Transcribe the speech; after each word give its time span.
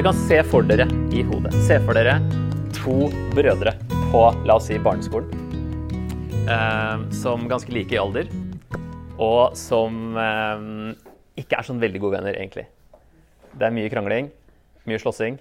Dere 0.00 0.14
kan 0.14 0.20
se 0.24 0.36
for 0.48 0.64
dere 0.64 0.86
i 1.12 1.20
hodet. 1.28 1.50
Se 1.66 1.76
for 1.84 1.92
dere 1.92 2.14
to 2.72 3.10
brødre 3.34 3.74
på, 4.08 4.22
la 4.48 4.54
oss 4.56 4.70
si, 4.70 4.78
barneskolen. 4.80 5.28
Eh, 6.48 7.02
som 7.12 7.44
ganske 7.50 7.68
like 7.68 7.92
i 7.92 7.98
alder, 8.00 8.30
og 9.20 9.58
som 9.60 10.16
eh, 10.16 10.64
ikke 11.44 11.58
er 11.58 11.68
sånn 11.68 11.84
veldig 11.84 12.00
gode 12.00 12.16
venner, 12.16 12.32
egentlig. 12.32 12.64
Det 13.52 13.68
er 13.68 13.76
mye 13.76 13.92
krangling, 13.92 14.32
mye 14.88 15.02
slåssing. 15.04 15.36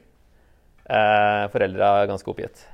Eh, 0.91 1.45
foreldra 1.55 1.93
er 2.01 2.11
ganske 2.11 2.35
oppgitt. 2.35 2.65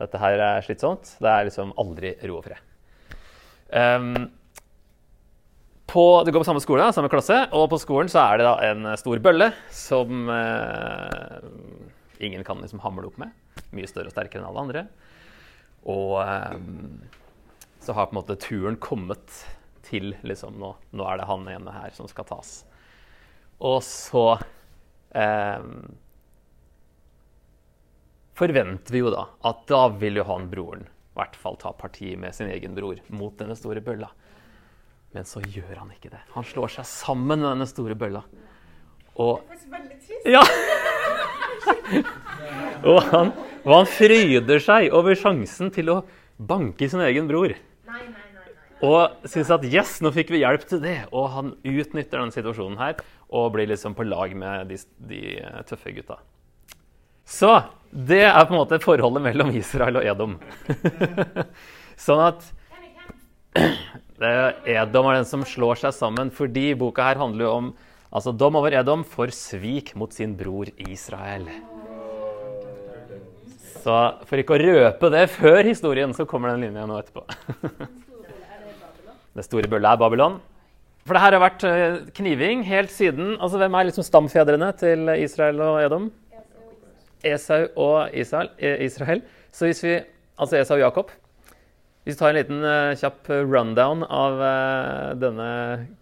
Dette 0.00 0.24
her 0.24 0.46
er 0.48 0.64
slitsomt. 0.64 1.12
Det 1.20 1.28
er 1.28 1.50
liksom 1.50 1.76
aldri 1.76 2.14
ro 2.24 2.40
og 2.40 2.48
fred. 2.48 2.64
Um, 3.68 4.30
på, 5.92 6.24
du 6.24 6.32
går 6.32 6.40
på 6.40 6.48
samme 6.48 6.62
skole, 6.64 6.86
samme 6.96 7.10
klasse, 7.12 7.36
og 7.52 7.66
på 7.68 7.78
skolen 7.82 8.08
så 8.08 8.22
er 8.24 8.40
det 8.40 8.46
da 8.48 8.54
en 8.70 8.86
stor 8.96 9.20
bølle 9.20 9.50
som 9.76 10.30
eh, 10.32 11.42
ingen 12.24 12.44
kan 12.48 12.62
liksom 12.62 12.80
hamle 12.80 13.10
opp 13.10 13.18
med. 13.20 13.34
Mye 13.76 13.90
større 13.90 14.08
og 14.08 14.14
sterkere 14.14 14.40
enn 14.40 14.48
alle 14.48 14.62
andre. 14.64 14.84
Og 15.92 16.14
eh, 16.22 16.56
så 17.84 17.96
har 17.98 18.08
på 18.08 18.16
en 18.16 18.20
måte 18.22 18.38
turen 18.40 18.78
kommet 18.80 19.42
til 19.84 20.14
liksom 20.24 20.56
nå, 20.62 20.72
nå 20.96 21.08
er 21.10 21.20
det 21.20 21.28
han 21.28 21.44
ene 21.50 21.76
her 21.76 21.92
som 21.96 22.08
skal 22.08 22.28
tas. 22.30 22.54
Og 23.60 23.82
så 23.84 24.24
eh, 25.18 25.68
forventer 28.38 28.96
vi 28.96 29.04
jo 29.04 29.12
da 29.12 29.26
at 29.50 29.66
da 29.68 29.84
vil 29.92 30.22
jo 30.22 30.26
han 30.30 30.48
broren 30.50 30.88
i 30.88 31.20
hvert 31.20 31.36
fall 31.36 31.58
ta 31.60 31.74
parti 31.76 32.14
med 32.16 32.32
sin 32.32 32.48
egen 32.48 32.72
bror 32.72 32.96
mot 33.12 33.36
denne 33.36 33.58
store 33.58 33.84
bølla. 33.84 34.08
Men 35.12 35.28
så 35.28 35.42
gjør 35.44 35.82
han 35.82 35.90
ikke 35.92 36.12
det. 36.12 36.22
Han 36.34 36.46
slår 36.46 36.72
seg 36.78 36.88
sammen 36.88 37.42
med 37.42 37.48
denne 37.50 37.68
store 37.68 37.96
bølla. 37.98 38.22
Og 39.20 39.42
Ja! 40.28 40.40
og, 42.88 42.98
han, 43.12 43.32
og 43.62 43.72
han 43.74 43.90
fryder 43.90 44.62
seg 44.62 44.88
over 44.96 45.18
sjansen 45.18 45.70
til 45.74 45.92
å 45.92 45.98
banke 46.40 46.88
sin 46.88 47.02
egen 47.04 47.28
bror. 47.28 47.54
Og 48.82 49.28
syns 49.30 49.52
at 49.54 49.64
yes, 49.68 49.98
nå 50.02 50.10
fikk 50.14 50.32
vi 50.34 50.40
hjelp 50.42 50.64
til 50.66 50.80
det. 50.82 50.96
Og 51.14 51.28
han 51.36 51.52
utnytter 51.60 52.18
denne 52.18 52.34
situasjonen 52.34 52.80
her 52.80 53.02
og 53.32 53.52
blir 53.54 53.68
liksom 53.70 53.94
på 53.96 54.06
lag 54.08 54.32
med 54.36 54.72
de, 54.72 54.80
de 55.08 55.20
tøffe 55.68 55.94
gutta. 55.94 56.18
Så 57.28 57.52
det 57.92 58.24
er 58.26 58.42
på 58.48 58.56
en 58.56 58.62
måte 58.64 58.80
forholdet 58.82 59.22
mellom 59.28 59.52
Israel 59.54 60.00
og 60.00 60.08
Edom. 60.08 60.34
sånn 62.06 62.24
at 62.24 62.50
Edom 64.22 65.08
er 65.10 65.18
den 65.18 65.28
som 65.28 65.42
slår 65.46 65.80
seg 65.82 65.94
sammen, 65.96 66.30
fordi 66.34 66.72
boka 66.78 67.08
her 67.08 67.20
handler 67.20 67.46
jo 67.46 67.52
om 67.56 67.70
altså 68.12 68.32
dom 68.36 68.58
over 68.60 68.74
Edom 68.76 69.02
for 69.08 69.32
svik 69.34 69.94
mot 69.98 70.12
sin 70.14 70.36
bror 70.38 70.70
Israel. 70.86 71.48
Så 73.82 73.96
for 74.28 74.38
ikke 74.38 74.54
å 74.54 74.62
røpe 74.62 75.10
det 75.10 75.24
før 75.32 75.62
historien, 75.66 76.12
så 76.14 76.26
kommer 76.28 76.52
den 76.52 76.68
linja 76.68 76.86
nå 76.86 77.00
etterpå. 77.02 77.26
Det 79.32 79.46
store 79.46 79.64
bøllet 79.64 79.94
er 79.94 79.96
Babylon. 79.96 80.34
For 81.08 81.16
det 81.16 81.22
her 81.22 81.34
har 81.34 81.40
vært 81.40 81.62
eh, 81.64 81.94
kniving 82.18 82.60
helt 82.68 82.92
siden 82.92 83.30
altså 83.40 83.58
Hvem 83.58 83.74
er 83.74 83.86
liksom 83.88 84.04
stamfedrene 84.04 84.68
til 84.76 85.08
Israel 85.16 85.62
og 85.64 85.78
Edom? 85.80 86.10
Esau 87.24 87.64
og 87.80 88.12
Israel. 88.12 88.52
Eh, 88.60 88.84
Israel. 88.84 89.22
Så 89.50 89.70
hvis 89.70 89.80
vi, 89.86 89.96
altså 90.36 90.60
Esau 90.60 90.76
og 90.76 90.84
Jakob 90.84 91.14
Hvis 92.02 92.16
vi 92.16 92.18
tar 92.18 92.32
en 92.32 92.38
liten 92.40 92.64
uh, 92.66 92.96
kjapp 92.98 93.28
rundown 93.30 94.00
av 94.02 94.40
uh, 94.42 95.10
denne 95.14 95.50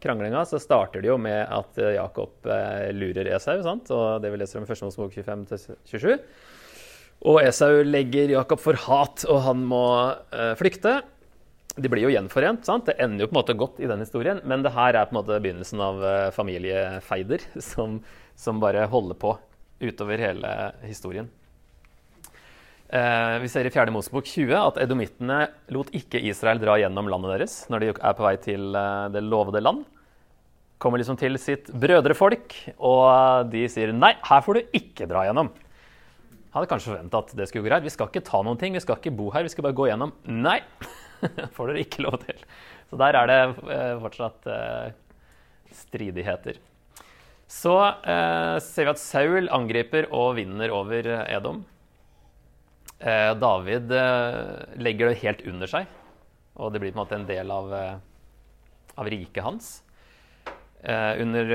kranglinga, 0.00 0.47
så 0.49 0.56
starter 0.56 1.03
det 1.05 1.11
jo 1.11 1.19
med 1.21 1.43
at 1.44 1.77
uh, 1.77 1.91
Jakob 1.93 2.49
lurer 2.97 3.28
Esau, 3.34 3.61
sant? 3.66 3.91
og 3.93 4.22
det 4.25 4.31
vi 4.33 4.39
leser 4.41 4.62
om 4.62 4.65
i 4.65 4.71
1. 4.72 4.81
Mosebok 4.87 5.19
25-27. 5.19 6.15
Og 7.28 7.43
Esau 7.44 7.83
legger 7.84 8.33
Jakob 8.33 8.62
for 8.62 8.81
hat, 8.81 9.27
og 9.28 9.43
han 9.44 9.60
må 9.69 9.84
flykte. 10.56 11.03
De 11.77 11.91
blir 11.93 12.06
jo 12.06 12.15
gjenforent. 12.15 12.65
sant? 12.65 12.89
Det 12.89 12.97
ender 12.97 13.27
jo 13.27 13.28
på 13.28 13.37
en 13.37 13.41
måte 13.43 13.59
godt 13.60 13.83
i 13.84 13.91
den 13.91 14.00
historien, 14.00 14.41
men 14.49 14.65
det 14.65 14.72
her 14.72 14.97
er 14.97 15.10
på 15.10 15.12
en 15.12 15.19
måte 15.19 15.37
begynnelsen 15.37 15.84
av 15.84 16.00
familiefeider 16.33 17.44
som, 17.75 18.00
som 18.41 18.65
bare 18.65 18.89
holder 18.89 19.21
på 19.21 19.34
utover 19.84 20.25
hele 20.25 20.55
historien. 20.89 21.28
Eh, 22.91 23.37
vi 23.39 23.47
ser 23.49 23.69
i 23.69 23.71
4. 23.71 23.93
Mosebok 23.95 24.27
20 24.27 24.56
at 24.59 24.78
edomittene 24.83 25.45
lot 25.71 25.93
ikke 25.95 26.19
Israel 26.27 26.59
dra 26.59 26.75
gjennom 26.81 27.06
landet 27.12 27.37
deres 27.37 27.55
når 27.71 27.84
de 27.84 27.91
er 27.93 28.17
på 28.19 28.25
vei 28.27 28.34
til 28.43 28.75
eh, 28.75 29.06
det 29.15 29.23
lovede 29.23 29.62
land. 29.62 29.84
Kommer 30.83 30.99
liksom 30.99 31.19
til 31.21 31.39
sitt 31.39 31.69
brødrefolk, 31.71 32.56
og 32.83 33.53
de 33.53 33.67
sier 33.71 33.93
nei, 33.95 34.15
her 34.27 34.43
får 34.43 34.59
du 34.59 34.77
ikke 34.81 35.06
dra 35.06 35.27
gjennom. 35.28 35.53
Hadde 36.51 36.71
kanskje 36.73 36.91
forventa 36.91 37.21
at 37.21 37.34
det 37.39 37.47
skulle 37.47 37.69
gå 37.69 37.71
greit. 37.71 37.87
Vi 37.87 37.93
skal 37.95 38.11
ikke 38.11 38.25
ta 38.27 38.41
noen 38.43 38.59
ting, 38.59 38.75
vi 38.75 38.83
skal 38.83 38.99
ikke 38.99 39.15
bo 39.15 39.28
her, 39.37 39.47
vi 39.47 39.53
skal 39.53 39.69
bare 39.69 39.77
gå 39.77 39.91
gjennom. 39.93 40.17
Nei, 40.27 40.59
får 41.55 41.71
dere 41.71 41.84
ikke 41.84 42.07
lov 42.09 42.17
til. 42.25 42.43
Så 42.91 42.99
der 42.99 43.21
er 43.21 43.31
det 43.31 43.41
eh, 43.71 43.97
fortsatt 44.03 44.55
stridigheter. 45.84 46.59
Så 47.51 47.77
ser 48.62 48.87
vi 48.87 48.91
at 48.91 49.01
Saul 49.03 49.49
angriper 49.51 50.09
og 50.15 50.37
vinner 50.39 50.71
over 50.75 51.07
Edom. 51.27 51.65
Eh, 53.00 53.34
David 53.41 53.93
eh, 53.93 54.77
legger 54.77 55.09
det 55.09 55.21
helt 55.22 55.41
under 55.49 55.71
seg, 55.71 55.87
og 56.61 56.72
det 56.72 56.83
blir 56.83 56.93
på 56.93 56.99
en 56.99 57.00
måte 57.00 57.16
en 57.16 57.28
del 57.28 57.53
av, 57.55 57.72
eh, 57.72 57.94
av 59.00 59.09
riket 59.09 59.44
hans. 59.44 59.78
Under 60.81 61.50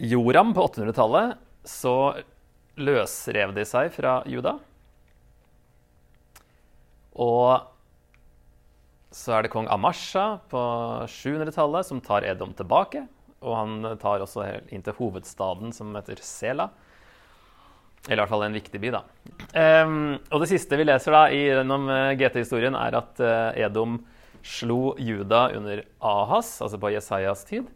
Joram 0.00 0.54
på 0.56 0.62
800-tallet 0.64 1.34
så 1.68 2.14
løsrev 2.80 3.52
de 3.52 3.64
seg 3.68 3.90
fra 3.92 4.14
Juda. 4.24 4.54
Og 7.12 7.66
så 9.12 9.36
er 9.36 9.44
det 9.44 9.52
kong 9.52 9.68
Amasha 9.68 10.38
på 10.48 10.62
700-tallet 11.12 11.90
som 11.90 12.00
tar 12.00 12.24
Edom 12.24 12.56
tilbake. 12.56 13.04
Og 13.44 13.52
han 13.52 13.98
tar 14.00 14.24
også 14.24 14.48
inn 14.72 14.86
til 14.86 14.96
hovedstaden, 14.96 15.76
som 15.76 15.92
heter 16.00 16.24
Sela. 16.24 16.70
Eller 18.06 18.20
i 18.20 18.22
hvert 18.22 18.32
fall 18.32 18.46
en 18.46 18.56
viktig 18.56 18.80
by, 18.80 18.92
da. 18.94 19.02
Um, 19.52 20.16
og 20.30 20.42
det 20.42 20.50
siste 20.52 20.78
vi 20.78 20.86
leser 20.86 21.14
da 21.14 21.24
gjennom 21.32 21.88
uh, 21.90 21.96
eh, 22.08 22.14
GT-historien, 22.20 22.76
er 22.78 22.96
at 23.00 23.20
uh, 23.20 23.58
Edom 23.58 23.98
slo 24.46 24.94
Juda 25.02 25.48
under 25.56 25.82
Ahas, 26.04 26.54
altså 26.64 26.80
på 26.80 26.92
Jesajas 26.94 27.44
tid, 27.48 27.66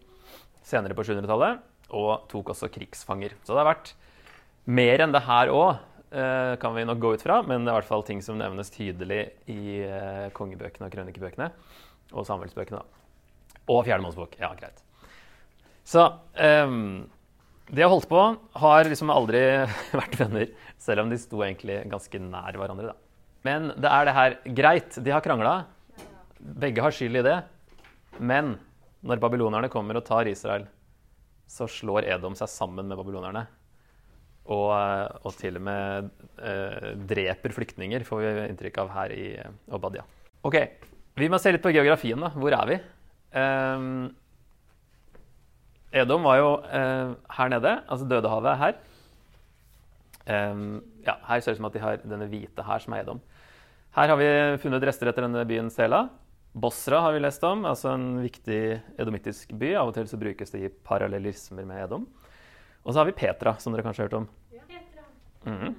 senere 0.65 0.97
på 0.97 1.05
700-tallet, 1.05 1.61
og 1.93 2.29
tok 2.31 2.55
også 2.55 2.71
krigsfanger. 2.73 3.35
Så 3.43 3.53
det 3.53 3.61
har 3.61 3.73
vært 3.75 3.95
mer 4.71 5.05
enn 5.05 5.13
det 5.13 5.25
her 5.27 5.53
òg, 5.53 5.83
uh, 6.15 6.23
eh, 6.23 6.55
kan 6.63 6.77
vi 6.79 6.87
nok 6.89 7.03
gå 7.03 7.15
ut 7.17 7.27
fra, 7.27 7.41
men 7.45 7.67
det 7.67 7.73
er 7.73 7.77
i 7.77 7.81
hvert 7.81 7.91
fall 7.91 8.07
ting 8.09 8.23
som 8.25 8.41
nevnes 8.41 8.73
tydelig 8.73 9.25
i 9.53 9.83
kongebøkene 10.37 10.89
og 10.89 10.95
krønikebøkene 10.97 11.51
og 12.13 12.29
samværsbøkene. 12.29 12.81
Og 13.73 13.85
fjerdemålsbok. 13.87 14.39
Ja, 14.41 14.53
greit. 14.59 14.81
Så 15.85 16.07
um, 16.67 17.05
de 17.71 17.85
har 17.85 17.93
holdt 17.93 18.09
på, 18.11 18.25
har 18.59 18.91
liksom 18.91 19.13
aldri 19.15 19.43
vært 20.01 20.19
venner, 20.21 20.51
selv 20.83 21.05
om 21.05 21.13
de 21.13 21.21
sto 21.21 21.43
egentlig 21.45 21.83
ganske 21.93 22.21
nær 22.23 22.59
hverandre. 22.59 22.93
Da. 22.93 22.99
Men 23.47 23.73
det 23.75 23.91
er 23.91 24.07
det 24.07 24.17
her 24.19 24.37
greit, 24.59 24.99
de 25.03 25.15
har 25.15 25.25
krangla. 25.25 25.57
Begge 26.39 26.83
har 26.83 26.95
skyld 26.95 27.21
i 27.21 27.27
det. 27.27 27.39
Men 28.23 28.57
når 29.03 29.23
babylonerne 29.23 29.71
kommer 29.73 29.99
og 29.99 30.07
tar 30.07 30.31
Israel, 30.31 30.69
så 31.51 31.67
slår 31.69 32.07
Edom 32.15 32.37
seg 32.39 32.51
sammen 32.51 32.89
med 32.89 32.99
babylonerne. 32.99 33.45
Og, 34.53 34.73
og 35.23 35.35
til 35.39 35.59
og 35.59 35.63
med 35.67 36.09
eh, 36.43 36.89
dreper 37.09 37.55
flyktninger, 37.55 38.03
får 38.07 38.23
vi 38.23 38.33
inntrykk 38.49 38.81
av 38.83 38.91
her 38.97 39.15
i 39.15 39.27
Obadia. 39.75 40.03
Ok, 40.43 40.59
Vi 41.15 41.29
må 41.29 41.39
se 41.39 41.53
litt 41.53 41.63
på 41.63 41.71
geografien. 41.75 42.19
da. 42.19 42.33
Hvor 42.33 42.55
er 42.57 42.71
vi? 42.71 42.79
Um, 43.37 44.11
Edom 45.93 46.25
var 46.25 46.39
jo 46.41 46.49
eh, 46.73 47.13
her 47.37 47.53
nede, 47.53 47.75
altså 47.87 48.09
Dødehavet 48.09 48.51
er 48.53 48.61
her. 48.63 48.81
Um, 50.23 50.81
ja, 51.03 51.17
her 51.27 51.41
ser 51.43 51.53
det 51.53 51.57
ut 51.57 51.61
som 51.61 51.67
at 51.69 51.77
de 51.77 51.83
har 51.83 52.03
denne 52.07 52.29
hvite 52.31 52.65
her, 52.65 52.83
som 52.83 52.95
er 52.95 53.03
Edom. 53.03 53.21
Her 53.93 54.09
har 54.09 54.17
vi 54.17 54.29
funnet 54.63 54.85
rester 54.89 55.11
etter 55.11 55.27
denne 55.27 55.43
byen 55.49 55.69
Sela. 55.73 56.07
Bosra 56.53 57.01
har 57.05 57.13
vi 57.13 57.21
lest 57.21 57.45
om, 57.45 57.67
altså 57.69 57.93
en 57.93 58.23
viktig 58.23 58.61
edomittisk 59.01 59.53
by. 59.59 59.75
Av 59.81 59.91
og 59.91 59.97
til 59.97 60.09
så 60.09 60.21
brukes 60.21 60.53
det 60.55 60.63
i 60.65 60.71
parallellismer 60.89 61.67
med 61.69 61.85
Edom. 61.85 62.07
Og 62.83 62.93
så 62.93 63.03
har 63.03 63.09
vi 63.09 63.17
Petra, 63.17 63.57
som 63.61 63.75
dere 63.75 63.85
kanskje 63.85 64.05
har 64.05 64.11
hørt 64.11 64.21
om. 64.23 64.29
Mm 65.45 65.59
-hmm. 65.59 65.75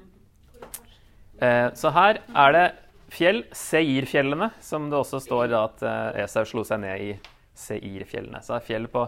eh, 1.40 1.74
så 1.74 1.90
her 1.90 2.22
er 2.36 2.52
det 2.52 2.76
fjell, 3.10 3.44
Seirfjellene, 3.52 4.52
som 4.60 4.90
det 4.90 5.00
også 5.00 5.20
står 5.20 5.54
at 5.54 5.84
eh, 5.84 6.24
Esau 6.24 6.46
slo 6.46 6.64
seg 6.64 6.80
ned 6.80 7.02
i 7.02 7.20
Seirfjellene. 7.54 8.42
Så 8.42 8.54
det 8.54 8.62
er 8.62 8.68
fjell 8.68 8.88
på 8.88 9.08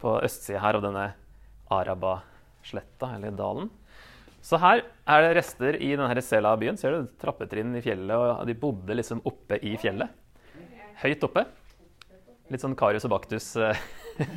på 0.00 0.18
østsida 0.24 0.60
her 0.62 0.78
av 0.78 0.84
denne 0.84 1.06
Araba-sletta, 1.72 3.14
eller 3.16 3.34
dalen. 3.36 3.70
Så 4.46 4.60
her 4.62 4.84
er 5.10 5.24
det 5.24 5.34
rester 5.40 5.76
i 5.82 5.90
denne 5.98 6.22
Sela-byen. 6.22 6.78
Ser 6.78 6.94
du 6.94 7.08
trappetrinn 7.18 7.74
i 7.74 7.82
fjellet, 7.82 8.14
og 8.14 8.46
de 8.46 8.54
bodde 8.58 8.94
liksom 8.94 9.24
oppe 9.26 9.58
i 9.58 9.74
fjellet. 9.80 10.12
Høyt 11.02 11.24
oppe. 11.26 11.42
Litt 12.52 12.62
sånn 12.62 12.76
Karius 12.78 13.08
og 13.08 13.10
Baktus 13.16 13.48
eh, 13.58 13.80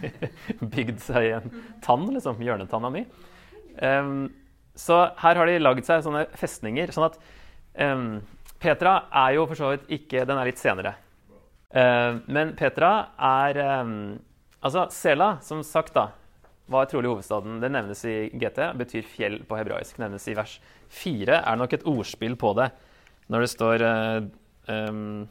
bygd 0.73 0.97
seg 1.03 1.27
i 1.27 1.35
en 1.38 1.51
tann, 1.85 2.07
liksom. 2.15 2.41
Hjørnetanna 2.41 2.89
mi. 2.94 3.03
Um, 3.77 4.31
Så 4.79 4.97
her 5.21 5.38
har 5.38 5.45
de 5.45 5.59
lagd 5.59 5.85
seg 5.85 6.01
sånne 6.06 6.25
festninger. 6.39 6.89
sånn 6.95 7.06
at 7.09 7.19
um, 7.77 8.07
Petra 8.59 9.03
er 9.27 9.35
jo 9.38 9.45
for 9.47 9.59
så 9.59 9.69
vidt 9.73 9.91
ikke 10.00 10.25
Den 10.27 10.39
er 10.39 10.50
litt 10.50 10.59
senere. 10.59 10.95
Uh, 11.69 12.17
men 12.25 12.56
Petra 12.57 13.11
er 13.21 13.61
um, 13.83 13.94
Altså, 14.59 14.88
Sela, 14.91 15.38
som 15.41 15.63
sagt, 15.63 15.94
da, 15.95 16.09
var 16.69 16.85
trolig 16.85 17.09
hovedstaden. 17.09 17.59
Det 17.61 17.71
nevnes 17.71 18.03
i 18.06 18.15
GT, 18.33 18.59
betyr 18.77 19.07
fjell 19.07 19.39
på 19.47 19.57
hebraisk. 19.57 19.97
Nevnes 20.01 20.27
i 20.29 20.35
vers 20.38 20.59
4. 20.91 21.39
Er 21.39 21.56
det 21.56 21.61
nok 21.63 21.75
et 21.77 21.85
ordspill 21.89 22.38
på 22.39 22.53
det 22.59 22.69
når 23.29 23.45
det 23.45 23.50
står 23.51 23.83
uh, 23.85 24.23
um, 24.89 25.27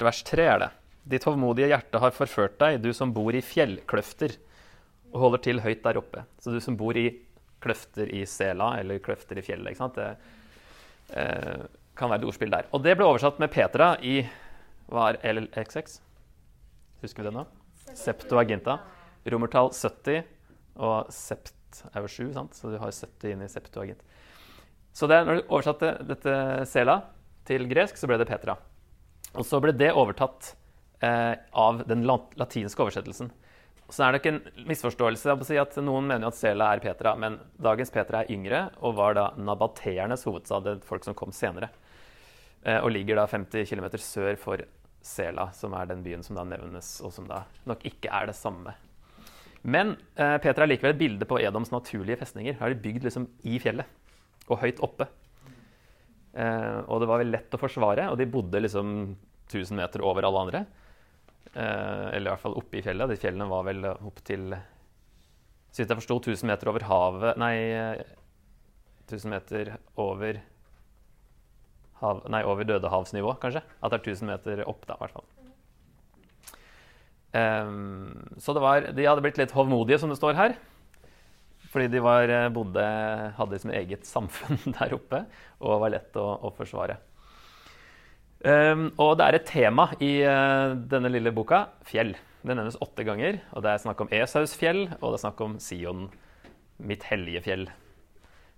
Vers 0.00 0.22
3 0.26 0.46
er 0.48 0.62
det. 0.62 0.70
Ditt 1.14 1.26
hovmodige 1.28 1.68
hjerte 1.70 2.00
har 2.00 2.14
forført 2.16 2.56
deg, 2.58 2.80
du 2.82 2.90
som 2.96 3.12
bor 3.14 3.36
i 3.36 3.44
fjellkløfter 3.44 4.34
og 5.12 5.20
holder 5.26 5.42
til 5.44 5.60
høyt 5.62 5.84
der 5.84 6.00
oppe. 6.00 6.24
Så 6.40 6.50
du 6.50 6.58
som 6.64 6.78
bor 6.80 6.96
i 6.98 7.06
kløfter 7.62 8.08
i 8.10 8.24
sela 8.28 8.72
eller 8.80 9.02
kløfter 9.04 9.38
i 9.38 9.44
fjellet. 9.44 9.72
ikke 9.72 9.82
sant? 9.84 10.00
Det 10.00 11.14
uh, 11.14 11.68
kan 11.94 12.10
være 12.10 12.24
et 12.24 12.28
ordspill 12.32 12.56
der. 12.56 12.68
Og 12.72 12.82
det 12.84 12.96
ble 12.98 13.06
oversatt 13.06 13.38
med 13.40 13.52
Petra 13.54 13.94
i 14.02 14.18
hva 14.90 15.12
er 15.14 15.44
LXX? 15.44 16.00
Husker 17.04 17.22
vi 17.22 17.28
det 17.28 17.36
nå? 17.36 17.44
Septuaginta. 17.92 18.78
Romertall 19.28 19.70
70 19.76 20.24
og 20.84 21.12
sept 21.12 21.82
er 21.92 22.04
jo 22.04 22.10
7, 22.10 22.32
sant? 22.34 22.56
så 22.56 22.70
du 22.72 22.78
har 22.80 22.92
70 22.92 23.34
inn 23.34 23.44
i 23.44 23.50
septuagint. 23.50 24.00
Så 24.94 25.08
det, 25.10 25.18
når 25.26 25.40
du 25.40 25.48
oversatte 25.48 25.90
dette 26.06 26.34
sela 26.70 27.00
til 27.48 27.66
gresk, 27.68 27.98
så 27.98 28.08
ble 28.08 28.18
det 28.20 28.28
Petra. 28.30 28.56
Og 29.34 29.44
så 29.46 29.58
ble 29.60 29.74
det 29.74 29.90
overtatt 29.92 30.52
eh, 31.02 31.34
av 31.50 31.82
den 31.88 32.04
latinske 32.06 32.84
oversettelsen. 32.84 33.32
Så 33.90 34.04
er 34.06 34.14
det 34.14 34.22
ikke 34.22 34.32
en 34.32 34.68
misforståelse 34.70 35.34
å 35.34 35.44
si 35.44 35.58
at 35.60 35.74
noen 35.84 36.06
mener 36.08 36.30
at 36.30 36.38
Sela 36.38 36.70
er 36.72 36.80
Petra, 36.80 37.12
men 37.20 37.36
dagens 37.60 37.92
Petra 37.92 38.22
er 38.22 38.30
yngre 38.32 38.62
og 38.80 38.96
var 38.96 39.18
da 39.18 39.26
nabateernes 39.36 40.24
hovedstad, 40.24 40.70
folk 40.86 41.04
som 41.04 41.16
kom 41.18 41.34
senere. 41.36 41.68
Eh, 42.64 42.78
og 42.80 42.94
ligger 42.94 43.20
da 43.20 43.26
50 43.28 43.68
km 43.68 43.90
sør 44.00 44.38
for 44.40 44.64
Sela, 45.04 45.50
som 45.52 45.74
er 45.76 45.90
den 45.90 46.02
byen 46.04 46.24
som 46.24 46.38
da 46.38 46.46
nevnes, 46.48 46.96
og 47.04 47.12
som 47.12 47.26
da 47.28 47.42
nok 47.68 47.84
ikke 47.88 48.08
er 48.08 48.30
det 48.30 48.36
samme. 48.38 48.72
Men 49.64 49.94
eh, 50.20 50.36
Peter 50.44 50.64
er 50.64 50.70
likevel 50.70 50.94
et 50.94 51.00
bilde 51.00 51.28
på 51.28 51.40
Edoms 51.40 51.72
naturlige 51.72 52.18
festninger. 52.20 52.56
Her 52.58 52.70
er 52.70 52.74
de 52.74 52.84
bygd 52.84 53.06
liksom 53.08 53.28
i 53.48 53.58
fjellet 53.60 54.48
og 54.48 54.60
høyt 54.60 54.80
oppe. 54.84 55.08
Eh, 56.36 56.80
og 56.84 57.00
det 57.00 57.08
var 57.08 57.22
vel 57.22 57.32
lett 57.32 57.56
å 57.56 57.60
forsvare, 57.60 58.10
og 58.12 58.18
de 58.20 58.28
bodde 58.28 58.60
liksom 58.60 58.90
1000 59.48 59.78
meter 59.78 60.04
over 60.04 60.28
alle 60.28 60.42
andre. 60.46 60.64
Eh, 61.52 62.08
eller 62.16 62.26
i 62.26 62.32
hvert 62.32 62.44
fall 62.44 62.58
oppe 62.60 62.80
i 62.80 62.84
fjellet. 62.84 63.12
De 63.12 63.20
fjellene 63.20 63.48
var 63.48 63.64
vel 63.68 63.88
opp 63.92 64.20
til 64.26 64.52
Så 65.74 65.82
vidt 65.82 65.90
jeg 65.90 66.00
forsto, 66.00 66.20
1000 66.20 66.48
meter 66.48 66.70
over 66.70 66.84
havet 66.86 67.38
Nei, 67.40 67.56
1000 69.08 69.32
meter 69.32 69.72
over 70.00 70.38
hav, 72.02 72.24
Nei, 72.32 72.42
over 72.48 72.66
dødehavsnivå, 72.68 73.36
kanskje. 73.42 73.64
At 73.82 73.94
det 73.94 74.00
er 74.00 74.12
1000 74.14 74.30
meter 74.32 74.62
opp, 74.68 74.84
da, 74.88 74.98
i 74.98 75.04
hvert 75.04 75.16
fall. 75.18 75.30
Um, 77.34 78.36
så 78.38 78.54
var, 78.62 78.92
de 78.94 79.08
hadde 79.08 79.24
blitt 79.24 79.40
litt 79.40 79.54
hovmodige, 79.56 79.98
som 80.02 80.12
det 80.12 80.20
står 80.20 80.38
her. 80.38 80.56
Fordi 81.74 81.88
de 81.90 82.02
var, 82.02 82.30
eh, 82.30 82.52
bodde, 82.54 82.84
hadde 83.34 83.56
liksom 83.56 83.72
eget 83.74 84.06
samfunn 84.14 84.60
der 84.76 84.94
oppe 84.94 85.24
og 85.58 85.80
var 85.82 85.90
lett 85.96 86.14
å, 86.20 86.28
å 86.46 86.52
forsvare. 86.54 87.00
Um, 88.44 88.90
og 89.00 89.16
det 89.18 89.26
er 89.26 89.38
et 89.38 89.46
tema 89.48 89.88
i 90.04 90.18
uh, 90.22 90.76
denne 90.76 91.10
lille 91.10 91.32
boka 91.34 91.64
fjell. 91.88 92.12
Det 92.44 92.52
nevnes 92.52 92.76
åtte 92.84 93.06
ganger. 93.08 93.40
og 93.56 93.64
Det 93.64 93.72
er 93.72 93.82
snakk 93.82 94.04
om 94.04 94.12
Esaus 94.12 94.52
fjell, 94.60 94.84
og 95.00 95.06
det 95.08 95.16
er 95.16 95.24
snakk 95.24 95.40
om 95.46 95.56
Sion, 95.64 96.10
mitt 96.76 97.06
hellige 97.08 97.40
fjell. 97.46 97.64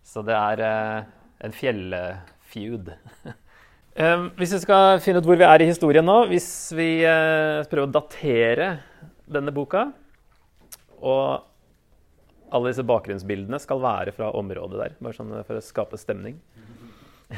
Så 0.07 0.25
det 0.27 0.35
er 0.37 0.65
uh, 0.67 1.07
en 1.47 1.55
fjellfeud. 1.55 2.36
Um, 2.57 4.31
hvis 4.39 4.55
vi 4.57 4.63
skal 4.63 5.01
finne 5.05 5.21
ut 5.21 5.29
hvor 5.29 5.39
vi 5.41 5.47
er 5.49 5.65
i 5.65 5.69
historien 5.69 6.07
nå, 6.07 6.23
hvis 6.31 6.49
vi 6.77 6.89
uh, 7.05 7.65
prøver 7.69 7.87
å 7.87 7.95
datere 7.99 8.71
denne 9.27 9.55
boka 9.55 9.89
og 11.03 11.45
alle 12.55 12.71
disse 12.71 12.87
bakgrunnsbildene 12.87 13.59
skal 13.61 13.83
være 13.83 14.15
fra 14.17 14.31
området 14.39 14.81
der, 14.81 14.97
bare 15.03 15.17
sånn 15.17 15.35
for 15.47 15.59
å 15.59 15.65
skape 15.65 15.99
stemning. 16.01 16.39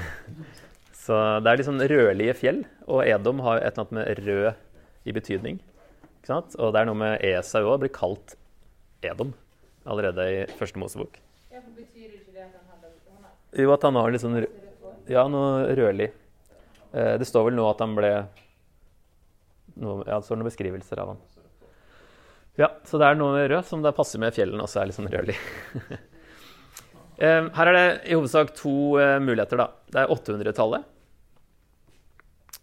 Så 1.08 1.16
det 1.40 1.48
er 1.48 1.60
litt 1.60 1.68
sånn 1.68 1.80
rødlige 1.80 2.34
fjell, 2.36 2.60
og 2.84 3.00
Edom 3.08 3.40
har 3.46 3.62
et 3.62 3.72
eller 3.72 3.86
annet 3.86 3.96
med 3.96 4.26
rød 4.26 5.08
i 5.08 5.14
betydning. 5.16 5.60
Og 6.28 6.74
det 6.74 6.80
er 6.82 6.88
noe 6.90 6.98
med 7.00 7.24
Esau 7.24 7.62
òg, 7.64 7.78
blir 7.80 7.92
kalt 7.94 8.34
Edom 9.00 9.32
allerede 9.88 10.26
i 10.28 10.40
første 10.58 10.80
Mosebok. 10.82 11.16
Ja, 11.48 11.62
for 11.62 11.72
betyr 11.78 12.10
ikke 12.18 12.34
det 12.34 12.44
at 12.44 12.52
han 12.52 12.66
hadde 12.74 13.62
Jo, 13.62 13.72
at 13.72 13.86
han 13.88 13.96
har 13.96 14.12
litt 14.12 14.24
sånn 14.24 14.36
Ja, 15.08 15.24
noe 15.30 15.64
rødlig. 15.72 16.10
Eh, 16.92 17.14
det 17.20 17.28
står 17.28 17.48
vel 17.48 17.56
nå 17.56 17.64
at 17.70 17.80
han 17.80 17.96
ble 17.96 18.12
noe, 19.78 20.02
Ja, 20.04 20.18
det 20.18 20.24
står 20.26 20.40
noen 20.40 20.50
beskrivelser 20.50 21.00
av 21.00 21.14
han. 21.14 21.24
Ja, 22.58 22.72
så 22.84 22.98
det 22.98 23.06
er 23.06 23.18
noe 23.18 23.46
rød 23.48 23.66
som 23.68 23.84
det 23.84 23.94
passer 23.96 24.20
med 24.20 24.34
fjellene, 24.34 24.64
også 24.64 24.82
er 24.82 24.90
litt 24.90 24.98
sånn 24.98 25.10
rødlig. 25.12 25.36
Her 27.18 27.70
er 27.70 27.74
det 27.74 27.86
i 28.10 28.14
hovedsak 28.14 28.52
to 28.54 28.72
uh, 28.98 29.18
muligheter. 29.22 29.58
da. 29.58 29.68
Det 29.90 30.02
er 30.02 30.12
800-tallet. 30.14 30.84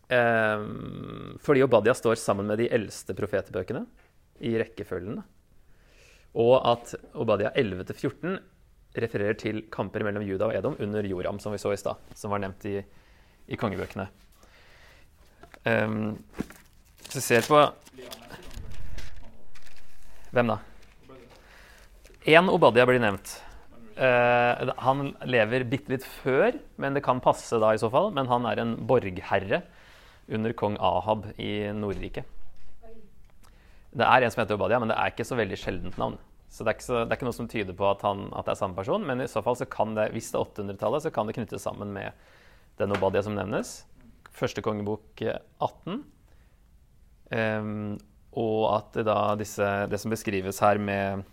Um, 0.06 1.38
fordi 1.44 1.64
Obadia 1.66 1.96
står 1.98 2.20
sammen 2.22 2.48
med 2.48 2.62
de 2.62 2.70
eldste 2.72 3.16
profetbøkene 3.18 3.86
i 4.46 4.54
rekkefølgen. 4.62 5.24
Og 6.40 6.56
at 6.60 6.94
Obadia 7.16 7.52
11-14 7.56 8.38
refererer 9.02 9.38
til 9.40 9.64
kamper 9.74 10.06
mellom 10.06 10.24
Juda 10.26 10.50
og 10.50 10.58
Edom 10.58 10.78
under 10.82 11.08
Joram, 11.08 11.40
som 11.42 11.56
vi 11.56 11.62
så 11.62 11.74
i 11.74 11.80
stad, 11.80 12.00
som 12.18 12.34
var 12.34 12.44
nevnt 12.44 12.68
i, 12.70 12.78
i 13.48 13.60
kongebøkene. 13.60 14.08
Um, 15.66 16.16
hvis 17.06 17.18
vi 17.18 17.26
ser 17.26 17.48
på 17.48 17.64
hvem 20.36 20.52
da? 20.52 20.60
Én 22.28 22.50
Obadia 22.52 22.84
blir 22.90 23.00
nevnt. 23.00 23.38
Uh, 23.96 24.74
han 24.84 25.14
lever 25.24 25.64
bitte 25.72 25.94
litt 25.94 26.06
før, 26.24 26.58
men 26.82 26.98
det 26.98 27.06
kan 27.06 27.22
passe 27.24 27.56
da 27.62 27.72
i 27.72 27.80
så 27.80 27.88
fall. 27.94 28.10
Men 28.16 28.28
han 28.28 28.48
er 28.50 28.60
en 28.60 28.76
borgherre 28.90 29.62
under 30.28 30.56
kong 30.58 30.76
Ahab 30.84 31.30
i 31.40 31.70
Nordriket. 31.72 32.28
Det 33.96 34.04
er 34.04 34.26
en 34.26 34.34
som 34.34 34.42
heter 34.42 34.58
Obadia, 34.58 34.82
men 34.82 34.92
det 34.92 34.98
er 35.00 35.14
ikke 35.14 35.28
så 35.28 35.38
veldig 35.40 35.60
sjeldent 35.62 36.00
navn. 36.02 36.18
Så 36.56 36.64
det 36.64 36.78
så, 36.80 37.02
det 37.04 37.12
er 37.12 37.18
ikke, 37.18 37.28
noe 37.28 37.36
som 37.36 37.50
tyder 37.52 37.76
på 37.76 37.88
at, 37.90 38.04
han, 38.08 38.30
at, 38.32 38.48
det 38.48 38.54
er 38.54 38.62
samme 38.62 38.78
person, 38.78 39.04
men 39.04 39.20
i 39.20 39.28
så 39.28 39.42
fall 39.44 39.58
så 39.60 39.68
kan 39.68 39.92
det, 39.98 40.08
hvis 40.16 40.30
det 40.32 40.40
er 40.40 40.46
800-tallet, 40.46 41.04
så 41.04 41.12
kan 41.12 41.28
det 41.28 41.36
knyttes 41.36 41.66
sammen 41.68 41.92
med 41.92 42.16
den 42.80 42.96
Obadia 42.96 43.24
som 43.26 43.36
nevnes. 43.36 43.82
Første 44.36 44.64
kongebok 44.64 45.20
18. 45.20 46.00
Um, 47.36 47.98
og 48.40 48.62
at 48.72 49.00
da 49.08 49.18
disse, 49.40 49.68
det 49.92 50.00
som 50.00 50.14
beskrives 50.14 50.62
her 50.64 50.80
med 50.80 51.26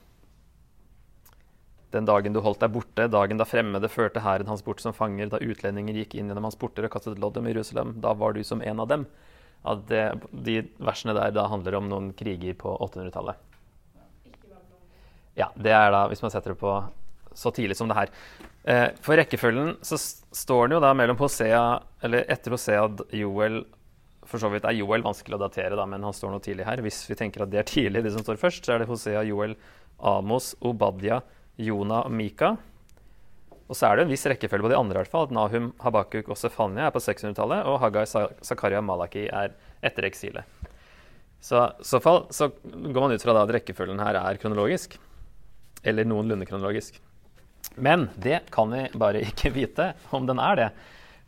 den 1.95 2.09
dagen 2.09 2.35
du 2.35 2.41
holdt 2.43 2.63
deg 2.65 2.75
borte, 2.75 3.07
dagen 3.13 3.39
da 3.39 3.47
fremmede 3.47 3.91
førte 3.93 4.25
hæren 4.25 4.51
hans 4.51 4.65
bort 4.67 4.83
som 4.83 4.97
fanger, 4.97 5.31
da 5.31 5.43
utlendinger 5.45 6.03
gikk 6.03 6.17
inn 6.17 6.33
gjennom 6.33 6.49
hans 6.49 6.59
porter 6.59 6.89
og 6.89 6.95
kastet 6.97 7.23
lodd 7.23 7.39
om 7.39 7.47
Jerusalem, 7.51 7.95
da 8.03 8.15
var 8.19 8.35
du 8.35 8.43
som 8.47 8.65
en 8.65 8.83
av 8.83 8.91
dem. 8.91 9.07
At 9.63 9.87
det, 9.87 10.05
de 10.33 10.63
versene 10.83 11.15
der 11.15 11.31
da 11.37 11.47
handler 11.53 11.79
om 11.79 11.91
noen 11.91 12.11
kriger 12.19 12.59
på 12.59 12.75
800-tallet. 12.89 13.52
Ja, 15.39 15.49
det 15.57 15.73
er 15.73 15.93
da, 15.95 16.07
hvis 16.11 16.23
man 16.25 16.33
setter 16.33 16.53
det 16.53 16.61
på 16.61 16.73
så 17.33 17.53
tidlig 17.55 17.77
som 17.79 17.89
det 17.89 17.97
her. 17.97 18.11
Eh, 18.65 18.89
for 19.03 19.17
rekkefølgen 19.19 19.77
så 19.83 19.97
står 19.99 20.69
den 20.69 20.77
jo 20.77 20.83
da 20.85 20.93
mellom 20.95 21.19
Hosea, 21.21 21.63
eller 22.05 22.29
etter 22.31 22.55
Hosea 22.55 22.85
Joel 23.17 23.63
for 24.29 24.39
så 24.39 24.49
vidt 24.53 24.67
er 24.69 24.77
Joel 24.79 25.03
vanskelig 25.05 25.37
å 25.37 25.43
datere, 25.43 25.77
da, 25.77 25.85
men 25.89 26.05
han 26.07 26.15
står 26.15 26.33
noe 26.33 26.43
tidlig 26.43 26.67
her. 26.69 26.81
Hvis 26.85 27.03
vi 27.11 27.19
tenker 27.19 27.45
at 27.45 27.51
det 27.53 27.63
er 27.63 27.69
tidlig, 27.69 28.05
de 28.05 28.13
som 28.15 28.23
står 28.25 28.39
først, 28.41 28.65
så 28.65 28.75
er 28.75 28.83
det 28.83 28.91
Hosea, 28.91 29.25
Joel, 29.27 29.57
Amos, 29.99 30.53
Obadia, 30.63 31.21
Jonah 31.61 32.07
og 32.07 32.15
Mika. 32.15 32.55
Og 33.67 33.77
så 33.77 33.89
er 33.89 33.99
det 33.99 34.07
en 34.07 34.13
viss 34.13 34.25
rekkefølge 34.31 34.67
på 34.67 34.73
de 34.73 34.79
andre, 34.79 34.97
i 34.97 35.03
hvert 35.03 35.13
fall. 35.13 35.27
At 35.29 35.35
Nahum, 35.35 35.71
Habakuk 35.83 36.31
og 36.31 36.39
Sefania 36.39 36.87
er 36.87 36.95
på 36.95 37.03
600-tallet, 37.03 37.67
og 37.69 37.81
Haggai, 37.83 38.07
Zakaria 38.45 38.83
og 38.83 38.89
Malaki 38.89 39.27
er 39.27 39.57
etter 39.85 40.07
eksilet. 40.07 40.69
Så 41.43 41.59
i 41.67 41.87
så 41.87 41.99
fall 42.03 42.23
så 42.31 42.53
går 42.63 43.01
man 43.01 43.17
ut 43.17 43.25
fra 43.25 43.35
da 43.35 43.43
at 43.43 43.53
rekkefølgen 43.57 44.03
her 44.05 44.21
er 44.21 44.39
kronologisk. 44.39 44.95
Eller 45.83 46.07
noenlunde 46.07 46.47
kronologisk. 46.47 47.01
Men 47.75 48.09
det 48.21 48.43
kan 48.53 48.71
vi 48.73 48.87
bare 48.99 49.23
ikke 49.29 49.53
vite 49.55 49.93
om 50.15 50.27
den 50.29 50.41
er 50.43 50.59
det. 50.59 50.69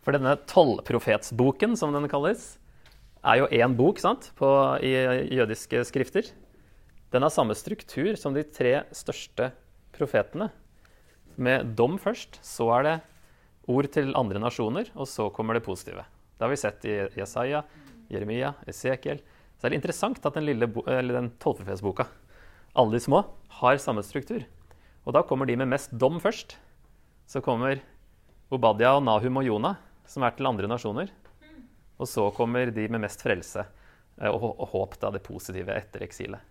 For 0.04 0.12
denne 0.12 0.36
tolvprofetsboken, 0.50 1.78
som 1.80 1.94
den 1.94 2.10
kalles, 2.12 2.58
er 3.24 3.40
jo 3.40 3.48
én 3.56 3.76
bok 3.76 4.00
sant, 4.02 4.28
på, 4.36 4.48
i 4.84 4.92
jødiske 5.38 5.80
skrifter. 5.88 6.28
Den 7.14 7.24
har 7.24 7.32
samme 7.32 7.56
struktur 7.56 8.12
som 8.20 8.34
de 8.36 8.44
tre 8.44 8.82
største 8.92 9.48
profetene. 9.96 10.50
Med 11.40 11.72
dom 11.78 11.96
først, 11.98 12.36
så 12.44 12.68
er 12.76 12.86
det 12.86 12.96
ord 13.70 13.88
til 13.94 14.12
andre 14.18 14.42
nasjoner, 14.42 14.90
og 14.92 15.08
så 15.08 15.30
kommer 15.32 15.56
det 15.56 15.64
positive. 15.64 16.04
Det 16.34 16.44
har 16.44 16.52
vi 16.52 16.60
sett 16.60 16.84
i 16.90 16.98
Jesaja, 17.16 17.62
Jeremia, 18.12 18.52
Esekiel. 18.68 19.22
Så 19.56 19.64
det 19.64 19.72
er 19.72 19.78
interessant 19.78 20.20
at 20.20 20.36
den, 20.36 20.44
lille 20.50 20.68
den 20.68 21.32
tolvprofetsboka, 21.40 22.06
alle 22.74 22.96
de 22.96 23.00
små, 23.00 23.22
har 23.60 23.78
samme 23.78 24.02
struktur. 24.02 24.44
Og 25.04 25.14
da 25.14 25.22
kommer 25.26 25.46
de 25.46 25.56
med 25.60 25.70
mest 25.70 25.92
dom 25.94 26.18
først. 26.22 26.56
Så 27.30 27.42
kommer 27.44 27.80
Obadia 28.52 28.96
og 28.96 29.04
Nahum 29.06 29.40
og 29.40 29.46
Jonah, 29.46 29.78
som 30.08 30.24
er 30.26 30.34
til 30.36 30.48
andre 30.50 30.68
nasjoner. 30.70 31.12
Og 32.00 32.10
så 32.10 32.26
kommer 32.34 32.72
de 32.74 32.88
med 32.90 33.04
mest 33.04 33.22
frelse 33.22 33.62
eh, 33.62 34.30
og, 34.30 34.66
håp, 34.72 34.98
da, 35.00 35.12
det 35.14 35.22
positive 35.24 35.76
etter 35.76 36.02
eksilet. 36.04 36.42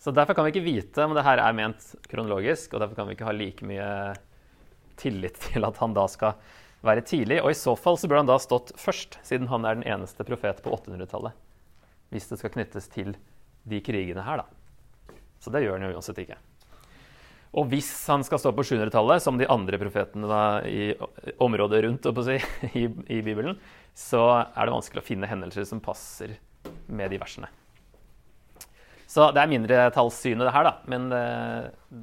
Så 0.00 0.12
Derfor 0.12 0.36
kan 0.36 0.46
vi 0.46 0.54
ikke 0.54 0.64
vite 0.64 1.04
om 1.04 1.14
det 1.16 1.24
her 1.24 1.40
er 1.40 1.56
ment 1.56 1.94
kronologisk, 2.10 2.74
og 2.74 2.82
derfor 2.82 2.98
kan 2.98 3.08
vi 3.08 3.16
ikke 3.16 3.28
ha 3.28 3.36
like 3.36 3.68
mye 3.68 3.90
tillit 5.00 5.38
til 5.50 5.64
at 5.64 5.78
han 5.80 5.94
da 5.96 6.06
skal 6.10 6.36
være 6.84 7.04
tidlig. 7.04 7.40
Og 7.42 7.52
i 7.52 7.58
så 7.58 7.76
fall 7.76 8.00
så 8.00 8.08
burde 8.08 8.24
han 8.24 8.32
da 8.32 8.40
stått 8.40 8.74
først, 8.80 9.20
siden 9.24 9.48
han 9.52 9.64
er 9.64 9.78
den 9.78 9.86
eneste 9.88 10.26
profet 10.26 10.60
på 10.64 10.72
800-tallet. 10.76 11.36
Hvis 12.12 12.28
det 12.30 12.40
skal 12.40 12.52
knyttes 12.56 12.88
til 12.92 13.14
de 13.68 13.80
krigene 13.84 14.24
her, 14.24 14.44
da. 14.44 14.63
Så 15.44 15.52
det 15.52 15.64
gjør 15.64 15.76
han 15.76 15.90
jo 15.90 15.96
uansett 15.98 16.20
ikke. 16.24 16.38
Og 17.54 17.68
hvis 17.70 17.88
han 18.10 18.24
skal 18.26 18.40
stå 18.42 18.50
på 18.56 18.64
700-tallet, 18.66 19.22
som 19.22 19.36
de 19.38 19.46
andre 19.50 19.78
profetene 19.78 20.26
da, 20.26 20.44
i 20.66 20.90
området 21.42 21.84
rundt 21.84 22.08
si, 22.26 22.38
i, 22.80 22.86
i, 22.88 23.20
Bibelen, 23.22 23.58
så 23.94 24.24
er 24.42 24.64
det 24.64 24.74
vanskelig 24.74 25.04
å 25.04 25.06
finne 25.06 25.30
hendelser 25.30 25.68
som 25.68 25.82
passer 25.84 26.34
med 26.88 27.12
de 27.14 27.20
versene. 27.22 27.50
Så 29.06 29.28
det 29.36 29.44
er 29.44 29.52
mindretallssynet, 29.52 30.48
det 30.48 30.54
her, 30.56 30.66
da. 30.66 30.74
Men 30.90 31.06
det, 31.12 31.22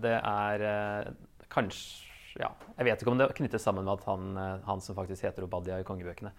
det 0.06 0.16
er 0.22 0.66
eh, 0.70 1.12
kanskje 1.52 2.08
ja, 2.40 2.48
Jeg 2.78 2.88
vet 2.88 3.02
ikke 3.02 3.12
om 3.12 3.20
det 3.20 3.34
knyttes 3.36 3.66
sammen 3.66 3.84
med 3.84 3.98
at 3.98 4.06
han, 4.08 4.30
eh, 4.40 4.62
han 4.64 4.80
som 4.80 4.96
faktisk 4.96 5.26
heter 5.28 5.44
Obadia 5.44 5.82
i 5.82 5.88
kongebøkene. 5.88 6.32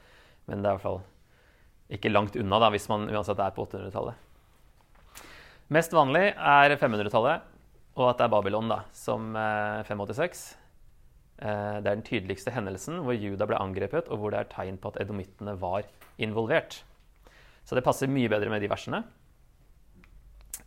Men 0.48 0.62
det 0.62 0.70
er 0.70 0.78
i 0.78 0.78
hvert 0.78 0.86
fall 0.86 1.02
ikke 1.92 2.14
langt 2.14 2.38
unna, 2.40 2.62
da, 2.62 2.70
hvis 2.72 2.88
man 2.88 3.04
uansett 3.12 3.42
er 3.44 3.52
på 3.52 3.66
800-tallet. 3.66 4.31
Mest 5.72 5.94
vanlig 5.96 6.34
er 6.34 6.74
500-tallet, 6.76 7.44
og 7.96 8.08
at 8.10 8.18
det 8.18 8.26
er 8.26 8.32
Babylon 8.34 8.68
da, 8.68 8.82
som 8.96 9.30
eh, 9.38 9.80
586. 9.88 10.42
Eh, 11.40 11.78
det 11.78 11.86
er 11.86 11.96
den 11.96 12.04
tydeligste 12.04 12.52
hendelsen 12.52 12.98
hvor 13.06 13.16
Juda 13.16 13.46
ble 13.48 13.60
angrepet, 13.62 14.10
og 14.12 14.20
hvor 14.20 14.34
det 14.34 14.42
er 14.42 14.50
tegn 14.52 14.76
på 14.80 14.92
at 14.92 14.98
edomittene 15.00 15.54
var 15.62 15.88
involvert. 16.20 16.82
Så 17.64 17.78
det 17.78 17.84
passer 17.86 18.10
mye 18.10 18.28
bedre 18.28 18.52
med 18.52 18.60
de 18.60 18.68
versene. 18.68 19.00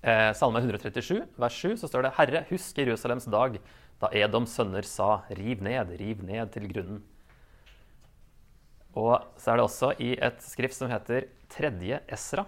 Eh, 0.01 0.31
Salme 0.37 0.63
137, 0.63 1.21
vers 1.37 1.61
7, 1.61 1.75
så 1.83 1.91
står 1.91 2.07
det 2.07 2.15
Herre, 2.17 2.45
husk 2.49 2.81
Jerusalems 2.81 3.29
dag, 3.29 3.59
da 4.01 4.09
Edoms 4.15 4.57
sønner 4.57 4.89
sa, 4.89 5.19
riv 5.37 5.61
ned, 5.65 5.93
riv 6.01 6.25
ned 6.25 6.49
til 6.55 6.65
grunnen. 6.71 7.05
Og 8.95 9.19
så 9.37 9.53
er 9.53 9.59
det 9.59 9.69
også 9.69 9.93
i 10.01 10.15
et 10.17 10.41
skrift 10.41 10.79
som 10.79 10.89
heter 10.89 11.29
Tredje 11.51 12.01
Esra, 12.09 12.47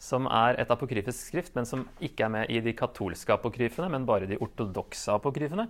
som 0.00 0.24
er 0.32 0.56
et 0.62 0.70
apokryfisk 0.72 1.28
skrift, 1.28 1.54
men 1.56 1.66
som 1.68 1.84
ikke 2.00 2.24
er 2.24 2.32
med 2.32 2.52
i 2.52 2.62
de 2.64 2.72
katolske 2.76 3.34
apokryfene, 3.34 3.90
men 3.92 4.06
bare 4.08 4.28
de 4.30 4.38
ortodokse 4.40 5.12
apokryfene. 5.12 5.66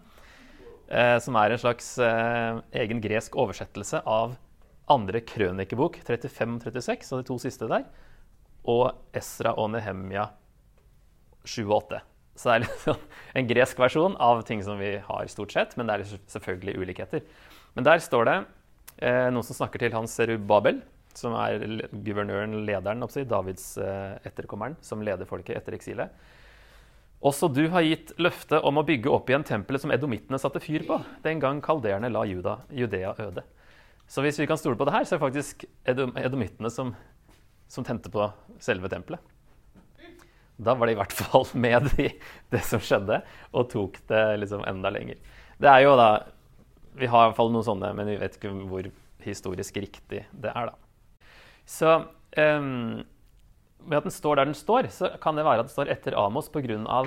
Eh, 0.91 1.17
som 1.23 1.37
er 1.39 1.55
en 1.55 1.63
slags 1.63 1.93
eh, 2.03 2.61
egen 2.83 3.03
gresk 3.03 3.35
oversettelse 3.39 4.03
av 4.07 4.37
andre 4.91 5.23
krønikebok, 5.23 6.01
35-36, 6.07 7.11
og 7.11 7.21
de 7.21 7.27
to 7.27 7.39
siste 7.43 7.69
der, 7.71 7.89
og 8.71 9.17
Esra 9.17 9.55
og 9.59 9.71
Nehemja 9.75 10.29
7 11.47 11.63
og 11.65 11.77
8. 11.85 12.01
Så 12.39 12.51
det 12.51 12.55
er 12.55 12.65
liksom 12.67 13.05
en 13.39 13.51
gresk 13.51 13.83
versjon 13.83 14.17
av 14.23 14.43
ting 14.49 14.63
som 14.67 14.79
vi 14.83 14.97
har 15.05 15.31
stort 15.33 15.55
sett, 15.55 15.77
men 15.79 15.91
det 15.91 15.99
er 15.99 16.17
selvfølgelig 16.31 16.79
ulikheter. 16.79 17.27
Men 17.75 17.87
der 17.87 18.03
står 18.03 18.27
det 18.27 18.39
eh, 19.03 19.29
noen 19.31 19.47
som 19.47 19.59
snakker 19.59 19.83
til 19.83 19.95
Hans 19.95 20.15
Serubabel, 20.19 20.83
som 21.19 21.35
er 21.39 21.65
guvernøren, 21.91 22.61
lederen, 22.67 23.05
Davids 23.29 23.73
eh, 23.79 24.19
etterkommeren, 24.27 24.77
som 24.81 25.03
leder 25.03 25.29
folket 25.29 25.57
etter 25.59 25.77
eksilet. 25.77 26.13
Også 27.21 27.51
du 27.53 27.67
har 27.69 27.85
gitt 27.85 28.15
løfte 28.17 28.63
om 28.65 28.81
å 28.81 28.85
bygge 28.87 29.11
opp 29.13 29.29
igjen 29.29 29.45
tempelet 29.45 29.83
som 29.83 29.93
edomittene 29.93 30.39
satte 30.41 30.63
fyr 30.63 30.87
på, 30.89 30.97
den 31.25 31.43
gang 31.43 31.61
kalderene 31.61 32.09
la 32.09 32.23
Juda, 32.25 32.63
Judea 32.73 33.13
øde. 33.21 33.45
Så 34.11 34.25
hvis 34.25 34.41
vi 34.41 34.47
kan 34.49 34.59
stole 34.59 34.79
på 34.79 34.87
det 34.89 34.95
her, 34.95 35.05
så 35.05 35.15
er 35.15 35.21
det 35.21 35.27
faktisk 35.27 35.67
edom, 35.87 36.15
edomittene 36.19 36.71
som, 36.73 36.95
som 37.71 37.85
tente 37.87 38.11
på 38.11 38.25
selve 38.63 38.89
tempelet. 38.91 39.21
Da 40.61 40.75
var 40.77 40.89
de 40.89 40.97
i 40.97 40.99
hvert 40.99 41.15
fall 41.17 41.47
med 41.61 41.93
i 42.01 42.09
det 42.53 42.65
som 42.67 42.83
skjedde, 42.85 43.21
og 43.53 43.69
tok 43.73 44.01
det 44.11 44.25
liksom 44.43 44.65
enda 44.69 44.93
lenger. 44.93 45.21
Det 45.61 45.69
er 45.69 45.85
jo 45.85 45.97
da 46.01 46.11
Vi 46.99 47.07
har 47.07 47.23
i 47.23 47.29
hvert 47.31 47.37
fall 47.37 47.53
noen 47.55 47.65
sånne, 47.65 47.93
men 47.95 48.09
vi 48.11 48.17
vet 48.19 48.35
ikke 48.35 48.51
hvor 48.67 48.89
historisk 49.23 49.77
riktig 49.79 50.25
det 50.33 50.51
er, 50.51 50.73
da. 50.73 50.90
Så 51.71 51.95
um, 52.03 53.01
med 53.87 53.99
at 54.01 54.07
den 54.07 54.15
står 54.15 54.41
der 54.41 54.51
den 54.51 54.59
står, 54.59 54.91
så 54.93 55.13
kan 55.23 55.39
det 55.39 55.47
være 55.47 55.63
at 55.63 55.69
den 55.69 55.75
står 55.75 55.91
etter 55.93 56.19
Amos 56.19 56.51
pga. 56.51 57.05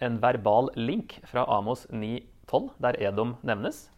en 0.00 0.20
verbal 0.20 0.70
link 0.76 1.20
fra 1.24 1.46
Amos 1.48 1.86
9,12, 1.86 2.70
der 2.78 3.00
Edom 3.00 3.36
nevnes. 3.42 3.88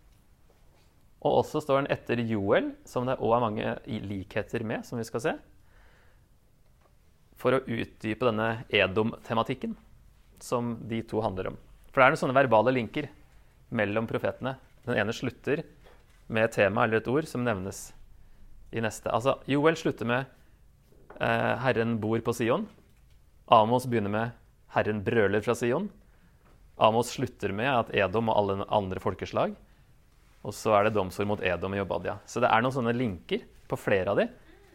Og 1.20 1.42
også 1.42 1.60
står 1.60 1.82
den 1.82 1.90
etter 1.90 2.22
Joel, 2.22 2.74
som 2.86 3.06
det 3.06 3.18
òg 3.18 3.34
er 3.34 3.42
mange 3.42 3.76
likheter 4.06 4.62
med, 4.62 4.86
som 4.86 4.98
vi 4.98 5.04
skal 5.04 5.20
se 5.20 5.38
for 7.38 7.54
å 7.54 7.62
utdype 7.62 8.26
denne 8.26 8.64
Edom-tematikken 8.74 9.76
som 10.42 10.76
de 10.90 11.02
to 11.06 11.22
handler 11.22 11.52
om. 11.52 11.58
For 11.90 12.00
det 12.00 12.06
er 12.06 12.14
noen 12.14 12.22
sånne 12.22 12.38
verbale 12.38 12.74
linker 12.74 13.06
mellom 13.74 14.08
profetene. 14.10 14.56
Den 14.86 14.98
ene 14.98 15.14
slutter 15.14 15.62
med 16.28 16.48
et 16.48 16.56
tema 16.58 16.84
eller 16.84 17.00
et 17.00 17.10
ord 17.10 17.28
som 17.30 17.44
nevnes 17.46 17.88
i 18.70 18.82
neste. 18.84 19.10
Altså, 19.10 19.38
Joel 19.48 19.76
slutter 19.76 20.08
med 20.08 20.26
eh, 21.20 21.54
'Herren 21.62 21.98
bor 22.00 22.18
på 22.20 22.34
Sion'. 22.36 22.66
Amos 23.48 23.86
begynner 23.86 24.10
med 24.10 24.30
'Herren 24.74 25.04
brøler 25.04 25.40
fra 25.40 25.52
Sion'. 25.52 25.88
Amos 26.78 27.10
slutter 27.10 27.52
med 27.52 27.68
at 27.68 27.94
Edom 27.94 28.28
og 28.28 28.36
alle 28.38 28.66
andre 28.68 29.00
folkeslag. 29.00 29.54
Og 30.44 30.54
så 30.54 30.76
er 30.78 30.84
det 30.84 30.94
domsord 30.94 31.26
mot 31.26 31.40
Edom 31.42 31.74
i 31.74 31.80
Obadia. 31.80 32.18
Så 32.26 32.40
det 32.40 32.50
er 32.52 32.62
noen 32.62 32.74
sånne 32.74 32.94
linker 32.94 33.42
på 33.68 33.76
flere 33.76 34.12
av 34.12 34.20
de 34.20 34.28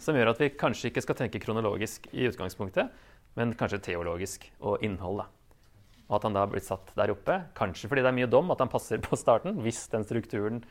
som 0.03 0.17
gjør 0.17 0.33
at 0.33 0.41
vi 0.41 0.51
kanskje 0.59 0.89
ikke 0.89 1.03
skal 1.05 1.15
tenke 1.15 1.39
kronologisk 1.39 2.09
i 2.11 2.27
utgangspunktet, 2.27 2.91
men 3.39 3.55
kanskje 3.57 3.81
teologisk 3.87 4.45
og 4.59 4.83
innhold. 4.83 5.23
Da. 5.23 5.27
Og 6.09 6.17
at 6.17 6.27
han 6.27 6.35
da 6.35 6.43
har 6.43 6.51
blitt 6.51 6.67
satt 6.67 6.91
der 6.97 7.13
oppe, 7.13 7.39
kanskje 7.57 7.89
fordi 7.89 8.03
det 8.03 8.11
er 8.11 8.17
mye 8.17 8.29
dom, 8.29 8.51
at 8.51 8.61
han 8.61 8.71
passer 8.71 9.01
på 9.03 9.17
starten, 9.19 9.61
hvis 9.63 9.85
den 9.93 10.03
strukturen 10.03 10.63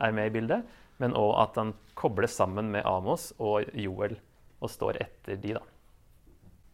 er 0.00 0.14
med 0.16 0.30
i 0.30 0.34
bildet, 0.34 0.66
men 1.00 1.16
òg 1.16 1.34
at 1.42 1.58
han 1.60 1.74
kobles 1.98 2.36
sammen 2.36 2.70
med 2.72 2.86
Amos 2.88 3.30
og 3.40 3.68
Joel 3.76 4.18
og 4.60 4.70
står 4.70 5.00
etter 5.00 5.38
de, 5.40 5.54
da. 5.56 5.62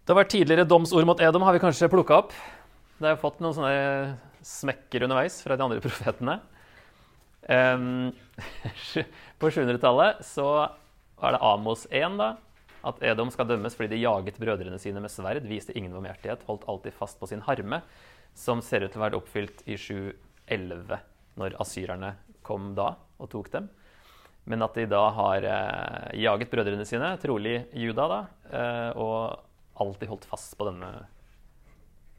Det 0.06 0.14
har 0.14 0.20
vært 0.20 0.32
tidligere 0.34 0.68
domsord 0.68 1.06
mot 1.06 1.20
Edom, 1.22 1.44
har 1.46 1.54
vi 1.54 1.62
kanskje 1.62 1.90
plukka 1.90 2.20
opp. 2.20 2.34
Det 2.98 3.10
har 3.10 3.20
fått 3.20 3.40
noen 3.42 3.54
sånne 3.56 4.16
smekker 4.46 5.06
underveis 5.06 5.40
fra 5.42 5.56
de 5.58 5.64
andre 5.66 5.82
profetene. 5.82 6.38
Um, 7.46 8.12
på 9.40 9.50
700-tallet 9.50 10.22
så 10.26 10.48
er 10.66 11.36
det 11.36 11.42
Amos 11.46 11.86
1, 11.90 12.18
da. 12.20 12.34
At 12.86 13.02
Edom 13.02 13.32
skal 13.34 13.48
dømmes 13.50 13.74
fordi 13.74 13.96
de 13.96 14.04
jaget 14.04 14.38
brødrene 14.38 14.78
sine 14.78 15.02
med 15.02 15.10
sverd, 15.10 15.46
viste 15.50 15.74
ingen 15.74 15.94
barmhjertighet, 15.94 16.44
holdt 16.46 16.66
alltid 16.70 16.94
fast 16.94 17.18
på 17.18 17.26
sin 17.30 17.42
harme, 17.46 17.80
som 18.36 18.62
ser 18.62 18.86
ut 18.86 18.92
til 18.94 19.00
å 19.00 19.06
være 19.08 19.18
oppfylt 19.18 19.64
i 19.66 19.78
711, 19.80 21.00
når 21.40 21.58
asyrerne 21.62 22.14
kom 22.46 22.74
da 22.78 22.92
og 23.18 23.32
tok 23.32 23.50
dem. 23.54 23.66
Men 24.46 24.62
at 24.62 24.76
de 24.78 24.86
da 24.86 25.02
har 25.10 25.42
eh, 25.42 26.20
jaget 26.22 26.52
brødrene 26.52 26.86
sine, 26.86 27.10
trolig 27.18 27.58
Juda, 27.74 28.06
da, 28.12 28.20
eh, 28.50 28.90
og 28.94 29.82
alltid 29.82 30.10
holdt 30.12 30.28
fast 30.30 30.54
på 30.58 30.68
denne 30.68 30.90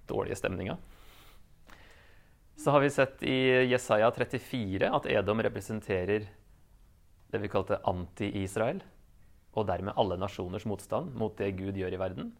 dårlige 0.09 0.39
stemninga. 0.39 0.75
Så 2.57 2.73
har 2.73 2.83
vi 2.83 2.89
sett 2.91 3.23
i 3.23 3.37
Jesaja 3.69 4.09
34 4.11 4.89
at 4.91 5.07
Edom 5.11 5.43
representerer 5.45 6.27
det 7.31 7.41
vi 7.43 7.51
kalte 7.51 7.79
anti-Israel, 7.87 8.81
og 9.57 9.67
dermed 9.69 9.97
alle 9.97 10.17
nasjoners 10.19 10.67
motstand 10.69 11.15
mot 11.17 11.35
det 11.39 11.53
Gud 11.59 11.77
gjør 11.79 11.95
i 11.95 12.01
verden. 12.01 12.31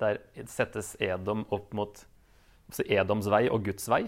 Der 0.00 0.22
settes 0.48 0.94
Edom 1.02 1.44
opp 1.52 1.74
mot 1.76 2.02
Edoms 2.86 3.28
vei 3.30 3.46
og 3.52 3.64
Guds 3.66 3.88
vei. 3.90 4.04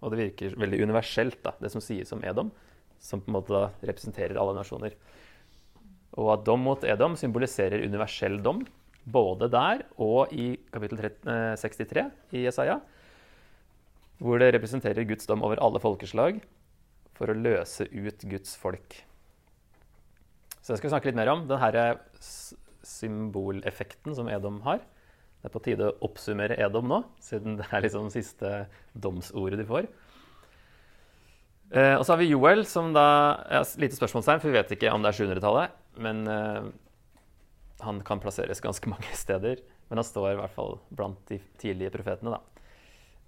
Og 0.00 0.12
det 0.12 0.20
virker 0.20 0.56
veldig 0.60 0.82
universelt, 0.84 1.38
da, 1.44 1.54
det 1.60 1.70
som 1.72 1.82
sies 1.84 2.12
om 2.12 2.22
Edom, 2.24 2.50
som 3.02 3.22
på 3.22 3.30
en 3.30 3.36
måte 3.38 3.62
representerer 3.86 4.38
alle 4.40 4.56
nasjoner. 4.56 4.96
Og 6.16 6.32
at 6.32 6.44
dom 6.46 6.62
mot 6.64 6.84
Edom 6.88 7.16
symboliserer 7.18 7.84
universell 7.84 8.38
dom, 8.44 8.64
både 9.06 9.48
der 9.52 9.84
og 10.02 10.32
i 10.34 10.56
kapittel 10.74 11.02
63 11.28 12.02
eh, 12.02 12.12
i 12.34 12.46
Jesaja, 12.46 12.80
hvor 14.18 14.40
det 14.40 14.54
representerer 14.54 15.06
Guds 15.06 15.28
dom 15.28 15.44
over 15.46 15.60
alle 15.62 15.82
folkeslag 15.82 16.40
for 17.16 17.30
å 17.30 17.36
løse 17.36 17.86
ut 17.92 18.24
Guds 18.28 18.56
folk. 18.58 18.96
Så 20.60 20.72
det 20.72 20.80
skal 20.80 20.88
vi 20.88 20.94
snakke 20.96 21.10
litt 21.10 21.18
mer 21.20 21.30
om. 21.30 21.44
Denne 21.46 21.84
symboleffekten 22.86 24.16
som 24.16 24.28
Edom 24.30 24.60
har. 24.66 24.80
Det 25.40 25.50
er 25.50 25.54
på 25.54 25.62
tide 25.62 25.90
å 25.90 25.96
oppsummere 26.08 26.56
Edom 26.58 26.88
nå, 26.90 27.02
siden 27.22 27.58
det 27.60 27.68
er 27.70 27.84
liksom 27.84 28.08
siste 28.10 28.64
domsordet 28.98 29.60
de 29.60 29.68
får. 29.68 29.86
Eh, 31.70 31.94
og 31.96 32.04
så 32.06 32.14
har 32.14 32.20
vi 32.20 32.30
Joel, 32.30 32.62
som 32.68 32.92
da 32.94 33.06
ja, 33.50 33.62
Lite 33.80 33.98
spørsmålstegn, 33.98 34.42
for 34.42 34.52
vi 34.52 34.58
vet 34.58 34.74
ikke 34.76 34.92
om 34.94 35.02
det 35.02 35.12
er 35.12 35.18
700-tallet. 35.18 35.78
Men 36.02 36.26
eh, 36.30 36.68
han 37.82 38.02
kan 38.06 38.22
plasseres 38.22 38.62
ganske 38.64 38.90
mange 38.94 39.16
steder. 39.18 39.62
Men 39.88 40.02
han 40.02 40.06
står 40.06 40.32
i 40.32 40.38
hvert 40.40 40.54
fall 40.54 40.78
blant 40.94 41.20
de 41.30 41.40
tidlige 41.60 41.92
profetene, 41.94 42.36
da. 42.36 42.68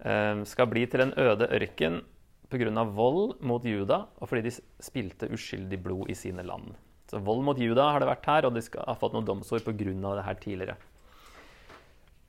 eh, 0.03 0.45
skal 0.51 0.71
bli 0.71 0.87
til 0.91 1.07
en 1.07 1.15
øde 1.19 1.51
ørken 1.55 2.03
pga. 2.51 2.85
vold 2.85 3.41
mot 3.45 3.65
Juda 3.65 4.07
og 4.19 4.29
fordi 4.31 4.49
de 4.49 4.55
spilte 4.81 5.29
uskyldig 5.29 5.83
blod 5.85 6.11
i 6.11 6.15
sine 6.15 6.43
land. 6.43 6.75
Så 7.09 7.21
vold 7.25 7.45
mot 7.45 7.59
Juda 7.59 7.91
har 7.93 8.01
det 8.01 8.09
vært 8.09 8.27
her, 8.27 8.47
og 8.47 8.55
de 8.55 8.63
skal 8.65 8.85
ha 8.87 8.95
fått 8.97 9.15
noen 9.15 9.25
domsord 9.25 9.65
pga. 9.65 9.75
det 9.75 10.25
her 10.25 10.35
tidligere. 10.35 10.77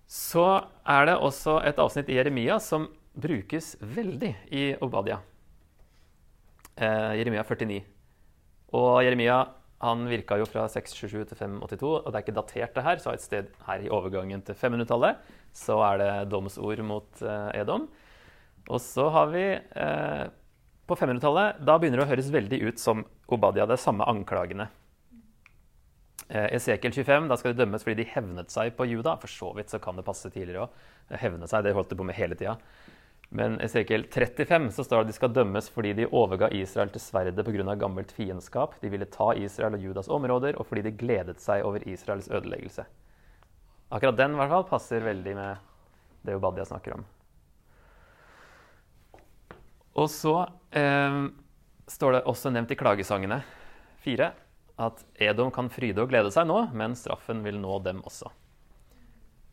Så 0.07 0.65
er 0.85 1.05
det 1.05 1.17
også 1.17 1.59
et 1.63 1.77
avsnitt 1.77 2.09
i 2.09 2.15
Jeremia 2.17 2.59
som 2.59 2.87
brukes 3.13 3.75
veldig 3.81 4.35
i 4.51 4.75
Obadia. 4.81 5.19
Eh, 6.79 7.13
Jeremia 7.19 7.43
49. 7.43 7.81
Og 8.79 9.03
Jeremia 9.03 9.41
han 9.83 10.07
virka 10.11 10.35
jo 10.39 10.47
fra 10.47 10.65
627 10.67 11.29
til 11.29 11.37
582, 11.39 11.91
og 12.01 12.07
det 12.07 12.17
er 12.17 12.23
ikke 12.25 12.35
datert 12.35 12.73
det 12.75 12.83
her, 12.83 12.97
så 12.99 13.13
et 13.15 13.23
sted 13.23 13.51
her 13.63 13.83
i 13.85 13.91
overgangen 13.95 14.41
til 14.43 14.57
500-tallet 14.59 15.21
så 15.55 15.79
er 15.83 16.01
det 16.01 16.11
domsord 16.31 16.81
mot 16.85 17.21
eh, 17.23 17.61
Edom. 17.61 17.87
Og 18.69 18.81
så 18.83 19.07
har 19.13 19.31
vi 19.33 19.45
eh, 19.57 20.25
på 20.89 20.97
500-tallet 20.97 21.63
Da 21.65 21.77
begynner 21.79 22.01
det 22.01 22.07
å 22.07 22.11
høres 22.11 22.33
veldig 22.33 22.59
ut 22.67 22.81
som 22.81 23.01
Obadia. 23.29 23.65
Det 23.69 23.79
samme 23.81 24.05
anklagene. 24.09 24.69
Eh, 26.27 26.51
Esekiel 26.57 26.93
25, 26.93 27.29
da 27.31 27.39
skal 27.39 27.55
de 27.55 27.63
dømmes 27.63 27.85
fordi 27.85 28.03
de 28.03 28.11
hevnet 28.11 28.53
seg 28.53 28.75
på 28.77 28.87
Juda. 28.91 29.15
For 29.21 29.31
så 29.31 29.51
vidt 29.57 29.73
så 29.73 29.81
kan 29.81 29.97
det 29.97 30.05
passe 30.07 30.29
tidligere 30.29 30.67
òg. 30.67 30.87
Hevne 31.17 31.49
seg, 31.49 31.65
det 31.65 31.73
holdt 31.77 31.89
de 31.93 31.97
på 31.97 32.05
med 32.05 32.19
hele 32.19 32.37
tida. 32.37 32.59
Men 33.29 33.59
Esekiel 33.61 34.07
35 34.09 34.71
så 34.73 34.83
står 34.83 34.97
det 34.97 35.05
at 35.05 35.11
de 35.11 35.17
skal 35.19 35.33
dømmes 35.33 35.67
fordi 35.69 35.91
de 35.99 36.07
overga 36.09 36.49
Israel 36.57 36.89
til 36.89 37.03
sverdet 37.03 37.45
pga. 37.45 37.75
gammelt 37.75 38.11
fiendskap. 38.11 38.73
De 38.81 38.89
ville 38.89 39.05
ta 39.05 39.33
Israel 39.37 39.77
og 39.77 39.85
Judas 39.85 40.09
områder, 40.09 40.57
og 40.57 40.65
fordi 40.65 40.81
de 40.81 40.97
gledet 40.97 41.39
seg 41.39 41.63
over 41.63 41.85
Israels 41.87 42.29
ødeleggelse. 42.29 42.85
Akkurat 43.91 44.17
den 44.17 44.33
i 44.33 44.41
hvert 44.41 44.49
fall 44.49 44.67
passer 44.69 45.05
veldig 45.05 45.35
med 45.35 45.57
det 46.25 46.35
Obadia 46.35 46.65
snakker 46.65 46.97
om. 46.97 47.05
Og 49.93 50.09
så 50.09 50.35
eh, 50.71 51.23
står 51.87 52.11
det 52.13 52.25
også 52.29 52.49
nevnt 52.53 52.71
i 52.71 52.77
klagesangene 52.79 53.41
fire 54.01 54.33
at 54.79 55.01
Edom 55.19 55.51
kan 55.51 55.69
fryde 55.69 56.01
og 56.01 56.09
glede 56.09 56.31
seg 56.31 56.47
nå, 56.47 56.69
men 56.73 56.95
straffen 56.95 57.43
vil 57.43 57.59
nå 57.59 57.79
dem 57.83 58.01
også. 58.07 58.31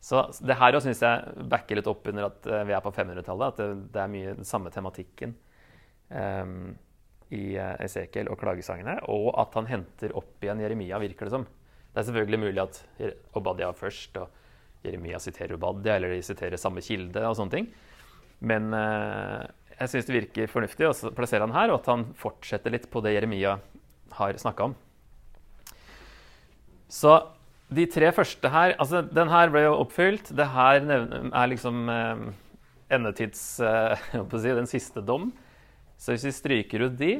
Så 0.03 0.21
det 0.45 0.57
her 0.59 0.77
syns 0.83 1.01
jeg 1.03 1.45
backer 1.51 1.79
litt 1.79 1.89
opp 1.89 2.07
under 2.07 2.29
at 2.29 2.47
eh, 2.47 2.65
vi 2.69 2.75
er 2.75 2.83
på 2.83 2.93
500-tallet. 2.95 3.47
At 3.53 3.85
det, 3.93 4.01
er 4.01 4.11
mye 4.11 4.35
den 4.37 4.47
samme 4.47 4.71
tematikken 4.73 5.33
um, 6.09 6.75
i 7.33 7.57
eh, 7.57 7.73
Esekiel 7.83 8.29
og 8.31 8.39
klagesangene. 8.39 8.99
Og 9.11 9.31
at 9.41 9.57
han 9.57 9.69
henter 9.69 10.15
opp 10.17 10.43
igjen 10.43 10.61
Jeremia, 10.63 11.01
virker 11.01 11.27
det 11.27 11.35
som. 11.35 11.47
Det 11.91 12.03
er 12.03 12.09
selvfølgelig 12.09 12.41
mulig 12.43 12.61
at 12.63 12.81
Obadia 13.39 13.71
først, 13.75 14.19
og 14.21 14.85
Jeremia 14.85 15.19
siterer 15.19 15.57
Obadia, 15.57 15.97
eller 15.97 16.13
de 16.13 16.23
siterer 16.23 16.61
samme 16.61 16.83
kilde 16.85 17.23
og 17.25 17.37
sånne 17.39 17.55
ting. 17.57 17.71
Men 18.47 18.69
uh, 18.69 19.41
jeg 19.79 19.91
syns 19.91 20.07
det 20.09 20.15
virker 20.19 20.51
fornuftig 20.51 20.87
å 20.87 20.93
plassere 21.17 21.45
han 21.45 21.55
her, 21.55 21.73
og 21.73 21.81
at 21.81 21.89
han 21.91 22.05
fortsetter 22.17 22.73
litt 22.73 22.85
på 22.93 23.01
det 23.05 23.15
Jeremia 23.17 23.57
har 24.17 24.37
snakka 24.39 24.69
om. 24.69 24.77
Så 26.87 27.17
de 27.67 27.83
tre 27.91 28.11
første 28.15 28.49
her 28.51 28.75
altså 28.79 29.01
Den 29.03 29.31
her 29.31 29.51
ble 29.51 29.65
jo 29.65 29.79
oppfylt. 29.81 30.31
Det 30.35 30.47
her 30.53 30.83
er 30.87 31.49
liksom 31.51 31.89
eh, 31.91 32.21
endetids 32.95 33.59
eh, 33.59 34.05
si, 34.43 34.53
Den 34.55 34.69
siste 34.69 35.03
dom. 35.03 35.31
Så 35.97 36.13
hvis 36.13 36.27
vi 36.29 36.35
stryker 36.35 36.85
ut 36.85 36.95
de, 36.99 37.11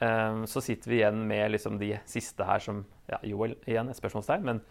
eh, 0.00 0.40
så 0.46 0.62
sitter 0.64 0.92
vi 0.92 1.00
igjen 1.00 1.24
med 1.28 1.50
liksom 1.56 1.80
de 1.80 1.96
siste 2.08 2.46
her 2.46 2.62
som 2.62 2.84
ja, 3.10 3.18
Joel 3.26 3.58
igjen, 3.66 3.90
et 3.90 3.98
spørsmålstegn. 3.98 4.46
Men 4.46 4.62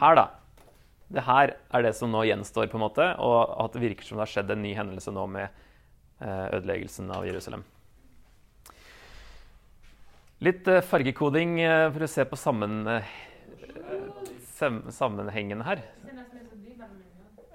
her, 0.00 0.18
da. 0.18 0.26
Det 1.08 1.24
her 1.24 1.54
er 1.56 1.86
det 1.86 1.94
som 1.96 2.10
nå 2.12 2.26
gjenstår, 2.28 2.68
på 2.68 2.76
en 2.76 2.84
måte, 2.84 3.06
og 3.24 3.54
at 3.64 3.72
det 3.72 3.86
virker 3.86 4.04
som 4.04 4.18
det 4.18 4.26
har 4.26 4.34
skjedd 4.34 4.52
en 4.52 4.60
ny 4.66 4.74
hendelse 4.76 5.14
nå 5.14 5.24
med 5.38 5.46
eh, 5.46 6.46
ødeleggelsen 6.58 7.08
av 7.14 7.24
Jerusalem. 7.24 7.64
Litt 10.44 10.68
eh, 10.70 10.84
fargekoding 10.86 11.56
eh, 11.64 11.88
for 11.94 12.04
å 12.04 12.10
se 12.10 12.26
på 12.28 12.38
sammen, 12.38 12.82
eh, 12.86 13.06
sam, 13.06 13.08
sammenhengen 14.58 15.62
her. 15.66 15.82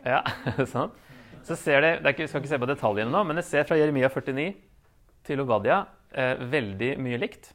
Ja. 0.03 0.21
Sånn. 0.67 0.93
Så 1.47 1.57
ser 1.59 1.83
det, 1.83 1.91
det 2.03 2.13
ikke, 2.13 2.29
skal 2.31 2.39
ikke 2.39 2.51
se 2.53 2.59
på 2.61 2.69
detaljene 2.69 3.11
nå, 3.11 3.21
men 3.27 3.35
det 3.35 3.43
ser 3.43 3.65
fra 3.67 3.75
Jeremia 3.75 4.07
49 4.07 4.53
til 5.27 5.43
Obadia 5.43 5.81
eh, 6.15 6.39
veldig 6.53 6.93
mye 7.03 7.19
likt. 7.19 7.49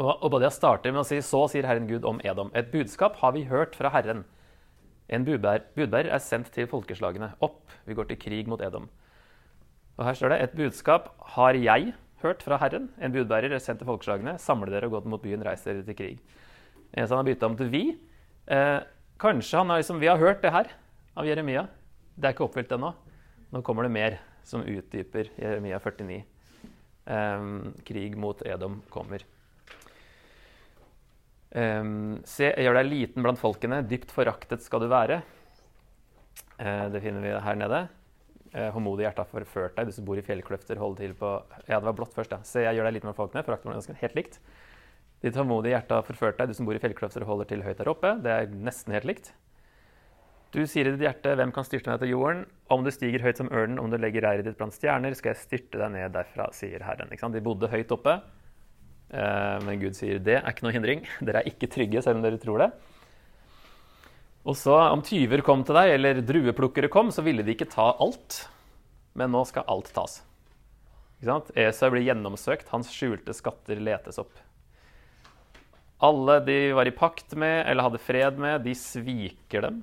Og 0.00 0.24
Obadia 0.24 0.48
starter 0.52 0.94
med 0.94 1.02
å 1.02 1.08
si 1.08 1.18
så 1.24 1.42
sier 1.52 1.68
Herren 1.68 1.88
Gud 1.90 2.06
om 2.08 2.22
Edom. 2.24 2.48
Et 2.56 2.70
budskap 2.72 3.18
har 3.20 3.34
vi 3.36 3.44
hørt 3.50 3.76
fra 3.76 3.92
Herren. 3.92 4.24
En 5.12 5.26
budbærer, 5.26 5.66
budbærer 5.76 6.12
er 6.14 6.22
sendt 6.24 6.52
til 6.54 6.68
folkeslagene. 6.70 7.34
Opp, 7.44 7.66
vi 7.84 7.96
går 7.98 8.08
til 8.08 8.20
krig 8.22 8.48
mot 8.48 8.62
Edom. 8.64 8.88
Og 9.98 10.06
her 10.06 10.16
står 10.16 10.32
det 10.32 10.42
et 10.46 10.56
budskap 10.56 11.10
har 11.34 11.58
jeg 11.60 11.92
hørt 12.22 12.44
fra 12.46 12.56
Herren. 12.62 12.88
En 12.96 13.12
budbærer 13.12 13.52
er 13.52 13.60
sendt 13.60 13.82
til 13.82 13.90
folkeslagene. 13.90 14.38
Samle 14.40 14.72
dere 14.72 14.88
og 14.88 14.96
gå 14.96 15.02
mot 15.12 15.20
byen, 15.20 15.44
reis 15.44 15.66
dere 15.66 15.84
til 15.84 15.98
krig. 15.98 16.22
En 16.96 17.08
som 17.10 17.20
har 17.20 17.28
bytta 17.28 17.50
om 17.50 17.58
til 17.58 17.68
vi. 17.72 17.84
Eh, 18.50 18.78
kanskje 19.20 19.60
han 19.60 19.70
har 19.70 19.78
liksom, 19.78 20.00
Vi 20.02 20.10
har 20.10 20.18
hørt 20.18 20.42
det 20.42 20.50
her 20.50 20.72
av 21.14 21.26
Jeremia. 21.28 21.68
Det 22.16 22.28
er 22.28 22.34
ikke 22.34 22.48
oppfylt 22.48 22.72
ennå. 22.74 22.92
Nå 23.50 23.62
kommer 23.66 23.86
det 23.86 23.94
mer 23.94 24.20
som 24.46 24.64
utdyper 24.66 25.30
Jeremia 25.38 25.78
49. 25.78 26.22
Eh, 27.06 27.44
krig 27.86 28.16
mot 28.18 28.42
Edom 28.42 28.80
kommer. 28.90 29.22
Um, 31.50 32.20
se, 32.30 32.46
gjør 32.62 32.76
deg 32.78 32.86
liten 32.86 33.24
blant 33.26 33.40
folkene, 33.40 33.80
dypt 33.82 34.12
foraktet 34.14 34.62
skal 34.62 34.84
du 34.84 34.86
være. 34.90 35.16
Eh, 36.62 36.84
det 36.94 37.00
finner 37.02 37.24
vi 37.24 37.32
her 37.42 37.58
nede. 37.58 37.80
Eh, 38.52 38.68
Håmodig 38.74 39.06
hjerte 39.06 39.24
har 39.24 39.30
forført 39.30 39.74
deg, 39.78 39.90
du 39.90 39.94
som 39.96 40.06
bor 40.06 40.18
i 40.18 40.24
fjellkløfter, 40.26 40.78
hold 40.78 40.98
til 41.00 41.14
på 41.18 41.32
Ja, 41.66 41.80
det 41.80 41.86
var 41.88 41.96
blått 41.98 42.14
først, 42.14 42.36
ja. 42.36 42.38
Se, 42.46 42.62
jeg 42.62 42.78
gjør 42.78 42.86
deg 42.86 42.98
liten 42.98 43.10
blant 43.10 43.18
folkene, 43.18 43.42
foraktet 43.46 43.66
blant 43.66 43.80
menneskene. 43.80 43.98
Helt 44.02 44.18
likt. 44.18 44.38
Ditt 45.20 45.36
tålmodige 45.36 45.74
hjerte 45.74 45.98
har 45.98 46.06
forført 46.06 46.38
deg, 46.40 46.48
du 46.48 46.56
som 46.56 46.68
bor 46.68 46.76
i 46.76 46.80
fjellkløfter, 46.80 47.26
holder 47.28 47.48
til 47.50 47.64
høyt 47.64 47.78
der 47.80 47.90
oppe. 47.92 48.14
Det 48.24 48.32
er 48.32 48.52
nesten 48.64 48.94
helt 48.96 49.08
likt. 49.08 49.32
Du 50.50 50.64
sier 50.66 50.88
i 50.88 50.94
ditt 50.94 51.04
hjerte, 51.04 51.36
hvem 51.38 51.52
kan 51.54 51.66
styrte 51.66 51.92
deg 51.92 52.02
til 52.02 52.14
jorden? 52.14 52.40
Om 52.72 52.82
du 52.82 52.90
stiger 52.90 53.22
høyt 53.22 53.38
som 53.38 53.50
ørnen, 53.54 53.78
om 53.78 53.90
du 53.92 53.98
legger 54.00 54.24
reiret 54.26 54.48
ditt 54.48 54.56
blant 54.58 54.74
stjerner, 54.74 55.14
skal 55.14 55.34
jeg 55.34 55.42
styrte 55.44 55.78
deg 55.78 55.92
ned 55.94 56.14
derfra, 56.16 56.48
sier 56.56 56.82
Herren. 56.82 57.12
De 57.12 57.42
bodde 57.44 57.70
høyt 57.70 57.92
oppe. 57.94 58.16
Eh, 59.10 59.58
Men 59.66 59.78
Gud 59.82 59.94
sier 59.98 60.18
det 60.18 60.40
er 60.40 60.48
ikke 60.50 60.66
noe 60.66 60.74
hindring. 60.74 61.04
Dere 61.26 61.44
er 61.44 61.52
ikke 61.52 61.70
trygge, 61.70 62.02
selv 62.02 62.18
om 62.18 62.26
dere 62.26 62.40
tror 62.42 62.64
det. 62.64 62.70
Og 64.48 64.56
så, 64.56 64.72
om 64.88 65.04
tyver 65.04 65.44
kom 65.44 65.62
til 65.68 65.76
deg, 65.76 65.94
eller 65.98 66.24
drueplukkere 66.24 66.88
kom, 66.90 67.12
så 67.12 67.22
ville 67.22 67.44
de 67.44 67.54
ikke 67.54 67.68
ta 67.70 67.90
alt. 68.00 68.46
Men 69.14 69.34
nå 69.34 69.44
skal 69.46 69.68
alt 69.68 69.92
tas. 69.94 70.22
Ikke 71.20 71.28
sant? 71.28 71.50
Esau 71.60 71.90
blir 71.92 72.06
gjennomsøkt, 72.06 72.70
hans 72.72 72.88
skjulte 72.94 73.36
skatter 73.36 73.82
letes 73.84 74.18
opp. 74.22 74.32
Alle 76.00 76.38
de 76.40 76.58
var 76.72 76.88
i 76.88 76.94
pakt 76.96 77.34
med 77.36 77.66
eller 77.68 77.84
hadde 77.84 78.00
fred 78.00 78.38
med, 78.40 78.62
de 78.64 78.72
sviker 78.76 79.66
dem. 79.66 79.82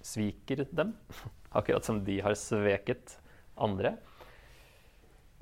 Sviker 0.00 0.64
dem, 0.70 0.94
akkurat 1.58 1.84
som 1.84 2.00
de 2.06 2.20
har 2.24 2.36
sveket 2.40 3.18
andre. 3.56 3.96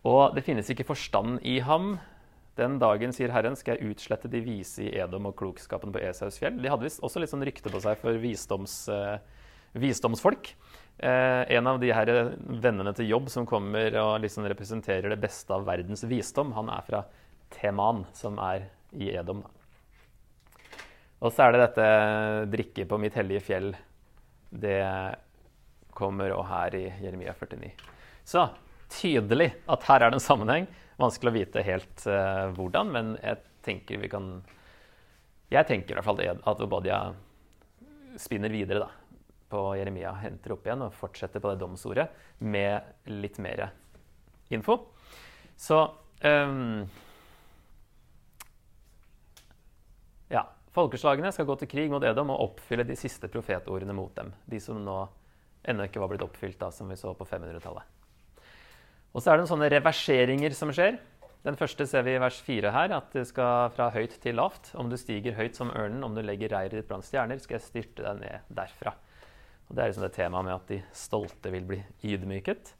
Og 0.04 0.34
det 0.34 0.44
finnes 0.44 0.68
ikke 0.70 0.86
forstand 0.88 1.38
i 1.46 1.60
ham. 1.64 1.94
Den 2.58 2.76
dagen, 2.82 3.14
sier 3.14 3.32
Herren, 3.34 3.56
skal 3.58 3.78
jeg 3.78 3.94
utslette 3.94 4.30
de 4.30 4.42
vise 4.44 4.84
i 4.84 4.92
Edom 4.98 5.30
og 5.30 5.38
klokskapen 5.38 5.94
på 5.94 6.02
Esaus 6.02 6.38
fjell. 6.38 6.60
De 6.62 6.70
hadde 6.70 6.86
visst 6.86 7.02
også 7.02 7.22
litt 7.22 7.32
sånn 7.32 7.46
rykte 7.46 7.72
på 7.72 7.80
seg 7.82 7.98
for 8.02 8.18
visdoms, 8.22 8.76
uh, 8.92 9.16
visdomsfolk. 9.78 10.52
Uh, 10.98 11.42
en 11.50 11.70
av 11.70 11.80
de 11.82 11.90
her 11.94 12.12
vennene 12.62 12.94
til 12.94 13.10
Jobb 13.10 13.32
som 13.32 13.48
kommer 13.48 13.96
og 14.02 14.20
liksom 14.22 14.46
representerer 14.50 15.10
det 15.10 15.22
beste 15.22 15.54
av 15.56 15.66
verdens 15.66 16.06
visdom, 16.06 16.54
han 16.54 16.70
er 16.70 16.86
fra 16.86 17.02
Teman, 17.56 18.04
som 18.14 18.38
er 18.42 18.68
i 18.94 19.10
Edom. 19.16 19.42
Da. 19.42 19.63
Og 21.24 21.32
så 21.32 21.46
er 21.46 21.54
det 21.54 21.62
dette 21.62 21.84
drikke 22.52 22.84
på 22.88 22.98
mitt 23.00 23.14
hellige 23.16 23.44
fjell. 23.46 23.70
Det 24.52 24.80
kommer 25.96 26.34
òg 26.34 26.44
her 26.50 26.76
i 26.76 26.84
Jeremia 27.00 27.32
49. 27.38 27.70
Så 28.28 28.44
tydelig 28.92 29.50
at 29.70 29.86
her 29.88 30.04
er 30.04 30.12
det 30.12 30.18
en 30.18 30.24
sammenheng. 30.24 30.68
Vanskelig 31.00 31.32
å 31.32 31.36
vite 31.38 31.64
helt 31.64 32.04
uh, 32.06 32.50
hvordan, 32.54 32.92
men 32.92 33.14
jeg 33.22 33.40
tenker 33.64 34.02
vi 34.02 34.10
kan 34.12 34.28
Jeg 35.50 35.66
tenker 35.66 35.94
i 35.94 35.96
hvert 35.96 36.06
fall 36.06 36.20
at 36.24 36.60
Obadia 36.64 36.98
spinner 38.20 38.52
videre 38.52 38.84
da, 38.84 38.90
på 39.50 39.62
Jeremia, 39.78 40.12
henter 40.22 40.54
opp 40.54 40.66
igjen 40.66 40.84
og 40.86 40.94
fortsetter 40.96 41.42
på 41.42 41.52
det 41.52 41.60
domsordet 41.60 42.06
med 42.38 43.08
litt 43.10 43.38
mer 43.42 43.68
info. 44.50 44.78
Så 45.56 45.80
ehm, 46.20 46.84
Ja. 50.32 50.46
Folkeslagene 50.74 51.30
skal 51.30 51.46
gå 51.46 51.54
til 51.60 51.70
krig 51.70 51.90
mot 51.92 52.02
Edom 52.02 52.32
og 52.34 52.48
oppfylle 52.48 52.86
de 52.86 52.96
siste 52.98 53.28
profetordene 53.30 53.94
mot 53.94 54.10
dem. 54.16 54.32
De 54.50 54.58
som 54.62 54.80
nå 54.82 54.96
ennå 55.70 55.86
ikke 55.86 56.02
var 56.02 56.10
blitt 56.10 56.24
oppfylt, 56.26 56.58
da, 56.60 56.72
som 56.74 56.90
vi 56.90 56.98
så 56.98 57.12
på 57.14 57.26
500-tallet. 57.28 57.92
Og 59.14 59.22
så 59.22 59.30
er 59.30 59.36
det 59.36 59.44
noen 59.44 59.52
sånne 59.52 59.70
reverseringer 59.70 60.56
som 60.58 60.72
skjer. 60.74 60.98
Den 61.46 61.58
første 61.60 61.86
ser 61.86 62.02
vi 62.06 62.16
i 62.16 62.20
vers 62.20 62.40
4 62.42 62.72
her, 62.74 62.96
at 62.96 63.14
det 63.14 63.22
skal 63.28 63.70
fra 63.76 63.90
høyt 63.94 64.16
til 64.24 64.38
lavt. 64.40 64.72
Om 64.80 64.90
du 64.90 64.98
stiger 64.98 65.36
høyt 65.38 65.60
som 65.60 65.70
ørnen, 65.70 66.02
om 66.02 66.16
du 66.16 66.22
legger 66.24 66.50
reiret 66.56 66.74
ditt 66.74 66.90
blant 66.90 67.06
stjerner, 67.06 67.38
skal 67.38 67.60
jeg 67.60 67.66
styrte 67.68 68.02
deg 68.08 68.24
ned 68.24 68.50
derfra. 68.58 68.96
Og 69.68 69.76
Det 69.76 69.84
er 69.84 69.92
liksom 69.92 70.08
det 70.08 70.14
temaet 70.18 70.48
med 70.48 70.56
at 70.56 70.68
de 70.72 70.82
stolte 70.96 71.54
vil 71.54 71.70
bli 71.70 71.80
ydmyket. 72.02 72.74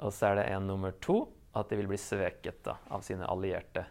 Og 0.00 0.14
så 0.16 0.30
er 0.30 0.40
det 0.40 0.48
en 0.54 0.70
nummer 0.70 0.96
to 1.04 1.20
at 1.52 1.68
de 1.68 1.82
vil 1.82 1.90
bli 1.90 2.00
sveket 2.00 2.64
da, 2.64 2.78
av 2.88 3.04
sine 3.04 3.28
allierte, 3.28 3.84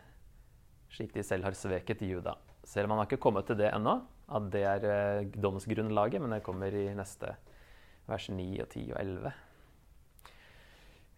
slik 0.96 1.12
de 1.14 1.24
selv 1.28 1.46
har 1.46 1.58
sveket 1.60 2.02
Juda. 2.02 2.40
Selv 2.70 2.86
om 2.86 2.94
han 2.94 3.02
har 3.02 3.10
ikke 3.10 3.24
kommet 3.24 3.48
til 3.50 3.58
det 3.58 3.72
ennå, 3.74 3.96
at 4.30 4.50
det 4.54 4.64
er 4.70 4.84
eh, 4.86 5.30
domsgrunnlaget, 5.42 6.22
men 6.22 6.36
det 6.36 6.44
kommer 6.46 6.74
i 6.76 6.86
neste 6.94 7.34
vers 8.10 8.28
9 8.30 8.46
og 8.62 8.68
10 8.68 8.84
og 8.94 9.00
11. 9.02 9.32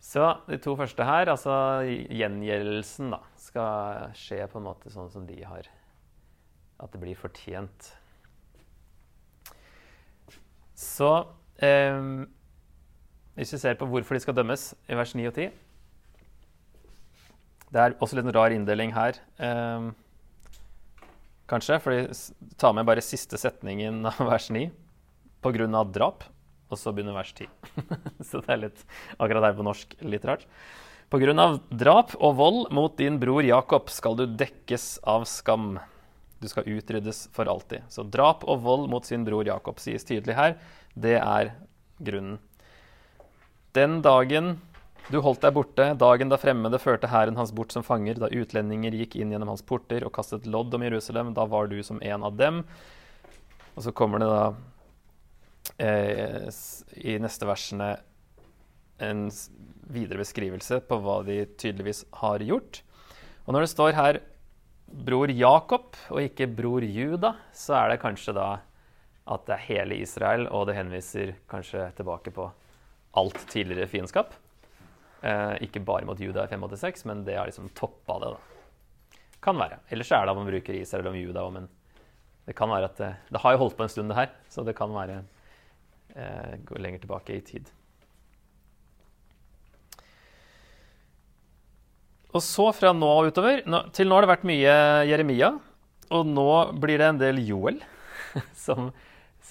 Så 0.01 0.27
de 0.47 0.57
to 0.63 0.73
første 0.79 1.05
her, 1.05 1.29
altså 1.29 1.53
gjengjeldelsen, 2.09 3.11
da, 3.13 3.19
skal 3.37 4.13
skje 4.17 4.39
på 4.49 4.61
en 4.61 4.65
måte 4.65 4.91
sånn 4.93 5.11
som 5.13 5.27
de 5.27 5.37
har 5.45 5.67
At 6.81 6.89
det 6.95 7.01
blir 7.03 7.19
fortjent. 7.19 7.91
Så 10.73 11.11
eh, 11.61 11.99
hvis 13.35 13.53
vi 13.53 13.59
ser 13.61 13.77
på 13.77 13.85
hvorfor 13.91 14.17
de 14.17 14.23
skal 14.23 14.39
dømmes 14.39 14.71
i 14.89 14.97
vers 14.97 15.13
9 15.13 15.27
og 15.29 15.35
10 15.35 15.51
Det 17.69 17.83
er 17.83 17.93
også 17.99 18.17
litt 18.17 18.25
en 18.25 18.35
rar 18.39 18.55
inndeling 18.55 18.95
her, 18.95 19.19
eh, 19.37 19.91
kanskje. 21.51 21.79
For 21.83 21.93
de 21.93 22.55
tar 22.59 22.75
med 22.77 22.87
bare 22.87 23.03
siste 23.05 23.39
setningen 23.39 24.05
av 24.09 24.23
vers 24.31 24.49
9 24.53 24.69
pga. 25.41 25.83
drap. 25.83 26.23
Og 26.71 26.79
så 26.79 26.93
begynner 26.95 27.17
vers 27.17 27.33
10. 27.35 27.49
så 28.27 28.39
det 28.39 28.53
er 28.53 28.63
litt 28.67 28.85
akkurat 29.17 29.49
her 29.49 29.57
på 29.57 29.65
norsk 29.67 29.95
litt 30.07 30.25
rart. 30.25 30.45
Pga. 31.11 31.47
drap 31.69 32.15
og 32.15 32.35
vold 32.39 32.71
mot 32.71 32.95
din 32.97 33.19
bror 33.19 33.43
Jakob 33.43 33.89
skal 33.91 34.15
du 34.15 34.25
dekkes 34.25 35.01
av 35.03 35.25
skam. 35.27 35.75
Du 36.39 36.47
skal 36.47 36.69
utryddes 36.71 37.27
for 37.35 37.51
alltid. 37.51 37.83
Så 37.91 38.07
drap 38.07 38.45
og 38.47 38.63
vold 38.63 38.87
mot 38.89 39.05
sin 39.05 39.25
bror 39.27 39.45
Jakob 39.45 39.79
sies 39.79 40.07
tydelig 40.07 40.37
her. 40.37 40.55
Det 40.95 41.19
er 41.19 41.51
grunnen. 41.99 42.39
Den 43.75 44.01
dagen 44.01 44.55
du 45.09 45.17
holdt 45.23 45.41
deg 45.43 45.55
borte, 45.55 45.85
dagen 45.99 46.29
da 46.31 46.37
fremmede 46.39 46.79
førte 46.79 47.09
hæren 47.09 47.39
hans 47.39 47.53
bort 47.55 47.73
som 47.73 47.83
fanger, 47.83 48.19
da 48.21 48.29
utlendinger 48.29 48.93
gikk 48.95 49.17
inn 49.17 49.33
gjennom 49.33 49.49
hans 49.51 49.65
porter 49.65 50.05
og 50.05 50.13
kastet 50.15 50.45
lodd 50.45 50.73
om 50.77 50.85
Jerusalem, 50.85 51.33
da 51.35 51.47
var 51.49 51.71
du 51.71 51.79
som 51.83 52.01
en 52.05 52.27
av 52.27 52.37
dem. 52.37 52.61
Og 53.73 53.85
så 53.87 53.93
kommer 53.95 54.21
det 54.21 54.29
da 54.29 54.43
eh, 55.81 56.47
i 57.01 57.17
neste 57.23 57.47
versene 57.49 57.95
en 59.01 59.25
videre 59.91 60.21
beskrivelse 60.21 60.81
på 60.87 60.99
hva 61.01 61.21
de 61.27 61.43
tydeligvis 61.59 62.05
har 62.21 62.43
gjort. 62.45 62.83
Og 63.47 63.55
når 63.55 63.65
det 63.65 63.71
står 63.73 63.97
her 63.97 64.21
bror 64.91 65.31
Jakob 65.31 65.97
og 66.11 66.21
ikke 66.21 66.49
bror 66.51 66.83
Juda, 66.85 67.35
så 67.55 67.79
er 67.79 67.93
det 67.93 68.03
kanskje 68.03 68.35
da 68.37 68.49
at 69.31 69.45
det 69.47 69.55
er 69.55 69.67
hele 69.67 69.97
Israel, 70.01 70.47
og 70.51 70.67
det 70.67 70.77
henviser 70.77 71.35
kanskje 71.51 71.89
tilbake 71.97 72.33
på 72.35 72.47
alt 73.17 73.43
tidligere 73.51 73.89
fiendskap. 73.91 74.33
Eh, 75.21 75.55
ikke 75.67 75.83
bare 75.85 76.07
mot 76.09 76.19
Juda 76.19 76.47
i 76.47 76.49
586, 76.49 77.05
men 77.05 77.21
det 77.27 77.37
har 77.37 77.49
liksom 77.49 77.69
toppa 77.77 78.17
det. 78.23 78.31
da. 78.33 79.19
Kan 79.41 79.59
være. 79.59 79.77
Ellers 79.93 80.11
er 80.11 80.25
det 80.25 80.33
at 80.33 80.39
man 80.39 80.49
bruker 80.49 80.77
Israel 80.77 81.11
om 81.11 81.17
Juda 81.17 81.43
òg, 81.45 81.53
men 81.59 81.69
det 82.47 82.55
kan 82.57 82.71
være 82.71 82.89
at 82.89 82.97
det, 82.97 83.11
det, 83.29 83.41
har 83.43 83.53
jo 83.53 83.61
holdt 83.61 83.77
på 83.77 83.85
en 83.85 83.93
stund, 83.93 84.09
det 84.09 84.17
her, 84.17 84.33
så 84.49 84.65
det 84.65 84.73
kan 84.77 84.93
være 84.93 85.19
eh, 86.15 86.57
gå 86.65 86.81
lenger 86.81 87.03
tilbake 87.03 87.37
i 87.37 87.45
tid. 87.45 87.69
Og 92.31 92.41
så 92.41 92.69
fra 92.73 92.93
nå 92.95 93.11
utover 93.27 93.59
nå, 93.67 93.81
Til 93.91 94.07
nå 94.07 94.15
har 94.15 94.23
det 94.23 94.31
vært 94.31 94.45
mye 94.47 94.75
Jeremia, 95.09 95.51
og 96.15 96.27
nå 96.27 96.51
blir 96.81 97.01
det 97.01 97.09
en 97.11 97.21
del 97.21 97.41
Joel, 97.45 97.81
som, 98.65 98.89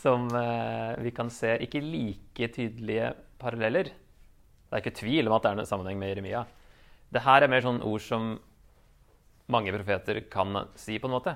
som 0.01 0.27
eh, 0.35 0.99
vi 1.05 1.15
kan 1.15 1.31
se 1.31 1.55
ikke 1.63 1.85
like 1.85 2.51
tydelige 2.57 3.15
paralleller. 3.39 3.93
Det 4.71 4.79
er 4.79 4.85
ikke 4.85 5.01
tvil 5.01 5.27
om 5.27 5.35
at 5.35 5.43
det 5.43 5.51
er 5.51 5.59
en 5.59 5.67
sammenheng 5.67 5.99
med 5.99 6.13
Jeremia. 6.13 6.45
Det 7.11 7.25
her 7.25 7.43
er 7.43 7.51
mer 7.51 7.65
sånn 7.65 7.81
ord 7.83 8.03
som 8.05 8.37
mange 9.51 9.73
profeter 9.75 10.21
kan 10.31 10.61
si, 10.79 11.01
på 11.03 11.11
en 11.11 11.15
måte. 11.17 11.35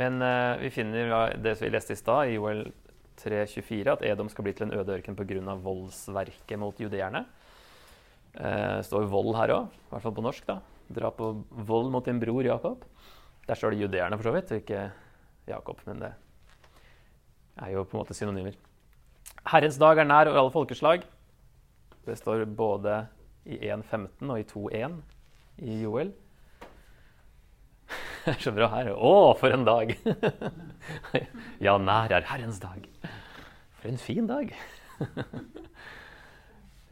Men 0.00 0.16
uh, 0.24 0.56
vi 0.62 0.72
finner 0.72 1.36
det 1.36 1.58
som 1.58 1.66
vi 1.66 1.74
leste 1.74 1.92
i 1.92 2.00
stad, 2.00 2.32
i 2.32 2.40
OL 2.40 2.64
3.24, 3.20 3.84
at 3.92 4.04
Edom 4.08 4.32
skal 4.32 4.48
bli 4.48 4.54
til 4.56 4.70
en 4.70 4.78
øde 4.80 4.96
ørken 4.96 5.18
pga. 5.18 5.58
voldsverket 5.60 6.58
mot 6.58 6.80
judeerne. 6.80 7.26
Uh, 8.32 8.80
det 8.80 8.88
står 8.88 9.04
vold 9.12 9.36
her 9.36 9.52
òg, 9.52 9.68
i 9.68 9.92
hvert 9.92 10.08
fall 10.08 10.16
på 10.16 10.24
norsk. 10.24 10.48
da. 10.48 10.58
Drap 10.88 11.20
og 11.20 11.44
vold 11.68 11.92
mot 11.92 12.04
din 12.04 12.20
bror 12.20 12.48
Jakob. 12.48 12.88
Der 13.44 13.54
står 13.54 13.76
det 13.76 13.84
judeerne, 13.84 14.16
for 14.16 14.24
så 14.24 14.32
vidt, 14.32 14.50
og 14.50 14.64
ikke 14.64 14.90
Jakob. 15.52 15.84
Men 15.84 16.00
det 16.00 16.14
er 17.60 17.76
jo 17.76 17.84
på 17.84 17.98
en 17.98 18.06
måte 18.06 18.16
synonymer. 18.16 18.56
Herrens 19.52 19.76
dag 19.76 20.00
er 20.00 20.08
nær 20.08 20.32
over 20.32 20.40
alle 20.40 20.54
folkeslag. 20.54 21.04
Det 22.04 22.16
står 22.20 22.44
både 22.56 23.06
i 23.44 23.58
1.15 23.68 24.30
og 24.30 24.38
i 24.40 24.46
2.1 24.48 25.00
i 25.64 25.80
Joel. 25.82 26.12
Det 28.24 28.32
er 28.34 28.40
så 28.40 28.52
bra 28.56 28.70
her. 28.72 28.90
Å, 28.96 29.14
for 29.36 29.52
en 29.52 29.66
dag! 29.66 29.92
ja, 31.66 31.76
nær 31.76 32.12
er 32.16 32.24
Herrens 32.28 32.60
dag. 32.62 32.86
For 33.80 33.90
en 33.90 34.00
fin 34.00 34.28
dag. 34.28 34.54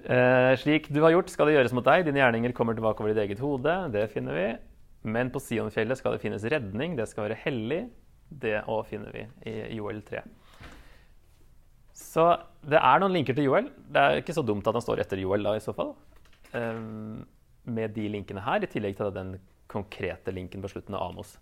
eh, 0.05 0.53
slik 0.61 0.91
du 0.93 1.01
har 1.05 1.15
gjort, 1.15 1.33
skal 1.33 1.49
det 1.49 1.57
gjøres 1.57 1.77
mot 1.77 1.89
deg. 1.89 2.05
Dine 2.09 2.21
gjerninger 2.21 2.53
kommer 2.57 2.77
tilbake 2.77 3.01
over 3.01 3.15
ditt 3.15 3.25
eget 3.25 3.41
hode. 3.41 3.79
Det 3.95 4.11
finner 4.13 4.37
vi. 4.37 4.47
Men 5.09 5.33
på 5.35 5.41
Sionfjellet 5.43 5.99
skal 5.99 6.17
det 6.17 6.23
finnes 6.25 6.45
redning. 6.53 6.97
Det 7.01 7.09
skal 7.11 7.31
være 7.31 7.41
hellig. 7.47 7.83
Det 8.29 8.61
òg 8.71 8.85
finner 8.89 9.17
vi 9.17 9.27
i 9.49 9.57
Joel 9.77 10.05
3. 10.05 10.23
Så 11.93 12.25
det 12.65 12.81
er 12.81 13.01
noen 13.03 13.15
linker 13.17 13.37
til 13.37 13.49
Joel. 13.49 13.69
Det 13.93 14.03
er 14.03 14.21
ikke 14.23 14.35
så 14.37 14.45
dumt 14.47 14.67
at 14.69 14.77
han 14.77 14.85
står 14.85 15.03
etter 15.05 15.21
Joel 15.21 15.45
da, 15.45 15.55
i 15.57 15.65
så 15.65 15.75
fall. 15.77 15.95
Um, 16.53 17.25
med 17.65 17.95
de 17.97 18.09
linkene 18.11 18.43
her, 18.45 18.65
i 18.65 18.71
tillegg 18.71 18.97
til 18.99 19.13
den 19.15 19.35
konkrete 19.73 20.35
linken 20.35 20.63
på 20.65 20.71
slutten 20.73 20.97
av 20.99 21.11
Amos. 21.11 21.37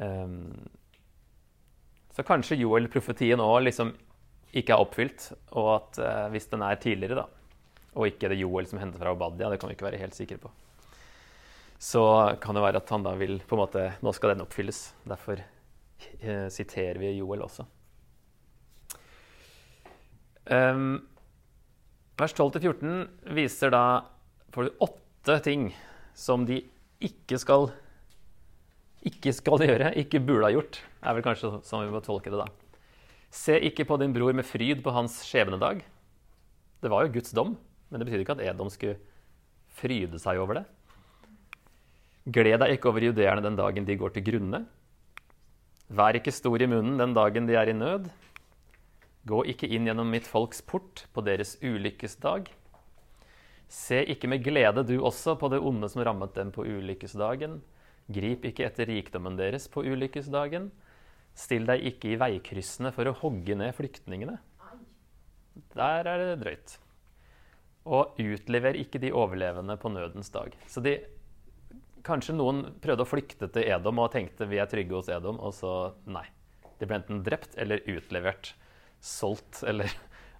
Um, 0.00 0.68
så 2.14 2.24
kanskje 2.26 2.58
Joel-profetien 2.60 3.42
òg 3.42 3.64
liksom 3.66 3.92
ikke 4.56 4.74
er 4.74 4.82
oppfylt, 4.82 5.28
og 5.54 5.68
at 5.76 6.00
uh, 6.02 6.26
hvis 6.32 6.48
den 6.50 6.64
er 6.66 6.80
tidligere, 6.82 7.22
da, 7.22 7.84
og 7.94 8.10
ikke 8.10 8.30
det 8.32 8.40
Joel 8.40 8.66
som 8.70 8.80
henter 8.82 9.02
fra 9.02 9.14
Obadia, 9.14 9.50
det 9.50 9.60
kan 9.60 9.70
vi 9.70 9.76
ikke 9.76 9.86
være 9.86 10.00
helt 10.00 10.16
sikre 10.18 10.40
på, 10.42 10.50
så 11.80 12.04
kan 12.42 12.56
det 12.56 12.64
være 12.64 12.82
at 12.82 12.90
han 12.92 13.06
da 13.06 13.14
vil 13.16 13.38
på 13.48 13.56
en 13.56 13.62
måte 13.62 13.86
Nå 14.04 14.12
skal 14.12 14.34
den 14.34 14.42
oppfylles. 14.44 14.82
Derfor 15.08 15.40
uh, 15.40 16.48
siterer 16.52 17.00
vi 17.00 17.14
Joel 17.16 17.46
også. 17.46 17.64
Um, 20.48 21.02
vers 22.20 22.32
12-14 22.36 23.34
viser 23.36 23.72
da 23.74 23.84
for 24.54 24.70
åtte 24.82 25.36
ting 25.44 25.70
som 26.16 26.46
de 26.48 26.62
ikke 27.00 27.38
skal, 27.40 27.70
ikke 29.06 29.32
skal 29.36 29.62
gjøre, 29.64 29.92
ikke 30.00 30.22
burde 30.24 30.48
ha 30.48 30.54
gjort. 30.54 30.80
er 31.00 31.16
vel 31.16 31.24
kanskje 31.24 31.52
sånn 31.64 31.86
vi 31.86 31.92
må 31.94 32.02
tolke 32.04 32.32
det 32.32 32.40
da. 32.40 32.48
Se 33.30 33.54
ikke 33.54 33.86
på 33.86 33.98
din 34.00 34.12
bror 34.12 34.34
med 34.34 34.48
fryd 34.48 34.82
på 34.82 34.92
hans 34.94 35.20
skjebnedag. 35.28 35.84
Det 36.80 36.90
var 36.90 37.04
jo 37.06 37.14
Guds 37.14 37.32
dom, 37.36 37.54
men 37.88 38.00
det 38.00 38.08
betydde 38.08 38.24
ikke 38.24 38.36
at 38.38 38.44
Edom 38.50 38.70
skulle 38.72 38.98
fryde 39.80 40.18
seg 40.20 40.40
over 40.40 40.60
det. 40.60 40.64
Gled 42.30 42.58
deg 42.60 42.74
ikke 42.74 42.90
over 42.90 43.06
judeerne 43.06 43.44
den 43.44 43.56
dagen 43.58 43.86
de 43.86 43.96
går 43.96 44.12
til 44.16 44.26
grunne. 44.26 44.64
Vær 45.90 46.16
ikke 46.18 46.34
stor 46.34 46.62
i 46.62 46.68
munnen 46.70 46.98
den 47.00 47.14
dagen 47.16 47.48
de 47.48 47.56
er 47.58 47.70
i 47.70 47.76
nød. 47.76 48.10
Gå 49.28 49.42
ikke 49.52 49.68
inn 49.68 49.84
gjennom 49.88 50.08
mitt 50.08 50.28
folks 50.28 50.62
port 50.64 51.04
på 51.12 51.24
deres 51.26 51.58
ulykkesdag. 51.60 52.48
Se 53.70 54.00
ikke 54.12 54.30
med 54.32 54.42
glede 54.42 54.82
du 54.88 54.96
også 54.98 55.36
på 55.38 55.50
det 55.52 55.60
onde 55.60 55.90
som 55.92 56.02
rammet 56.06 56.32
dem 56.34 56.50
på 56.54 56.64
ulykkesdagen. 56.64 57.60
Grip 58.10 58.46
ikke 58.48 58.64
etter 58.66 58.88
rikdommen 58.88 59.36
deres 59.38 59.68
på 59.70 59.84
ulykkesdagen. 59.84 60.70
Still 61.36 61.68
deg 61.68 61.84
ikke 61.92 62.14
i 62.14 62.18
veikryssene 62.18 62.90
for 62.96 63.06
å 63.06 63.16
hogge 63.20 63.54
ned 63.60 63.76
flyktningene. 63.76 64.38
Der 65.76 66.08
er 66.08 66.24
det 66.24 66.40
drøyt. 66.40 66.74
Og 67.86 68.16
utlever 68.20 68.78
ikke 68.80 69.00
de 69.02 69.12
overlevende 69.14 69.76
på 69.80 69.92
nødens 69.92 70.32
dag. 70.32 70.56
Så 70.66 70.82
de, 70.84 70.96
kanskje 72.06 72.34
noen 72.34 72.64
prøvde 72.82 73.04
å 73.04 73.08
flykte 73.08 73.50
til 73.52 73.68
Edom 73.68 74.00
og 74.02 74.10
tenkte 74.16 74.48
vi 74.48 74.58
er 74.60 74.68
trygge 74.70 74.96
hos 74.96 75.12
Edom, 75.12 75.38
og 75.38 75.54
så 75.56 75.92
nei. 76.08 76.24
De 76.80 76.88
ble 76.88 76.98
enten 77.02 77.22
drept 77.24 77.54
eller 77.60 77.84
utlevert 77.84 78.54
solgt, 79.00 79.62
eller 79.68 79.92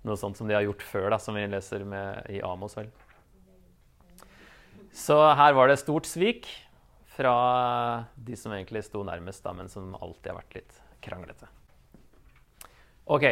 noe 0.07 0.17
sånt 0.21 0.39
som 0.39 0.49
de 0.49 0.57
har 0.57 0.65
gjort 0.67 0.85
før, 0.87 1.11
da, 1.13 1.21
som 1.21 1.37
vi 1.37 1.45
leser 1.49 1.85
med, 1.85 2.25
i 2.33 2.41
Amos. 2.45 2.77
vel. 2.79 2.91
Så 4.97 5.17
her 5.39 5.55
var 5.55 5.71
det 5.71 5.79
stort 5.79 6.09
svik 6.09 6.49
fra 7.15 7.35
de 8.17 8.37
som 8.39 8.53
egentlig 8.55 8.83
sto 8.87 9.05
nærmest, 9.07 9.45
da, 9.45 9.53
men 9.55 9.69
som 9.71 9.93
alltid 9.95 10.33
har 10.33 10.41
vært 10.41 10.57
litt 10.59 10.81
kranglete. 11.05 11.49
Ok, 13.11 13.27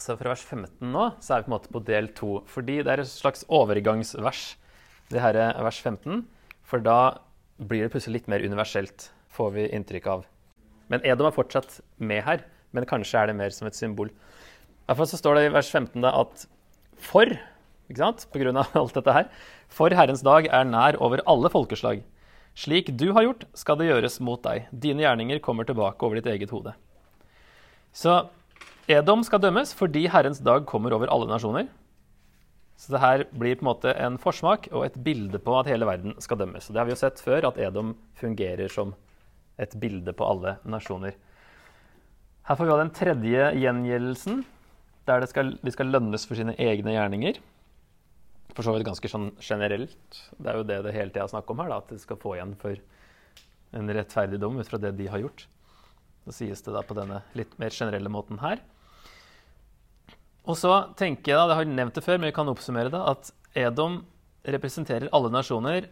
så 0.00 0.16
fra 0.18 0.32
vers 0.32 0.42
15 0.42 0.90
nå 0.90 1.04
så 1.22 1.34
er 1.34 1.42
vi 1.42 1.46
på 1.46 1.50
en 1.52 1.56
måte 1.56 1.72
på 1.72 1.82
del 1.86 2.10
2. 2.18 2.30
Fordi 2.50 2.80
det 2.82 2.92
er 2.92 3.02
et 3.02 3.10
slags 3.10 3.44
overgangsvers, 3.52 4.44
det 5.12 5.22
her 5.22 5.38
er 5.38 5.60
vers 5.64 5.80
15. 5.80 6.24
For 6.66 6.82
da 6.82 6.98
blir 7.60 7.84
det 7.84 7.92
plutselig 7.94 8.22
litt 8.22 8.30
mer 8.32 8.44
universelt, 8.44 9.10
får 9.34 9.52
vi 9.54 9.68
inntrykk 9.76 10.08
av. 10.10 10.24
Men 10.90 11.04
Edom 11.06 11.28
er 11.28 11.36
fortsatt 11.36 11.78
med 12.02 12.24
her, 12.26 12.44
men 12.74 12.86
kanskje 12.88 13.20
er 13.20 13.30
det 13.30 13.38
mer 13.38 13.54
som 13.54 13.68
et 13.68 13.78
symbol. 13.78 14.10
Derfor 14.88 15.08
så 15.08 15.18
står 15.20 15.38
det 15.38 15.44
i 15.48 15.52
vers 15.54 15.70
15 15.72 16.04
at 16.10 16.46
for, 17.04 17.30
ikke 17.88 18.00
sant, 18.00 18.26
på 18.32 18.40
grunn 18.42 18.58
av 18.60 18.74
alt 18.80 18.96
dette 18.96 19.14
her, 19.16 19.30
for 19.72 19.94
Herrens 19.96 20.24
dag 20.24 20.48
er 20.48 20.66
nær 20.68 20.98
over 21.02 21.22
alle 21.30 21.50
folkeslag. 21.52 22.02
Slik 22.54 22.92
du 22.94 23.08
har 23.16 23.26
gjort, 23.26 23.46
skal 23.58 23.80
det 23.80 23.88
gjøres 23.88 24.20
mot 24.22 24.42
deg. 24.44 24.68
Dine 24.70 25.02
gjerninger 25.02 25.40
kommer 25.42 25.66
tilbake 25.66 26.06
over 26.06 26.20
ditt 26.20 26.28
eget 26.30 26.52
hode. 26.54 26.74
Så 27.94 28.26
Edom 28.90 29.24
skal 29.26 29.40
dømmes 29.42 29.72
fordi 29.74 30.04
Herrens 30.12 30.42
dag 30.44 30.66
kommer 30.68 30.94
over 30.94 31.10
alle 31.10 31.30
nasjoner. 31.30 31.66
Så 32.76 32.92
det 32.92 33.00
her 33.00 33.24
blir 33.30 33.56
på 33.56 33.64
en 33.64 33.70
måte 33.70 33.92
en 34.02 34.18
forsmak 34.20 34.66
og 34.72 34.84
et 34.84 34.96
bilde 35.02 35.38
på 35.42 35.54
at 35.58 35.70
hele 35.70 35.86
verden 35.88 36.16
skal 36.22 36.38
dømmes. 36.40 36.68
Og 36.68 36.74
det 36.74 36.82
har 36.82 36.88
vi 36.88 36.94
jo 36.94 37.00
sett 37.00 37.22
før, 37.22 37.48
at 37.48 37.58
Edom 37.62 37.94
fungerer 38.18 38.70
som 38.70 38.92
et 39.58 39.74
bilde 39.80 40.12
på 40.14 40.26
alle 40.26 40.56
nasjoner. 40.66 41.14
Her 42.44 42.58
får 42.58 42.66
vi 42.66 42.74
ha 42.74 42.80
den 42.82 42.94
tredje 42.94 43.46
gjengjeldelsen, 43.62 44.42
der 45.08 45.26
skal, 45.28 45.56
de 45.60 45.72
skal 45.74 45.90
lønnes 45.92 46.24
for 46.28 46.38
sine 46.38 46.54
egne 46.60 46.94
gjerninger. 46.94 47.40
For 48.54 48.66
så 48.66 48.74
vidt 48.74 48.86
ganske 48.86 49.10
sånn 49.10 49.32
generelt. 49.42 50.20
Det 50.38 50.50
er 50.50 50.60
jo 50.60 50.66
det 50.68 50.82
det 50.86 50.94
hele 50.94 51.12
tida 51.12 51.26
er 51.26 51.32
snakk 51.32 51.50
om 51.50 51.62
her, 51.62 51.72
da, 51.72 51.80
at 51.82 51.90
de 51.90 51.98
skal 52.00 52.20
få 52.20 52.36
igjen 52.36 52.54
for 52.60 52.78
en 53.74 53.90
rettferdig 53.90 54.38
dom 54.40 54.60
ut 54.60 54.70
fra 54.70 54.78
det 54.78 54.94
de 54.98 55.08
har 55.10 55.22
gjort. 55.24 55.46
Så 56.24 56.36
sies 56.38 56.62
det 56.64 56.72
da 56.72 56.84
på 56.86 56.96
denne 56.96 57.20
litt 57.36 57.52
mer 57.60 57.74
generelle 57.74 58.12
måten 58.12 58.38
her. 58.40 58.62
Og 60.44 60.56
så 60.60 60.70
tenker 60.98 61.32
jeg, 61.32 61.40
da, 61.40 61.48
det 61.48 61.58
har 61.58 61.66
jeg 61.66 61.74
nevnt 61.74 61.98
det 61.98 62.04
før, 62.04 62.20
men 62.20 62.30
vi 62.30 62.36
kan 62.36 62.50
oppsummere 62.52 62.92
det, 62.92 63.00
at 63.00 63.32
Edom 63.58 64.02
representerer 64.44 65.12
alle 65.16 65.32
nasjoner 65.32 65.88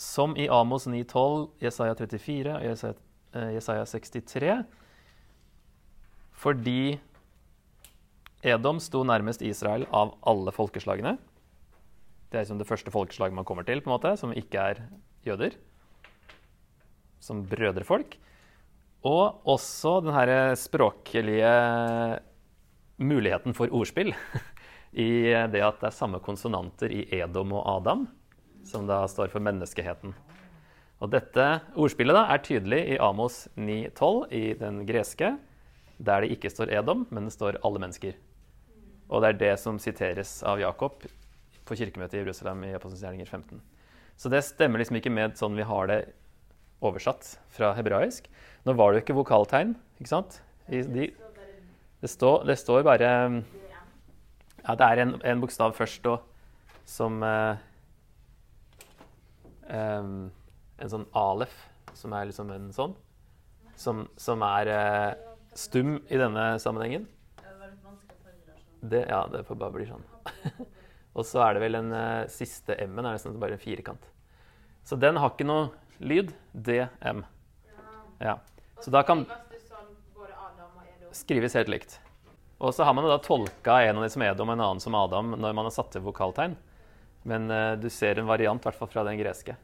som 0.00 0.34
i 0.40 0.48
Amos 0.50 0.88
9,12, 0.88 1.48
Jesaja 1.62 1.94
34 1.94 2.54
og 2.56 2.64
Jesaja, 2.64 2.94
eh, 3.36 3.50
Jesaja 3.54 3.84
63. 3.86 4.56
Fordi 6.44 6.98
Edom 8.44 8.76
sto 8.82 9.00
nærmest 9.08 9.40
Israel 9.40 9.86
av 9.88 10.18
alle 10.28 10.52
folkeslagene. 10.52 11.14
Det 12.28 12.36
er 12.36 12.44
liksom 12.44 12.58
det 12.60 12.68
første 12.68 12.92
folkeslaget 12.92 13.36
man 13.36 13.46
kommer 13.48 13.64
til, 13.64 13.80
på 13.80 13.88
en 13.88 13.94
måte, 13.94 14.10
som 14.20 14.34
ikke 14.36 14.60
er 14.60 14.82
jøder. 15.24 15.56
Som 17.24 17.40
brødrefolk. 17.48 18.18
Og 19.08 19.40
også 19.48 19.98
den 20.04 20.12
her 20.12 20.52
språklige 20.60 21.54
muligheten 23.00 23.56
for 23.56 23.72
ordspill 23.72 24.12
i 25.06 25.08
det 25.50 25.64
at 25.64 25.80
det 25.80 25.88
er 25.88 25.96
samme 25.96 26.20
konsonanter 26.24 26.92
i 26.92 27.06
Edom 27.16 27.56
og 27.56 27.64
Adam, 27.78 28.04
som 28.64 28.84
da 28.88 29.02
står 29.08 29.32
for 29.32 29.44
menneskeheten. 29.44 30.12
Og 31.00 31.10
dette 31.12 31.48
ordspillet 31.80 32.16
da 32.16 32.26
er 32.32 32.44
tydelig 32.44 32.82
i 32.92 33.00
Amos 33.02 33.46
9,12 33.56 34.36
i 34.36 34.44
den 34.60 34.84
greske, 34.88 35.34
der 35.96 36.24
det 36.24 36.36
ikke 36.36 36.52
står 36.52 36.72
Edom, 36.76 37.04
men 37.10 37.28
det 37.28 37.36
står 37.36 37.60
alle 37.64 37.82
mennesker. 37.82 38.14
Og 39.14 39.22
det 39.22 39.30
er 39.30 39.38
det 39.38 39.52
som 39.62 39.78
siteres 39.78 40.40
av 40.42 40.58
Jakob 40.58 41.04
på 41.64 41.76
kirkemøtet 41.78 42.18
i 42.18 42.22
Jerusalem 42.24 42.64
i 42.66 42.74
Apostelens 42.74 43.30
15. 43.30 43.60
Så 44.18 44.30
det 44.30 44.42
stemmer 44.46 44.82
liksom 44.82 44.98
ikke 44.98 45.12
med 45.12 45.38
sånn 45.38 45.54
vi 45.58 45.66
har 45.66 45.88
det 45.90 46.00
oversatt 46.84 47.36
fra 47.54 47.72
hebraisk. 47.78 48.26
Nå 48.66 48.74
var 48.74 48.90
det 48.90 49.00
jo 49.00 49.04
ikke 49.04 49.18
vokaltegn, 49.20 49.74
ikke 50.00 50.10
sant? 50.10 50.40
De, 50.66 50.82
det, 52.02 52.10
står, 52.10 52.44
det 52.48 52.58
står 52.58 52.84
bare 52.86 53.08
Ja, 54.64 54.76
det 54.80 54.86
er 54.86 55.02
en, 55.02 55.14
en 55.20 55.42
bokstav 55.42 55.74
først 55.76 56.06
og 56.08 56.22
som 56.88 57.20
eh, 57.24 57.56
En 59.68 60.90
sånn 60.90 61.06
alef, 61.16 61.52
som 61.96 62.12
er 62.16 62.28
liksom 62.28 62.50
en 62.52 62.70
sånn. 62.74 62.96
Som, 63.80 64.04
som 64.20 64.42
er 64.46 64.70
eh, 64.70 65.12
stum 65.58 65.96
i 66.10 66.18
denne 66.20 66.54
sammenhengen. 66.62 67.06
Det, 68.84 69.06
ja, 69.08 69.22
det 69.32 69.44
får 69.48 69.56
bare 69.60 69.74
bli 69.76 69.86
sånn. 69.88 70.04
og 71.16 71.24
så 71.24 71.40
er 71.46 71.56
det 71.56 71.62
vel 71.64 71.78
en 71.78 71.94
uh, 71.94 72.26
siste 72.32 72.76
M-en 72.84 73.06
er 73.06 73.16
nesten 73.16 73.38
bare 73.40 73.56
en 73.56 73.62
firkant. 73.62 74.10
Så 74.84 74.98
den 75.00 75.16
har 75.16 75.32
ikke 75.32 75.48
noe 75.48 75.70
lyd. 76.04 76.34
DM. 76.52 77.24
Ja. 78.20 78.36
Så 78.82 78.92
da 78.92 79.00
kan 79.06 79.24
skrives 81.14 81.54
helt 81.56 81.70
likt. 81.72 81.98
Og 82.58 82.74
så 82.74 82.86
har 82.86 82.94
man 82.96 83.06
da 83.08 83.18
tolka 83.22 83.80
en 83.82 83.98
av 83.98 84.04
de 84.04 84.10
som 84.12 84.22
Edom 84.22 84.50
en 84.50 84.60
annen 84.60 84.82
som 84.82 84.94
Adam 84.98 85.34
når 85.36 85.56
man 85.56 85.68
har 85.68 85.74
satt 85.74 85.92
til 85.94 86.04
vokaltegn. 86.04 86.56
Men 87.28 87.48
uh, 87.50 87.74
du 87.80 87.88
ser 87.92 88.20
en 88.20 88.28
variant, 88.28 88.60
i 88.60 88.68
hvert 88.68 88.78
fall 88.78 88.90
fra 88.92 89.04
den 89.06 89.18
greske. 89.20 89.56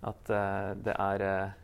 At 0.00 0.30
uh, 0.32 0.72
det 0.78 0.94
er 0.94 1.24
uh, 1.24 1.56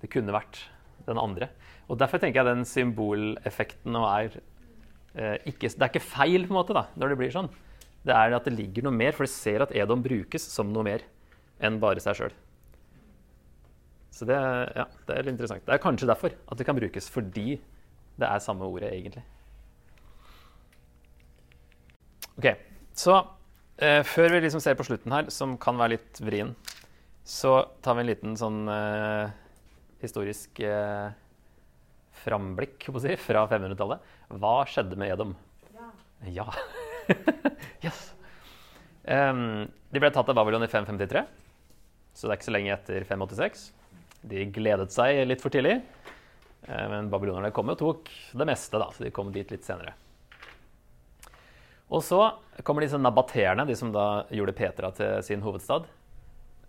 Det 0.00 0.10
kunne 0.12 0.34
vært 0.34 0.64
den 1.06 1.20
andre. 1.20 1.48
Og 1.88 1.98
derfor 2.00 2.20
tenker 2.20 2.42
jeg 2.42 2.50
den 2.50 2.66
symboleffekten 2.68 3.92
nå 3.94 4.02
er 4.08 4.38
ikke, 5.14 5.68
Det 5.70 5.82
er 5.82 5.90
ikke 5.92 6.02
feil, 6.02 6.46
på 6.46 6.54
en 6.54 6.58
måte, 6.58 6.74
da, 6.74 6.88
når 6.98 7.12
det 7.12 7.18
blir 7.20 7.34
sånn. 7.34 7.50
Det 8.04 8.14
er 8.14 8.34
at 8.36 8.48
det 8.48 8.56
ligger 8.56 8.84
noe 8.86 8.96
mer, 8.96 9.14
for 9.16 9.24
de 9.24 9.32
ser 9.32 9.62
at 9.64 9.72
Edom 9.74 10.02
brukes 10.04 10.42
som 10.50 10.72
noe 10.72 10.84
mer 10.84 11.04
enn 11.62 11.78
bare 11.80 12.02
seg 12.02 12.18
sjøl. 12.18 12.34
Så 14.14 14.26
det, 14.28 14.36
ja, 14.36 14.84
det 15.08 15.14
er 15.14 15.26
litt 15.26 15.34
interessant. 15.34 15.64
Det 15.66 15.74
er 15.74 15.82
kanskje 15.82 16.10
derfor 16.10 16.34
at 16.34 16.58
det 16.58 16.66
kan 16.66 16.76
brukes, 16.78 17.08
fordi 17.10 17.56
det 18.20 18.28
er 18.28 18.42
samme 18.42 18.66
ordet, 18.68 18.92
egentlig. 18.94 19.24
Ok, 22.34 22.46
Så 22.94 23.16
eh, 23.78 24.02
før 24.06 24.32
vi 24.34 24.44
liksom 24.44 24.62
ser 24.62 24.76
på 24.78 24.86
slutten 24.86 25.14
her, 25.14 25.30
som 25.34 25.56
kan 25.58 25.78
være 25.78 25.96
litt 25.96 26.20
vrien, 26.22 26.54
så 27.24 27.64
tar 27.82 27.96
vi 27.96 28.04
en 28.04 28.10
liten 28.10 28.36
sånn 28.38 28.68
eh, 28.70 29.34
historisk 30.02 30.60
eh, 30.62 31.10
framblikk 32.24 32.88
si, 33.02 33.16
fra 33.20 33.44
500-tallet. 33.50 34.12
Hva 34.40 34.56
skjedde 34.68 34.98
med 35.00 35.14
Edom? 35.14 35.34
Ja. 35.74 35.88
Ja. 36.32 36.46
yes. 37.84 38.10
Um, 39.04 39.66
de 39.92 40.00
ble 40.00 40.10
tatt 40.12 40.30
av 40.32 40.36
Babylon 40.38 40.64
i 40.64 40.70
553, 40.70 41.24
så 42.14 42.26
det 42.26 42.32
er 42.32 42.38
ikke 42.38 42.48
så 42.48 42.54
lenge 42.54 42.72
etter 42.72 43.04
586. 43.08 43.66
De 44.24 44.46
gledet 44.54 44.94
seg 44.94 45.20
litt 45.28 45.44
for 45.44 45.52
tidlig, 45.52 45.76
eh, 46.64 46.86
men 46.88 47.10
babylonerne 47.12 47.52
kom 47.52 47.68
og 47.74 47.76
tok 47.80 48.08
det 48.32 48.46
meste, 48.48 48.80
da, 48.80 48.88
så 48.94 49.04
de 49.04 49.12
kom 49.12 49.28
dit 49.34 49.52
litt 49.52 49.66
senere. 49.66 49.92
Og 51.92 52.00
så 52.02 52.22
kommer 52.64 52.86
disse 52.86 52.98
nabaterene, 52.98 53.66
de 53.68 53.76
som 53.76 53.92
da 53.92 54.24
gjorde 54.32 54.56
Petra 54.56 54.88
til 54.96 55.20
sin 55.26 55.44
hovedstad. 55.44 55.84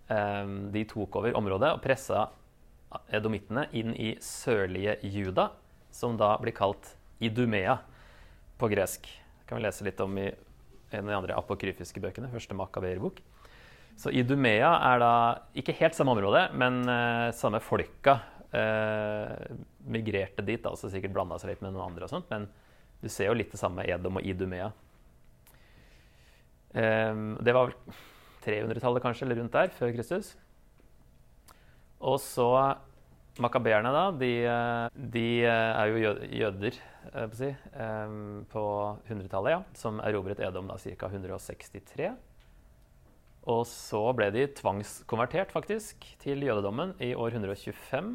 De 0.06 0.82
tok 0.86 1.16
over 1.18 1.34
området 1.34 1.72
og 1.74 1.80
pressa 1.82 2.28
edomittene 3.12 3.66
inn 3.76 3.94
i 3.94 4.14
sørlige 4.22 4.98
Juda, 5.02 5.50
som 5.90 6.16
da 6.18 6.34
blir 6.40 6.54
kalt 6.56 6.94
Idumea 7.18 7.78
på 8.60 8.68
gresk. 8.68 9.06
Det 9.06 9.48
kan 9.48 9.58
vi 9.58 9.64
lese 9.64 9.86
litt 9.86 10.00
om 10.04 10.18
i 10.20 10.26
en 10.90 11.08
av 11.08 11.08
de 11.08 11.16
andre 11.16 11.38
apokryfiske 11.38 12.00
bøkene, 12.02 12.30
første 12.32 12.56
Makabeer-bok. 12.56 13.20
Så 13.96 14.12
Idumea 14.12 14.74
er 14.92 15.00
da 15.00 15.12
ikke 15.56 15.74
helt 15.78 15.96
samme 15.96 16.12
område, 16.12 16.46
men 16.58 16.82
eh, 16.92 17.30
samme 17.36 17.62
folka 17.64 18.18
eh, 18.52 19.54
migrerte 19.88 20.44
dit. 20.44 20.62
da, 20.62 20.74
så 20.76 20.90
sikkert 20.92 21.14
blanda 21.16 21.38
seg 21.40 21.54
litt 21.54 21.64
med 21.64 21.72
noen 21.72 21.88
andre 21.90 22.06
og 22.06 22.12
sånt, 22.12 22.28
men 22.32 22.48
du 23.00 23.08
ser 23.12 23.30
jo 23.30 23.38
litt 23.38 23.52
det 23.52 23.60
samme 23.60 23.80
med 23.80 23.92
Edom 23.92 24.20
og 24.20 24.28
Idumea. 24.28 24.68
Eh, 26.76 27.14
det 27.40 27.56
var 27.56 27.70
vel 27.70 27.96
300-tallet 28.46 29.02
kanskje, 29.02 29.26
eller 29.26 29.40
rundt 29.40 29.56
der, 29.56 29.72
før 29.74 29.96
Kristus. 29.96 30.36
Og 32.00 32.20
så 32.20 32.50
Makabeerne, 33.36 33.90
da, 33.92 34.04
de, 34.16 34.30
de 35.12 35.26
er 35.44 35.90
jo 35.92 36.12
jøder 36.40 36.72
eh, 36.72 37.26
på, 37.28 37.36
si, 37.36 37.50
eh, 37.52 38.14
på 38.48 38.62
100-tallet, 39.10 39.52
ja, 39.52 39.58
som 39.76 40.00
erobret 40.00 40.40
Edom 40.40 40.70
da 40.70 40.78
ca. 40.80 41.10
163. 41.10 42.14
Og 43.52 43.60
så 43.68 44.00
ble 44.16 44.30
de 44.34 44.46
tvangskonvertert 44.58 45.52
faktisk 45.52 46.08
til 46.22 46.46
jødedommen 46.48 46.96
i 47.04 47.12
år 47.12 47.36
125. 47.36 48.08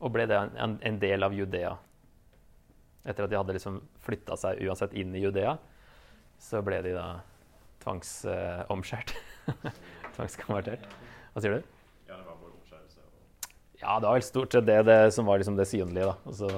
Og 0.00 0.14
ble 0.16 0.26
det 0.30 0.40
en, 0.40 0.78
en 0.80 0.98
del 1.02 1.28
av 1.28 1.36
Judea. 1.36 1.76
Etter 3.04 3.26
at 3.26 3.30
de 3.30 3.38
hadde 3.38 3.54
liksom 3.54 3.78
flytta 4.02 4.40
seg 4.40 4.64
uansett 4.64 4.96
inn 4.96 5.12
i 5.14 5.20
Judea, 5.22 5.58
så 6.40 6.64
ble 6.64 6.80
de 6.84 6.96
da 6.96 7.08
tvangsomskjært. 7.84 9.14
Tvangskonvertert. 10.16 10.88
Hva 11.34 11.44
sier 11.44 11.58
du? 11.58 11.74
Ja, 12.08 12.16
det 12.16 12.24
var 12.24 12.40
både 12.40 12.56
omskjærelse 12.56 13.04
og 13.04 13.73
Ja, 13.84 13.98
det 14.00 14.08
var 14.08 14.16
vel 14.16 14.24
stort 14.24 14.54
sett 14.54 14.64
det, 14.64 14.78
det 14.88 14.98
som 15.12 15.26
var 15.28 15.38
liksom 15.40 15.58
det 15.58 15.68
synlige. 15.68 16.08
da. 16.08 16.14
Og 16.24 16.36
så 16.38 16.48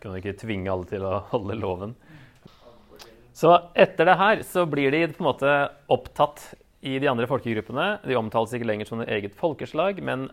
kunne 0.00 0.14
du 0.14 0.20
ikke 0.22 0.38
tvinge 0.40 0.72
alle 0.72 0.88
til 0.88 1.04
å 1.04 1.18
holde 1.34 1.58
loven. 1.60 1.92
Så 3.36 3.50
etter 3.76 4.08
det 4.08 4.14
her 4.16 4.44
så 4.46 4.64
blir 4.70 4.94
de 4.94 5.02
på 5.10 5.20
en 5.20 5.28
måte 5.28 5.52
opptatt 5.92 6.54
i 6.86 6.96
de 7.02 7.10
andre 7.10 7.28
folkegruppene. 7.28 7.88
De 8.06 8.16
omtales 8.16 8.54
ikke 8.56 8.68
lenger 8.68 8.88
som 8.88 9.02
et 9.02 9.12
eget 9.12 9.36
folkeslag, 9.36 10.00
men 10.04 10.30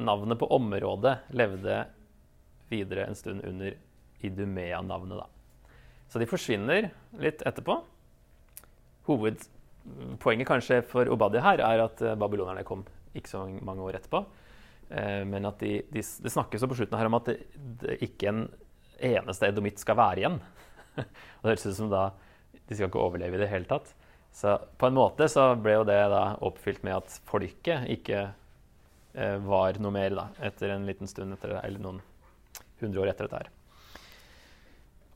navnet 0.00 0.40
på 0.40 0.48
området 0.52 1.14
levde 1.36 1.84
videre 2.70 3.06
en 3.08 3.16
stund 3.16 3.44
under 3.46 3.76
Idumea-navnet. 4.20 5.22
da. 5.22 5.72
Så 6.10 6.20
de 6.20 6.28
forsvinner 6.28 6.90
litt 7.22 7.40
etterpå. 7.46 7.78
Hovedpoenget 9.08 10.48
kanskje 10.48 10.82
for 10.84 11.08
Obadi 11.08 11.40
her 11.40 11.62
er 11.64 11.84
at 11.86 12.02
eh, 12.04 12.18
babylonerne 12.18 12.66
kom 12.68 12.84
ikke 13.16 13.30
så 13.30 13.46
mange 13.48 13.86
år 13.86 13.96
etterpå. 14.00 14.24
Eh, 14.90 15.22
Men 15.24 15.46
at 15.48 15.62
de, 15.62 15.80
de, 15.90 16.02
det 16.02 16.32
snakkes 16.34 16.66
på 16.66 16.80
slutten 16.80 16.98
her 16.98 17.10
om 17.10 17.18
at 17.20 17.30
det, 17.30 17.38
det 17.82 18.00
ikke 18.06 18.32
en 18.32 18.42
eneste 19.00 19.48
edomitt 19.48 19.80
skal 19.80 19.98
være 20.00 20.24
igjen. 20.24 20.40
og 20.98 21.46
det 21.46 21.52
høres 21.52 21.68
ut 21.70 21.78
som 21.78 21.92
da 21.92 22.10
de 22.70 22.76
skal 22.76 22.90
ikke 22.90 23.02
overleve 23.02 23.38
i 23.38 23.42
det 23.42 23.50
hele 23.50 23.66
tatt. 23.70 23.94
Så 24.32 24.54
på 24.78 24.86
en 24.86 24.98
måte 24.98 25.26
så 25.30 25.48
ble 25.58 25.80
jo 25.80 25.86
det 25.88 25.98
da 26.12 26.36
oppfylt 26.46 26.84
med 26.86 27.00
at 27.00 27.16
folket 27.26 27.88
ikke 27.90 28.20
eh, 28.28 29.38
var 29.42 29.80
noe 29.82 29.94
mer 29.94 30.14
da, 30.14 30.28
etter 30.46 30.76
en 30.76 30.86
liten 30.86 31.10
stund 31.10 31.34
etter 31.34 31.56
det, 31.56 31.64
eller 31.66 31.82
noen 31.82 31.98
hundre 32.80 33.02
år 33.02 33.10
etter 33.10 33.26
dette 33.26 33.42
her. 33.42 33.50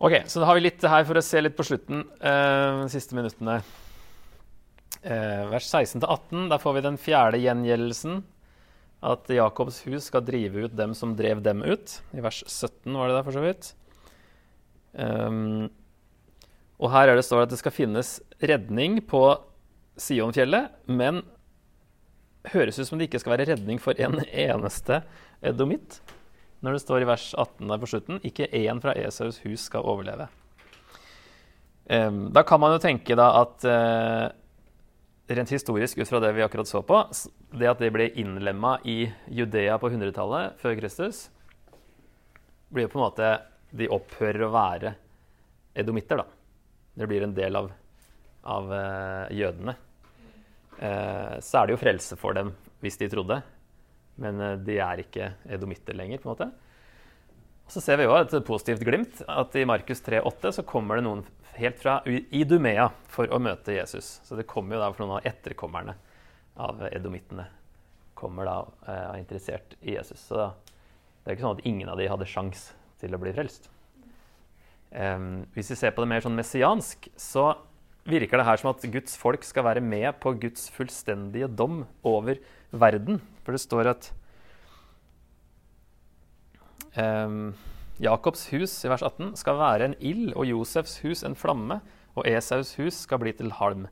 Ok, 0.04 0.18
så 0.26 0.42
da 0.42 0.50
har 0.50 0.58
vi 0.58 0.66
litt 0.66 0.82
her 0.82 1.06
for 1.06 1.16
å 1.16 1.24
se 1.24 1.40
litt 1.40 1.54
på 1.56 1.64
slutten, 1.64 2.02
eh, 2.18 2.82
siste 2.92 3.14
minuttene. 3.16 3.60
Eh, 5.04 5.44
vers 5.52 5.68
16-18, 5.70 6.48
der 6.50 6.60
får 6.60 6.74
vi 6.74 6.82
den 6.88 6.98
fjerde 7.00 7.40
gjengjeldelsen. 7.40 8.22
At 9.04 9.28
Jakobs 9.28 9.82
hus 9.84 10.08
skal 10.08 10.24
drive 10.24 10.66
ut 10.66 10.76
dem 10.76 10.94
som 10.96 11.12
drev 11.16 11.42
dem 11.44 11.60
ut. 11.62 11.98
I 12.16 12.22
vers 12.24 12.40
17 12.46 12.94
var 12.96 13.10
det 13.10 13.18
der, 13.18 13.26
for 13.26 13.36
så 13.36 13.42
vidt. 13.44 13.72
Um, 14.94 15.68
og 16.80 16.90
her 16.94 17.10
er 17.10 17.18
det 17.18 17.26
står 17.26 17.44
at 17.44 17.52
det 17.52 17.60
skal 17.60 17.74
finnes 17.74 18.16
redning 18.42 19.00
på 19.06 19.22
Sionfjellet, 20.00 20.72
men 20.90 21.22
høres 22.52 22.78
ut 22.80 22.88
som 22.88 22.98
det 22.98 23.08
ikke 23.08 23.20
skal 23.22 23.36
være 23.36 23.48
redning 23.52 23.80
for 23.82 23.98
en 24.00 24.18
eneste 24.26 25.02
edomitt. 25.44 26.00
Når 26.64 26.76
det 26.76 26.84
står 26.84 27.04
i 27.04 27.08
vers 27.08 27.28
18 27.36 27.68
der 27.70 27.82
på 27.82 27.90
slutten 27.90 28.22
ikke 28.24 28.48
én 28.56 28.80
fra 28.82 28.96
Esaus 28.96 29.42
hus 29.44 29.68
skal 29.68 29.84
overleve. 29.84 30.30
Um, 31.84 32.30
da 32.32 32.40
kan 32.48 32.62
man 32.62 32.72
jo 32.72 32.80
tenke 32.80 33.16
da 33.18 33.28
at 33.42 33.66
uh, 33.68 34.32
rent 35.26 35.50
historisk 35.50 35.98
ut 35.98 36.08
fra 36.08 36.20
det 36.20 36.32
vi 36.32 36.42
akkurat 36.42 36.68
så 36.68 36.82
på, 36.82 36.98
det 37.56 37.70
at 37.70 37.80
de 37.80 37.90
ble 37.92 38.10
innlemma 38.20 38.76
i 38.84 39.06
Judea 39.32 39.78
på 39.80 39.90
100-tallet 39.90 40.58
før 40.60 40.76
Kristus, 40.78 41.28
blir 42.68 42.86
jo 42.86 42.92
på 42.92 42.98
en 42.98 43.06
måte 43.06 43.32
De 43.74 43.88
opphører 43.90 44.44
å 44.46 44.52
være 44.54 44.92
edomitter, 45.74 46.20
da. 46.20 46.26
Det 46.94 47.08
blir 47.10 47.24
en 47.26 47.32
del 47.34 47.56
av, 47.58 47.72
av 48.46 48.68
uh, 48.70 49.32
jødene. 49.34 49.74
Uh, 50.78 51.40
så 51.42 51.58
er 51.58 51.66
det 51.66 51.74
jo 51.74 51.80
frelse 51.80 52.18
for 52.20 52.38
dem 52.38 52.52
hvis 52.84 53.00
de 53.00 53.08
trodde, 53.10 53.40
men 54.22 54.38
uh, 54.38 54.52
de 54.62 54.78
er 54.78 55.02
ikke 55.02 55.32
edomitter 55.56 55.98
lenger, 55.98 56.22
på 56.22 56.28
en 56.28 56.34
måte. 56.36 56.48
Så 57.70 57.80
ser 57.80 57.98
vi 57.98 58.06
jo 58.06 58.14
et 58.18 58.34
positivt 58.46 58.84
glimt, 58.84 59.22
at 59.28 59.56
i 59.56 59.64
Markus 59.66 60.02
3,8 60.04 60.52
så 60.58 60.64
kommer 60.68 61.00
det 61.00 61.06
noen 61.06 61.24
helt 61.56 61.78
fra 61.80 62.00
Idumea 62.06 62.90
for 63.10 63.30
å 63.30 63.40
møte 63.42 63.76
Jesus. 63.76 64.20
Så 64.26 64.36
det 64.38 64.48
kommer 64.50 64.76
jo 64.76 64.82
da 64.82 64.90
for 64.92 65.04
noen 65.04 65.18
av 65.18 65.28
etterkommerne 65.30 65.96
av 66.60 66.82
edomittene 66.90 67.48
kommer 68.14 68.46
da 68.46 68.56
og 68.62 68.88
er 68.88 69.20
interessert 69.20 69.76
i 69.82 69.96
Jesus. 69.96 70.22
Så 70.30 70.38
det 70.38 71.30
er 71.30 71.36
ikke 71.36 71.46
sånn 71.46 71.58
at 71.58 71.68
ingen 71.68 71.90
av 71.90 72.00
de 72.00 72.08
hadde 72.10 72.28
sjans 72.30 72.68
til 73.02 73.16
å 73.16 73.20
bli 73.20 73.32
frelst. 73.34 73.70
Um, 74.94 75.44
hvis 75.56 75.72
vi 75.72 75.78
ser 75.80 75.94
på 75.94 76.04
det 76.04 76.10
mer 76.12 76.22
sånn 76.22 76.38
messiansk, 76.38 77.08
så 77.18 77.48
virker 78.06 78.38
det 78.38 78.46
her 78.46 78.60
som 78.60 78.70
at 78.70 78.84
Guds 78.92 79.16
folk 79.18 79.46
skal 79.46 79.66
være 79.66 79.82
med 79.82 80.20
på 80.22 80.34
Guds 80.42 80.68
fullstendige 80.74 81.48
dom 81.50 81.82
over 82.06 82.38
verden. 82.70 83.18
For 83.42 83.56
det 83.56 83.64
står 83.64 83.90
at 83.94 84.10
um, 87.00 87.54
Jakobs 88.02 88.48
hus 88.50 88.72
i 88.84 88.90
vers 88.90 89.04
18 89.06 89.34
skal 89.38 89.58
være 89.60 89.90
en 89.90 89.98
ild, 90.02 90.32
og 90.34 90.48
Josefs 90.48 90.98
hus 91.04 91.22
en 91.26 91.36
flamme, 91.38 91.80
og 92.14 92.26
Esaus 92.30 92.74
hus 92.78 93.04
skal 93.06 93.20
bli 93.22 93.34
til 93.36 93.54
halm. 93.58 93.86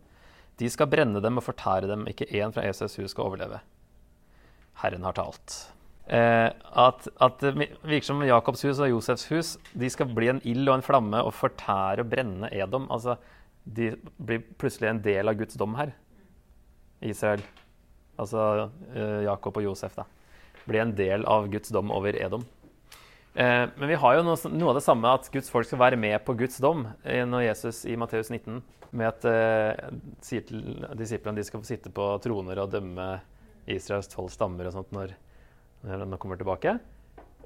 De 0.58 0.70
skal 0.70 0.90
brenne 0.90 1.22
dem 1.22 1.38
og 1.38 1.46
fortære 1.46 1.90
dem, 1.90 2.06
ikke 2.10 2.28
én 2.30 2.54
fra 2.54 2.64
Esaus 2.68 2.98
hus 2.98 3.14
skal 3.14 3.30
overleve. 3.30 3.62
Herren 4.82 5.06
har 5.06 5.16
talt. 5.16 5.56
Eh, 6.06 6.48
at, 6.50 7.06
at, 7.22 7.44
det 7.44 7.68
virker 7.86 8.06
som 8.08 8.22
Jakobs 8.26 8.64
hus 8.66 8.80
og 8.82 8.90
Josefs 8.90 9.28
hus 9.30 9.50
de 9.78 9.90
skal 9.92 10.10
bli 10.10 10.32
en 10.32 10.40
ild 10.42 10.66
og 10.66 10.80
en 10.80 10.84
flamme 10.84 11.20
og 11.22 11.30
fortære 11.38 12.02
og 12.02 12.10
brenne 12.10 12.50
Edom. 12.50 12.88
Altså, 12.90 13.16
de 13.62 13.92
blir 14.18 14.42
plutselig 14.58 14.90
en 14.90 15.02
del 15.04 15.30
av 15.30 15.38
Guds 15.38 15.58
dom 15.60 15.76
her. 15.78 15.94
Israel. 17.02 17.44
Altså 18.18 18.70
eh, 18.94 19.22
Jakob 19.28 19.56
og 19.58 19.68
Josef, 19.70 19.94
da. 19.98 20.08
Blir 20.66 20.82
en 20.82 20.96
del 20.98 21.24
av 21.26 21.48
Guds 21.50 21.70
dom 21.74 21.94
over 21.94 22.18
Edom. 22.18 22.44
Eh, 23.34 23.64
men 23.78 23.88
vi 23.88 23.96
har 23.96 24.18
jo 24.18 24.24
noe, 24.26 24.36
noe, 24.52 24.70
av 24.74 24.76
det 24.76 24.84
samme 24.84 25.08
at 25.16 25.28
Guds 25.32 25.48
folk 25.48 25.64
skal 25.64 25.80
være 25.80 25.96
med 25.96 26.18
på 26.26 26.34
Guds 26.36 26.58
dom 26.60 26.84
eh, 27.00 27.22
når 27.24 27.46
Jesus 27.46 27.78
i 27.88 27.96
Matteus 27.96 28.28
19 28.28 28.58
med 28.92 29.08
at 29.08 29.24
eh, 29.24 29.92
sier 30.20 30.44
til 30.44 30.82
disiplene 31.00 31.40
de 31.40 31.46
skal 31.48 31.62
få 31.62 31.70
sitte 31.70 31.92
på 31.96 32.10
troner 32.20 32.60
og 32.60 32.74
dømme 32.74 33.06
Israels 33.72 34.10
tolv 34.12 34.28
stammer 34.34 34.68
og 34.68 34.76
sånt 34.76 34.92
når, 34.92 35.14
når 35.86 36.04
han 36.04 36.18
kommer 36.20 36.36
tilbake. 36.36 36.76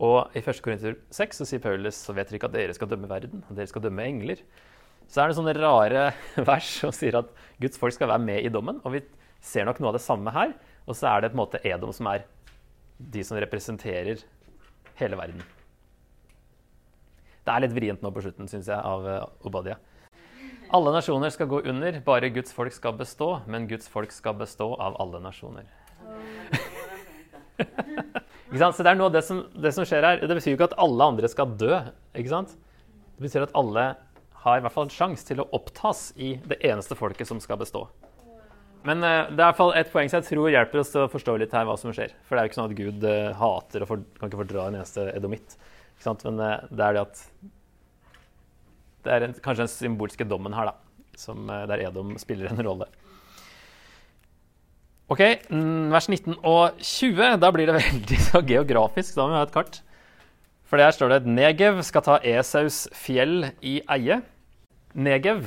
Og 0.03 0.35
i 0.35 0.43
1. 0.43 0.59
Korinter 0.65 0.97
6 1.15 1.39
så 1.41 1.47
sier 1.47 1.63
Paulus 1.63 2.01
så 2.03 2.17
vet 2.17 2.33
dere 2.33 2.41
ikke 2.41 2.51
at 2.51 2.57
dere 2.57 2.75
skal 2.75 2.91
dømme 2.91 3.11
verden, 3.11 3.45
at 3.47 3.55
dere 3.55 3.71
skal 3.71 3.87
dømme 3.87 4.09
engler. 4.11 4.43
Så 5.07 5.23
er 5.23 5.31
det 5.31 5.39
sånne 5.39 5.55
rare 5.55 6.09
vers 6.51 6.71
som 6.83 6.95
sier 6.95 7.21
at 7.23 7.31
Guds 7.63 7.79
folk 7.79 7.95
skal 7.95 8.11
være 8.11 8.27
med 8.27 8.43
i 8.43 8.51
dommen. 8.51 8.83
Og 8.83 8.97
vi 8.97 9.05
ser 9.39 9.69
nok 9.69 9.79
noe 9.79 9.95
av 9.95 10.01
det 10.01 10.07
samme 10.09 10.35
her. 10.35 10.57
Og 10.91 10.99
så 10.99 11.13
er 11.13 11.23
det 11.23 11.31
på 11.31 11.39
en 11.39 11.45
måte 11.45 11.63
Edom 11.63 11.95
som 11.95 12.11
er 12.11 12.27
de 12.99 13.23
som 13.29 13.39
representerer 13.39 14.27
hele 14.99 15.21
verden. 15.21 15.47
Det 17.47 17.55
er 17.55 17.63
litt 17.63 17.77
vrient 17.77 18.03
nå 18.03 18.11
på 18.11 18.25
slutten, 18.25 18.49
syns 18.51 18.67
jeg, 18.67 18.77
av 18.77 19.07
Obadia. 19.47 19.77
Alle 20.75 20.91
nasjoner 20.91 21.31
skal 21.31 21.47
gå 21.47 21.61
under, 21.71 22.01
bare 22.03 22.31
Guds 22.35 22.51
folk 22.55 22.75
skal 22.75 22.97
bestå. 22.99 23.37
Men 23.47 23.69
Guds 23.71 23.87
folk 23.91 24.11
skal 24.15 24.35
bestå 24.41 24.73
av 24.83 24.97
alle 25.03 25.21
nasjoner. 25.23 25.69
ikke 27.61 28.59
sant? 28.59 28.75
Så 28.75 28.83
det 28.83 28.91
er 28.91 28.99
noe 28.99 29.11
av 29.13 29.15
det 29.15 29.23
som, 29.27 29.45
det 29.55 29.73
som 29.77 29.87
skjer 29.87 30.09
her. 30.09 30.25
Det 30.27 30.39
betyr 30.39 30.53
jo 30.53 30.59
ikke 30.59 30.71
at 30.73 30.81
alle 30.83 31.07
andre 31.13 31.31
skal 31.31 31.55
dø. 31.61 31.79
ikke 32.19 32.35
sant? 32.35 32.57
Det 33.17 33.29
betyr 33.29 33.47
at 33.47 33.55
alle 33.59 33.93
har 34.47 34.59
i 34.59 34.65
hvert 34.65 34.75
fall 34.75 34.89
en 34.89 34.97
sjanse 34.97 35.27
til 35.27 35.43
å 35.43 35.49
opptas 35.57 36.11
i 36.19 36.35
det 36.51 36.59
eneste 36.67 36.99
folket 36.99 37.31
som 37.31 37.39
skal 37.43 37.63
bestå. 37.63 37.87
Men 38.87 39.03
uh, 39.03 39.31
det 39.31 39.39
er 39.39 39.41
i 39.41 39.47
hvert 39.49 39.59
fall 39.59 39.75
et 39.79 39.91
poeng 39.91 40.11
som 40.11 40.21
jeg 40.21 40.29
tror 40.29 40.51
hjelper 40.53 40.83
oss 40.83 40.93
til 40.95 41.07
å 41.07 41.11
forstå 41.11 41.39
litt 41.43 41.55
her 41.55 41.67
hva 41.67 41.79
som 41.79 41.95
skjer. 41.95 42.13
For 42.27 42.35
det 42.35 42.43
er 42.43 42.47
jo 42.47 42.53
ikke 42.53 42.59
sånn 42.59 42.71
at 42.71 42.79
Gud 42.79 43.07
uh, 43.07 43.33
hater 43.39 43.87
og 43.87 43.91
for, 43.91 44.05
kan 44.19 44.31
ikke 44.31 44.43
fordra 44.43 44.69
en 44.69 44.79
eneste 44.79 45.09
edomitt. 45.15 45.57
Men 46.05 46.43
uh, 46.43 46.67
det 46.71 46.85
er 46.85 46.97
det 46.97 47.03
at 47.03 47.23
Det 49.07 49.15
er 49.15 49.25
en, 49.27 49.35
kanskje 49.43 49.65
den 49.65 49.73
symbolske 49.73 50.27
dommen 50.29 50.55
her, 50.55 50.71
da, 50.71 51.03
som, 51.17 51.47
der 51.47 51.83
Edom 51.87 52.17
spiller 52.19 52.51
en 52.51 52.63
rolle. 52.67 52.89
Ok, 55.07 55.21
mm, 55.51 55.93
vers 55.95 56.09
19 56.11 56.35
og 56.43 56.81
20. 56.83 57.37
Da 57.39 57.51
blir 57.55 57.71
det 57.71 57.77
veldig 57.79 58.17
så 58.25 58.41
geografisk. 58.43 59.15
Da 59.15 59.27
må 59.27 59.37
vi 59.37 59.39
ha 59.39 59.45
et 59.47 59.55
kart. 59.55 59.79
For 60.67 60.83
der 60.83 60.91
står 60.91 61.13
det 61.13 61.21
at 61.23 61.29
Negev 61.31 61.79
skal 61.87 62.03
ta 62.03 62.17
Esaus 62.27 62.89
fjell 62.91 63.53
i 63.63 63.79
eie. 63.95 64.19
Negev. 64.99 65.47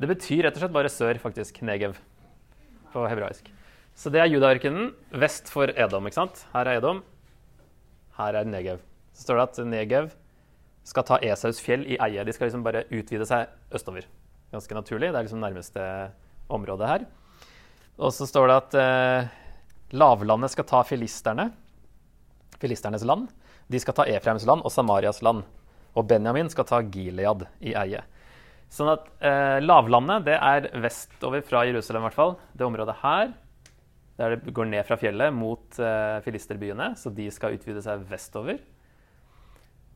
Det 0.00 0.08
betyr 0.08 0.46
rett 0.46 0.56
og 0.56 0.62
slett 0.62 0.72
bare 0.72 0.92
sør, 0.92 1.20
faktisk. 1.20 1.60
Negev 1.68 1.98
på 2.94 3.04
hebraisk. 3.10 3.52
Så 3.98 4.08
det 4.14 4.22
er 4.22 4.32
judaørkenen 4.32 4.94
vest 5.20 5.52
for 5.52 5.68
Edom. 5.74 6.08
ikke 6.08 6.22
sant? 6.22 6.46
Her 6.54 6.70
er 6.70 6.80
Edom. 6.80 7.02
Her 8.16 8.40
er 8.40 8.48
Negev. 8.48 8.80
Så 9.18 9.26
står 9.26 9.40
det 9.40 9.46
at 9.48 9.60
Negev 9.66 10.12
skal 10.86 11.04
ta 11.04 11.18
Esaus 11.26 11.58
fjell 11.60 11.82
i 11.90 11.98
eie. 12.00 12.22
De 12.24 12.34
skal 12.34 12.48
liksom 12.48 12.62
bare 12.64 12.84
utvide 12.94 13.26
seg 13.28 13.50
østover. 13.74 14.06
Ganske 14.54 14.76
naturlig. 14.76 15.10
Det 15.10 15.18
er 15.18 15.26
liksom 15.26 15.42
nærmeste 15.42 15.82
området 16.54 16.88
her. 16.88 17.06
Og 17.98 18.14
så 18.14 18.28
står 18.30 18.46
det 18.46 18.58
at 18.60 18.76
eh, 18.78 19.32
lavlandet 19.98 20.54
skal 20.54 20.68
ta 20.70 20.84
filisterne, 20.86 21.48
filisternes 22.62 23.04
land. 23.08 23.26
De 23.68 23.80
skal 23.82 23.96
ta 23.98 24.06
Efraims 24.08 24.46
land 24.48 24.62
og 24.62 24.72
Samarias 24.72 25.18
land. 25.26 25.42
Og 25.98 26.06
Benjamin 26.08 26.48
skal 26.52 26.68
ta 26.68 26.78
Gilead 26.86 27.44
i 27.58 27.74
eie. 27.76 28.04
Sånn 28.70 28.92
at 28.92 29.10
eh, 29.24 29.58
lavlandet 29.64 30.28
det 30.28 30.38
er 30.38 30.70
vestover 30.78 31.42
fra 31.44 31.66
Jerusalem, 31.66 32.04
i 32.04 32.08
hvert 32.08 32.20
fall. 32.20 32.34
Det 32.54 32.68
området 32.68 32.96
her, 33.02 33.34
der 34.20 34.36
det 34.36 34.54
går 34.54 34.70
ned 34.70 34.86
fra 34.86 34.98
fjellet 35.00 35.34
mot 35.34 35.82
eh, 35.82 36.18
filisterbyene. 36.24 36.92
Så 37.00 37.10
de 37.12 37.28
skal 37.34 37.58
utvide 37.58 37.82
seg 37.84 38.06
vestover. 38.08 38.62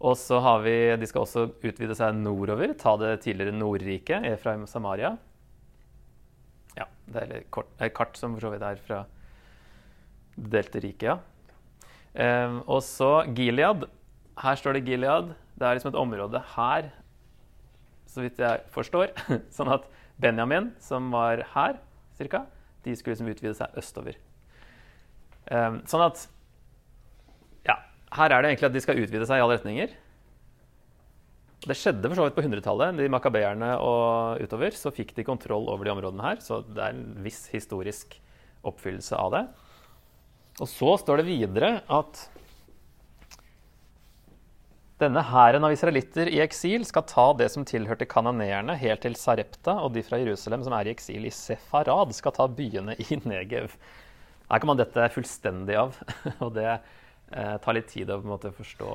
Og 0.02 0.16
så 0.18 0.40
har 0.42 0.62
vi, 0.64 0.74
De 0.98 1.06
skal 1.06 1.22
også 1.22 1.46
utvide 1.62 1.94
seg 1.94 2.16
nordover, 2.18 2.74
ta 2.78 2.96
det 2.98 3.20
tidligere 3.22 3.54
Nordriket, 3.54 4.26
Efraim 4.32 4.64
og 4.66 4.70
Samaria. 4.70 5.12
Ja, 6.76 6.88
det 7.06 7.22
er 7.22 7.34
et 7.42 7.94
kart, 7.94 8.16
som 8.18 8.34
for 8.34 8.46
så 8.46 8.50
vidt 8.54 8.64
er 8.66 8.80
fra 8.82 9.04
det 10.32 10.48
delte 10.54 10.80
riket, 10.80 11.12
ja. 11.12 11.18
Um, 12.12 12.60
og 12.66 12.82
så 12.84 13.22
Gilead. 13.36 13.86
Her 14.40 14.58
står 14.58 14.76
det 14.76 14.84
Gilead. 14.88 15.32
Det 15.56 15.68
er 15.68 15.76
liksom 15.76 15.92
et 15.92 16.00
område 16.00 16.40
her, 16.56 16.90
så 18.08 18.24
vidt 18.24 18.40
jeg 18.40 18.64
forstår. 18.72 19.12
sånn 19.56 19.70
at 19.72 19.86
Benjamin, 20.20 20.72
som 20.82 21.12
var 21.12 21.44
her 21.54 21.78
cirka, 22.18 22.44
de 22.84 22.96
skulle 22.96 23.14
liksom 23.14 23.30
utvide 23.32 23.54
seg 23.56 23.78
østover. 23.78 24.18
Um, 25.46 25.82
sånn 25.88 26.04
at 26.04 26.26
her 28.16 28.32
er 28.32 28.42
det 28.42 28.52
egentlig 28.52 28.68
at 28.68 28.74
de 28.76 28.82
skal 28.84 28.98
utvide 29.00 29.28
seg 29.28 29.40
i 29.40 29.44
alle 29.44 29.56
retninger. 29.58 29.94
Det 31.62 31.76
skjedde 31.78 32.08
for 32.08 32.18
så 32.18 32.26
vidt 32.26 32.36
på 32.36 32.42
100-tallet. 32.42 32.98
De 32.98 33.10
makabeerne 33.12 33.70
og 33.78 34.42
utover 34.42 34.74
så 34.74 34.90
fikk 34.94 35.14
de 35.16 35.26
kontroll 35.26 35.68
over 35.70 35.86
de 35.86 35.92
områdene 35.94 36.24
her. 36.26 36.40
Så 36.42 36.60
det 36.66 36.82
er 36.82 36.96
en 36.96 37.22
viss 37.22 37.44
historisk 37.52 38.18
oppfyllelse 38.66 39.18
av 39.18 39.34
det. 39.36 39.42
Og 40.60 40.68
så 40.68 40.96
står 41.00 41.22
det 41.22 41.30
videre 41.30 41.74
at 41.90 42.26
Denne 45.02 45.18
hæren 45.26 45.64
av 45.66 45.72
israelitter 45.74 46.28
i 46.30 46.38
eksil 46.44 46.84
skal 46.86 47.02
ta 47.10 47.24
det 47.34 47.48
som 47.50 47.64
tilhørte 47.66 48.06
kananeerne, 48.06 48.76
helt 48.78 49.02
til 49.02 49.16
Sarepta, 49.18 49.74
og 49.82 49.96
de 49.96 50.04
fra 50.06 50.20
Jerusalem 50.20 50.62
som 50.62 50.76
er 50.76 50.86
i 50.86 50.92
eksil 50.92 51.26
i 51.26 51.32
Sefarad, 51.34 52.12
skal 52.14 52.34
ta 52.36 52.46
byene 52.46 52.94
i 53.02 53.18
Negev. 53.24 53.74
Her 54.46 54.62
kan 54.62 54.70
man 54.70 54.78
dette 54.78 55.08
fullstendig 55.10 55.74
av, 55.80 55.98
og 56.44 56.52
det 56.54 56.76
eh, 57.32 57.56
tar 57.62 57.76
litt 57.76 57.90
tid 57.92 58.10
å 58.10 58.20
på 58.20 58.26
en 58.28 58.34
måte, 58.34 58.52
forstå 58.54 58.90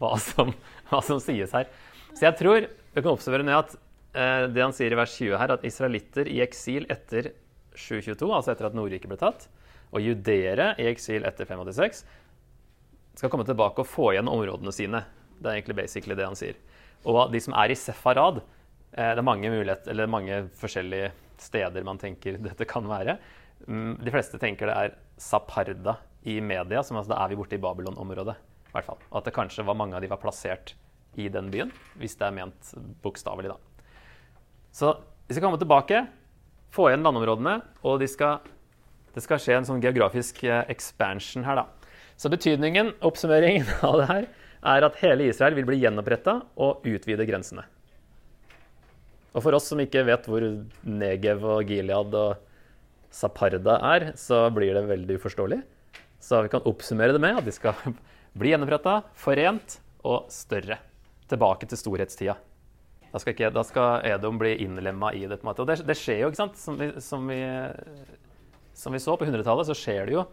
hva 0.00 0.12
som, 0.20 0.52
hva 0.90 1.00
som, 1.04 1.20
sies 1.22 1.54
her. 1.56 1.68
Så 2.14 2.26
jeg 2.26 2.38
tror 2.38 2.66
vi 2.66 3.02
kan 3.02 3.12
observere 3.12 3.46
ned 3.46 3.56
at 3.58 3.76
eh, 4.14 4.46
det 4.52 4.62
han 4.62 4.74
sier 4.76 4.94
i 4.94 4.98
vers 4.98 5.14
20 5.18 5.40
her, 5.40 5.54
at 5.56 5.66
israelitter 5.66 6.30
i 6.30 6.40
eksil 6.44 6.88
etter 6.92 7.32
722, 7.74 8.28
altså 8.30 8.52
etter 8.54 8.68
at 8.68 8.76
Nordriket 8.76 9.10
ble 9.10 9.18
tatt, 9.20 9.48
og 9.94 10.02
judeere 10.02 10.72
i 10.82 10.88
eksil 10.90 11.26
etter 11.26 11.46
586, 11.48 12.04
skal 13.14 13.30
komme 13.30 13.46
tilbake 13.46 13.82
og 13.82 13.88
få 13.88 14.12
igjen 14.12 14.30
områdene 14.30 14.74
sine. 14.74 15.04
Det 15.38 15.50
er 15.50 15.58
egentlig 15.58 15.78
basically 15.84 16.16
det 16.18 16.26
han 16.26 16.38
sier. 16.38 16.58
Og 17.06 17.30
de 17.32 17.40
som 17.42 17.54
er 17.58 17.70
i 17.70 17.76
Sefarad 17.76 18.40
eh, 18.40 19.12
Det 19.12 19.20
er 19.20 19.26
mange 19.26 19.50
eller 19.52 20.10
mange 20.10 20.38
forskjellige 20.56 21.12
steder 21.40 21.84
man 21.86 22.00
tenker 22.00 22.38
dette 22.48 22.66
kan 22.68 22.86
være. 22.88 23.18
Mm, 23.68 23.96
de 24.04 24.12
fleste 24.12 24.40
tenker 24.40 24.68
det 24.68 24.76
er 24.76 24.96
Saparda 25.20 25.98
i 26.28 26.40
media, 26.40 26.82
som 26.84 26.98
altså 26.98 27.14
da 27.14 27.20
er 27.22 27.32
vi 27.32 27.38
borte 27.38 27.56
i 27.56 27.62
Babylon-området. 27.62 28.36
Hvert 28.74 28.88
fall. 28.88 29.00
Og 29.10 29.20
at 29.20 29.28
det 29.28 29.36
kanskje 29.36 29.64
var 29.66 29.78
mange 29.78 29.96
av 29.96 30.02
de 30.04 30.10
var 30.10 30.20
plassert 30.22 30.74
i 31.20 31.28
den 31.30 31.50
byen, 31.52 31.70
hvis 32.00 32.16
det 32.18 32.26
er 32.26 32.34
ment 32.34 32.72
bokstavelig, 33.04 33.54
da. 33.54 33.90
Så 34.74 34.96
de 35.28 35.36
skal 35.36 35.46
komme 35.46 35.60
tilbake, 35.60 36.00
få 36.74 36.88
igjen 36.90 37.04
landområdene, 37.06 37.58
og 37.86 38.00
de 38.02 38.08
skal, 38.10 38.42
det 39.14 39.22
skal 39.22 39.40
skje 39.40 39.60
en 39.60 39.68
sånn 39.68 39.84
geografisk 39.84 40.42
eh, 40.48 40.64
expansion 40.72 41.46
her, 41.46 41.62
da. 41.62 42.00
Så 42.18 42.30
betydningen, 42.32 42.96
oppsummeringen 43.06 43.68
av 43.88 44.00
det 44.00 44.08
her, 44.10 44.26
er 44.74 44.86
at 44.86 44.98
hele 45.02 45.28
Israel 45.28 45.54
vil 45.58 45.68
bli 45.68 45.78
gjenoppretta 45.82 46.40
og 46.56 46.84
utvide 46.88 47.26
grensene. 47.28 47.66
Og 49.34 49.42
for 49.42 49.56
oss 49.56 49.66
som 49.70 49.80
ikke 49.82 50.04
vet 50.06 50.26
hvor 50.30 50.44
Negev 50.86 51.42
og 51.56 51.70
Gilead 51.70 52.14
og 52.14 52.53
Saparda 53.14 53.78
er, 53.94 54.08
så 54.18 54.48
blir 54.54 54.74
det 54.74 54.88
veldig 54.88 55.18
uforståelig. 55.20 55.60
Så 56.24 56.40
vi 56.42 56.50
kan 56.50 56.64
oppsummere 56.66 57.14
det 57.14 57.22
med 57.22 57.38
at 57.38 57.46
de 57.46 57.54
skal 57.54 57.78
bli 58.38 58.54
gjenoppretta, 58.54 59.02
forent 59.18 59.78
og 60.02 60.26
større. 60.32 60.80
Tilbake 61.30 61.68
til 61.70 61.80
storhetstida. 61.80 62.34
Da 63.14 63.20
skal, 63.22 63.36
ikke, 63.36 63.52
da 63.54 63.62
skal 63.62 64.02
Edom 64.08 64.40
bli 64.40 64.56
innlemma 64.64 65.12
i 65.14 65.22
det. 65.28 65.38
på 65.38 65.46
en 65.46 65.52
måte. 65.52 65.62
Og 65.62 65.70
det, 65.70 65.84
det 65.86 65.94
skjer 65.98 66.24
jo, 66.24 66.32
ikke 66.32 66.42
sant? 66.42 66.58
Som 66.58 66.80
vi, 66.80 66.90
som 67.00 67.28
vi, 67.30 67.38
som 68.74 68.96
vi 68.96 69.02
så 69.02 69.14
på 69.14 69.28
100-tallet, 69.28 69.70
så 69.70 69.78
skjer 69.78 70.08
det 70.08 70.18
jo 70.18 70.24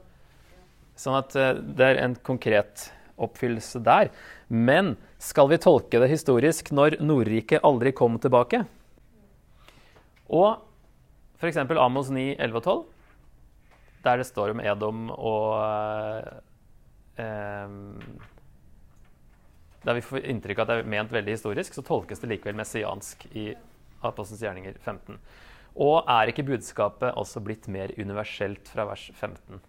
Sånn 0.99 1.15
at 1.17 1.35
eh, 1.39 1.55
det 1.57 1.85
er 1.87 2.01
en 2.03 2.15
konkret 2.27 2.89
oppfyllelse 3.21 3.79
der. 3.85 4.11
Men 4.49 4.95
skal 5.21 5.49
vi 5.51 5.61
tolke 5.61 6.01
det 6.01 6.09
historisk 6.11 6.73
når 6.75 6.99
Nordriket 7.05 7.63
aldri 7.67 7.93
kom 7.95 8.17
tilbake? 8.21 8.63
Og 10.31 10.59
f.eks. 11.41 11.57
Amos 11.57 12.11
9, 12.13 12.35
11 12.37 12.59
og 12.59 12.63
12, 12.63 12.81
der 14.05 14.21
det 14.21 14.27
står 14.29 14.53
om 14.53 14.61
Edom 14.61 15.07
og 15.13 15.57
eh, 17.17 17.87
Der 19.81 19.97
vi 19.97 20.03
får 20.05 20.27
inntrykk 20.29 20.61
av 20.61 20.67
at 20.67 20.71
det 20.71 20.83
er 20.83 20.91
ment 20.93 21.13
veldig 21.13 21.33
historisk, 21.33 21.73
så 21.73 21.85
tolkes 21.85 22.21
det 22.21 22.29
likevel 22.29 22.59
messiansk 22.59 23.25
i 23.33 23.49
Apostelens 24.05 24.43
gjerninger 24.45 24.77
15. 24.77 25.17
Og 25.81 26.05
er 26.09 26.29
ikke 26.29 26.45
budskapet 26.45 27.17
også 27.17 27.41
blitt 27.41 27.65
mer 27.71 27.93
universelt 27.97 28.69
fra 28.69 28.85
vers 28.89 29.07
15? 29.13 29.61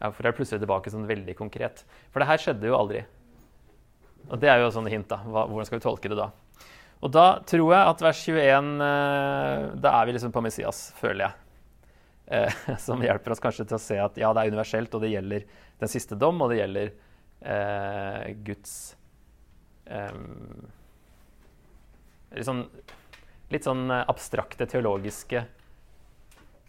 Ja, 0.00 0.10
for 0.10 0.22
det 0.22 0.30
er 0.30 0.36
plutselig 0.36 0.62
tilbake 0.62 0.92
sånn 0.92 1.08
veldig 1.08 1.34
konkret. 1.36 1.84
For 2.12 2.22
det 2.22 2.28
her 2.30 2.40
skjedde 2.40 2.68
jo 2.68 2.76
aldri. 2.78 3.04
Og 4.28 4.40
det 4.40 4.50
er 4.52 4.60
jo 4.60 4.72
sånne 4.74 4.92
hint, 4.92 5.08
da. 5.10 5.20
Hva, 5.24 5.46
hvordan 5.48 5.68
skal 5.68 5.80
vi 5.80 5.86
tolke 5.86 6.12
det 6.12 6.18
da? 6.18 6.30
Og 7.04 7.12
da 7.12 7.26
tror 7.44 7.72
jeg 7.74 7.90
at 7.92 8.04
vers 8.06 8.20
21 8.24 8.70
eh, 8.86 9.64
Da 9.84 9.92
er 9.98 10.06
vi 10.08 10.14
liksom 10.16 10.32
på 10.32 10.42
Messias, 10.44 10.88
føler 10.96 11.26
jeg. 11.26 11.42
Eh, 12.26 12.62
som 12.86 13.02
hjelper 13.02 13.34
oss 13.34 13.42
kanskje 13.42 13.66
til 13.68 13.78
å 13.78 13.82
se 13.82 13.98
at 14.02 14.16
ja, 14.20 14.32
det 14.34 14.44
er 14.44 14.54
universelt, 14.54 14.94
og 14.96 15.04
det 15.04 15.12
gjelder 15.12 15.44
den 15.82 15.92
siste 15.92 16.18
dom, 16.18 16.40
og 16.42 16.50
det 16.50 16.62
gjelder 16.62 16.90
eh, 17.52 18.32
Guds 18.46 18.72
eh, 19.86 20.16
litt, 22.32 22.48
sånn, 22.48 22.64
litt 23.52 23.68
sånn 23.68 23.86
abstrakte 23.98 24.66
teologiske 24.72 25.44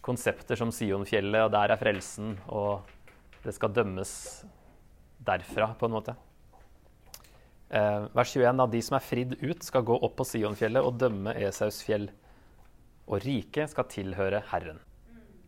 konsepter 0.06 0.60
som 0.60 0.72
Sionfjellet, 0.72 1.48
og 1.48 1.52
der 1.56 1.74
er 1.74 1.82
frelsen, 1.82 2.38
og 2.48 2.88
det 3.44 3.56
skal 3.56 3.74
dømmes 3.74 4.12
derfra, 5.28 5.74
på 5.80 5.88
en 5.88 5.96
måte. 5.98 6.14
Eh, 7.70 8.06
vers 8.16 8.34
21. 8.34 8.62
Av 8.64 8.72
de 8.72 8.82
som 8.84 8.96
er 8.98 9.04
fridd 9.04 9.36
ut, 9.42 9.64
skal 9.64 9.86
gå 9.88 9.96
opp 9.96 10.18
på 10.20 10.28
Sionfjellet 10.28 10.86
og 10.86 11.00
dømme 11.02 11.36
Esaus 11.36 11.82
fjell. 11.84 12.10
Og 13.08 13.22
riket 13.24 13.74
skal 13.74 13.90
tilhøre 13.92 14.44
Herren. 14.52 14.80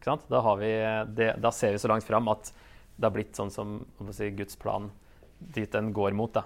Da, 0.04 0.16
det, 1.12 1.34
da, 1.44 1.52
ser 1.52 1.76
vi 1.76 1.82
så 1.82 1.90
langt 1.92 2.08
fram 2.08 2.30
at 2.32 2.54
det 2.96 3.06
har 3.06 3.14
blitt 3.14 3.36
sånn 3.36 3.52
som 3.52 3.82
si, 4.16 4.30
Guds 4.36 4.56
plan 4.60 4.88
dit 5.40 5.72
den 5.72 5.92
går 5.96 6.16
mot. 6.16 6.32
Da. 6.36 6.46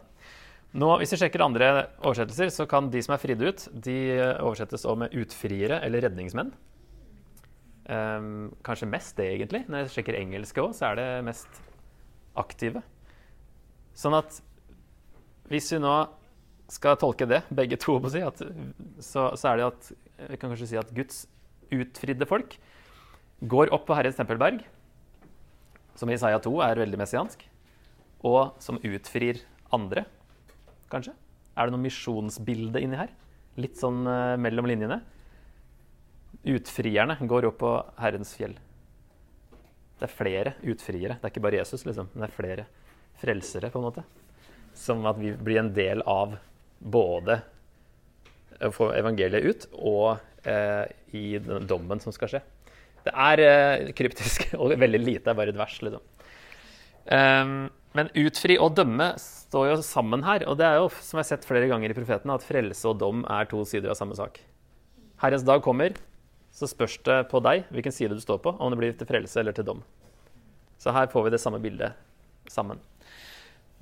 Nå, 0.73 0.89
hvis 1.01 1.13
vi 1.13 1.19
sjekker 1.21 1.45
andre 1.45 1.69
oversettelser, 2.01 2.49
så 2.53 2.65
kan 2.69 2.89
de 2.93 3.01
som 3.05 3.13
er 3.15 3.21
fridd 3.21 3.41
ut, 3.45 3.67
de 3.73 3.97
oversettes 4.41 4.85
også 4.85 5.03
med 5.05 5.13
utfriere 5.21 5.79
eller 5.85 6.05
redningsmenn. 6.07 6.49
Um, 7.83 8.53
kanskje 8.65 8.89
mest 8.89 9.17
det, 9.19 9.27
egentlig. 9.35 9.63
Når 9.69 9.83
jeg 9.83 9.93
sjekker 9.97 10.17
engelske 10.17 10.63
òg, 10.63 10.73
så 10.77 10.89
er 10.89 10.99
det 11.01 11.07
mest 11.29 11.61
aktive. 12.41 12.81
Sånn 13.97 14.17
at 14.17 14.41
hvis 15.53 15.71
vi 15.75 15.81
nå 15.83 15.93
skal 16.73 16.97
tolke 16.99 17.27
det, 17.29 17.43
begge 17.53 17.77
to, 17.81 17.97
si, 18.09 18.21
at, 18.23 18.39
så, 18.99 19.29
så, 19.37 19.51
er 19.51 19.59
det 19.59 19.67
at 19.67 19.89
vi 20.31 20.39
kan 20.39 20.51
kanskje 20.51 20.71
si 20.71 20.79
at 20.79 20.93
Guds 20.95 21.25
utfridde 21.73 22.27
folk 22.29 22.55
går 23.49 23.73
opp 23.75 23.85
på 23.87 23.97
Herrens 23.97 24.17
tempelberg, 24.17 24.61
som 25.99 26.09
i 26.09 26.15
Isaiah 26.15 26.41
2 26.41 26.53
er 26.65 26.79
veldig 26.81 26.99
messiansk, 27.01 27.43
og 28.23 28.55
som 28.63 28.79
utfrir 28.79 29.41
andre, 29.75 30.05
kanskje. 30.91 31.13
Er 31.53 31.67
det 31.67 31.75
noe 31.75 31.83
misjonsbilde 31.83 32.81
inni 32.81 32.97
her? 32.97 33.11
Litt 33.59 33.77
sånn 33.77 34.05
uh, 34.07 34.33
mellom 34.41 34.65
linjene. 34.69 35.01
Utfrierne 36.49 37.17
går 37.29 37.49
opp 37.51 37.59
på 37.61 37.73
Herrens 38.01 38.33
fjell. 38.37 38.55
Det 39.99 40.07
er 40.07 40.15
flere 40.15 40.55
utfriere. 40.65 41.19
Det 41.19 41.27
er 41.27 41.33
ikke 41.33 41.43
bare 41.45 41.59
Jesus, 41.59 41.85
liksom. 41.85 42.09
Men 42.13 42.25
det 42.25 42.29
er 42.31 42.37
flere 42.39 42.65
frelsere, 43.21 43.69
på 43.69 43.79
en 43.79 43.85
måte. 43.91 44.05
Som 44.77 45.05
at 45.09 45.19
vi 45.21 45.33
blir 45.37 45.61
en 45.61 45.73
del 45.75 46.01
av 46.09 46.37
både 46.79 47.39
å 48.63 48.71
få 48.73 48.89
evangeliet 48.95 49.43
ut 49.45 49.67
og 49.73 50.17
eh, 50.47 50.85
i 51.15 51.37
den 51.41 51.67
dommen 51.69 52.01
som 52.03 52.15
skal 52.15 52.31
skje. 52.31 52.41
Det 53.03 53.13
er 53.13 53.43
eh, 53.43 53.93
kryptisk 53.95 54.49
og 54.61 54.75
veldig 54.79 55.01
lite. 55.01 55.25
Det 55.25 55.33
er 55.33 55.39
bare 55.39 55.53
et 55.53 55.59
vers, 55.59 55.77
liksom. 55.83 56.09
Um, 57.03 57.67
men 57.93 58.09
utfri 58.15 58.55
og 58.55 58.77
dømme 58.77 59.09
står 59.19 59.69
jo 59.69 59.81
sammen 59.85 60.23
her. 60.25 60.45
Og 60.49 60.57
det 60.59 60.67
er 60.67 60.79
jo, 60.79 60.87
som 61.03 61.19
jeg 61.19 61.25
har 61.25 61.31
sett 61.33 61.47
flere 61.47 61.67
ganger 61.71 61.91
i 61.91 61.97
profetene, 61.97 62.37
at 62.37 62.47
frelse 62.47 62.87
og 62.89 62.97
dom 63.01 63.25
er 63.29 63.49
to 63.51 63.61
sider 63.69 63.93
av 63.93 63.99
samme 63.99 64.17
sak. 64.17 64.39
Herrens 65.21 65.45
dag 65.47 65.61
kommer, 65.65 65.97
så 66.53 66.69
spørs 66.69 66.99
det 67.05 67.19
på 67.31 67.41
deg 67.43 67.67
hvilken 67.73 67.95
side 67.95 68.17
du 68.17 68.23
står 68.23 68.41
på, 68.43 68.55
om 68.57 68.73
det 68.73 68.79
blir 68.79 68.95
til 68.97 69.09
frelse 69.09 69.39
eller 69.41 69.55
til 69.55 69.67
dom. 69.67 69.83
Så 70.81 70.93
her 70.95 71.07
får 71.11 71.27
vi 71.27 71.35
det 71.35 71.41
samme 71.43 71.61
bildet 71.63 71.95
sammen. 72.51 72.81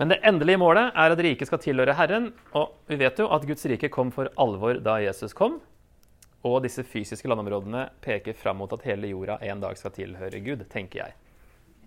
Men 0.02 0.10
det 0.10 0.24
endelige 0.26 0.58
målet 0.58 0.96
er 0.98 1.14
at 1.14 1.20
riket 1.22 1.46
skal 1.46 1.60
tilhøre 1.62 1.94
Herren. 1.94 2.32
Og 2.58 2.72
vi 2.90 2.98
vet 2.98 3.20
jo 3.22 3.28
at 3.30 3.44
Guds 3.46 3.68
rike 3.70 3.92
kom 3.94 4.10
for 4.10 4.32
alvor 4.42 4.80
da 4.82 4.96
Jesus 5.04 5.36
kom. 5.38 5.60
Og 6.42 6.56
disse 6.64 6.82
fysiske 6.82 7.30
landområdene 7.30 7.84
peker 8.02 8.34
fram 8.34 8.58
mot 8.64 8.74
at 8.74 8.82
hele 8.88 9.12
jorda 9.12 9.36
en 9.46 9.62
dag 9.62 9.78
skal 9.78 9.94
tilhøre 9.94 10.42
Gud, 10.42 10.64
tenker 10.74 11.04
jeg. 11.04 11.14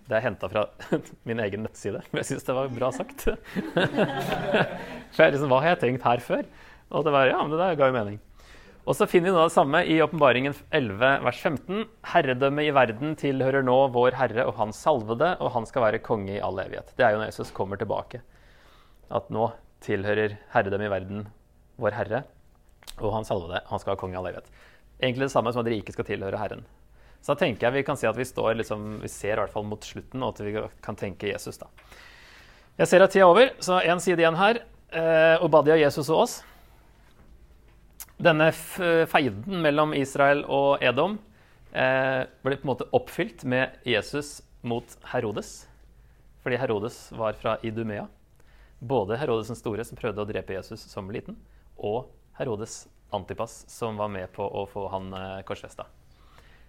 Det 0.07 0.15
er 0.15 0.23
henta 0.29 0.47
fra 0.53 0.63
min 1.27 1.43
egen 1.43 1.67
nettside, 1.67 2.05
men 2.13 2.21
jeg 2.21 2.29
syns 2.29 2.47
det 2.47 2.55
var 2.55 2.71
bra 2.77 2.93
sagt. 2.95 3.27
For 5.17 5.25
jeg 5.25 5.35
liksom, 5.35 5.51
Hva 5.51 5.59
har 5.65 5.73
jeg 5.73 5.83
tenkt 5.83 6.07
her 6.07 6.23
før? 6.23 6.47
Og 6.95 7.03
det 7.03 7.17
var, 7.17 7.33
ja, 7.33 7.43
men 7.43 7.51
det 7.51 7.63
der 7.65 7.81
ga 7.81 7.91
jo 7.91 7.99
mening. 7.99 8.23
Og 8.85 8.93
så 8.99 9.07
finner 9.09 9.31
vi 9.31 9.33
noe 9.33 9.47
av 9.47 9.49
det 9.49 9.55
samme 9.55 9.81
i 9.89 9.95
Åpenbaringen 10.05 10.53
11, 10.77 11.23
vers 11.25 11.39
15. 11.41 11.87
Herredømmet 12.11 12.67
i 12.69 12.75
verden 12.77 13.15
tilhører 13.17 13.65
nå 13.65 13.77
vår 13.95 14.19
Herre 14.19 14.45
og 14.45 14.59
Hans 14.59 14.83
salvede, 14.85 15.31
og 15.41 15.55
han 15.55 15.65
skal 15.69 15.87
være 15.87 16.03
konge 16.05 16.35
i 16.35 16.43
all 16.45 16.61
evighet. 16.61 16.93
Det 16.93 17.07
er 17.07 17.15
jo 17.15 17.23
når 17.23 17.31
Jesus 17.31 17.53
kommer 17.57 17.81
tilbake. 17.81 18.21
At 19.09 19.33
nå 19.33 19.49
tilhører 19.85 20.37
herredømmet 20.53 20.91
i 20.91 20.93
verden 20.93 21.25
vår 21.81 21.97
Herre 21.97 22.23
og 22.99 23.09
Hans 23.17 23.33
salvede. 23.33 23.65
Han 23.73 23.81
skal 23.81 23.95
være 23.95 24.03
konge 24.05 24.19
i 24.19 24.21
all 24.21 24.29
evighet. 24.29 24.53
Egentlig 25.01 25.31
det 25.31 25.37
samme 25.39 25.57
som 25.57 25.65
at 25.65 25.73
riket 25.73 25.97
skal 25.97 26.11
tilhøre 26.13 26.45
Herren. 26.45 26.69
Så 27.25 27.33
da 27.33 27.41
tenker 27.41 27.71
jeg 27.71 27.79
vi 27.79 27.89
kan 27.89 27.97
si 27.97 28.05
at 28.05 28.21
vi 28.21 28.29
står 28.29 28.59
liksom, 28.61 28.99
vi 29.01 29.09
ser 29.09 29.39
i 29.39 29.41
hvert 29.47 29.55
fall 29.55 29.65
mot 29.65 29.81
slutten, 29.81 30.21
og 30.21 30.37
at 30.37 30.45
vi 30.45 30.59
kan 30.85 31.01
tenke 31.01 31.33
Jesus. 31.33 31.57
da. 31.57 31.73
Jeg 32.77 32.91
ser 32.91 33.01
at 33.01 33.17
tida 33.17 33.25
er 33.25 33.33
over, 33.33 33.55
så 33.65 33.81
én 33.81 34.03
side 34.03 34.21
igjen 34.21 34.37
her. 34.37 34.61
Eh, 34.93 35.41
Obadia, 35.41 35.81
Jesus 35.81 36.13
og 36.13 36.27
oss. 36.27 36.43
Denne 38.23 38.53
feiden 38.55 39.63
mellom 39.65 39.95
Israel 39.99 40.45
og 40.47 40.83
Edom 40.85 41.17
eh, 41.75 42.23
ble 42.47 42.57
på 42.57 42.63
en 42.63 42.71
måte 42.71 42.87
oppfylt 42.95 43.43
med 43.49 43.75
Jesus 43.89 44.39
mot 44.63 44.97
Herodes. 45.11 45.65
Fordi 46.45 46.61
Herodes 46.61 46.99
var 47.17 47.35
fra 47.41 47.57
Idumea. 47.67 48.07
Både 48.79 49.19
Herodes 49.19 49.51
den 49.51 49.59
store, 49.59 49.85
som 49.85 49.99
prøvde 49.99 50.23
å 50.23 50.29
drepe 50.29 50.55
Jesus 50.55 50.85
som 50.91 51.11
liten, 51.11 51.39
og 51.75 52.11
Herodes 52.39 52.85
Antipas, 53.15 53.63
som 53.71 53.99
var 53.99 54.11
med 54.13 54.31
på 54.35 54.45
å 54.45 54.65
få 54.69 54.87
han 54.93 55.11
eh, 55.15 55.41
korsfesta. 55.49 55.87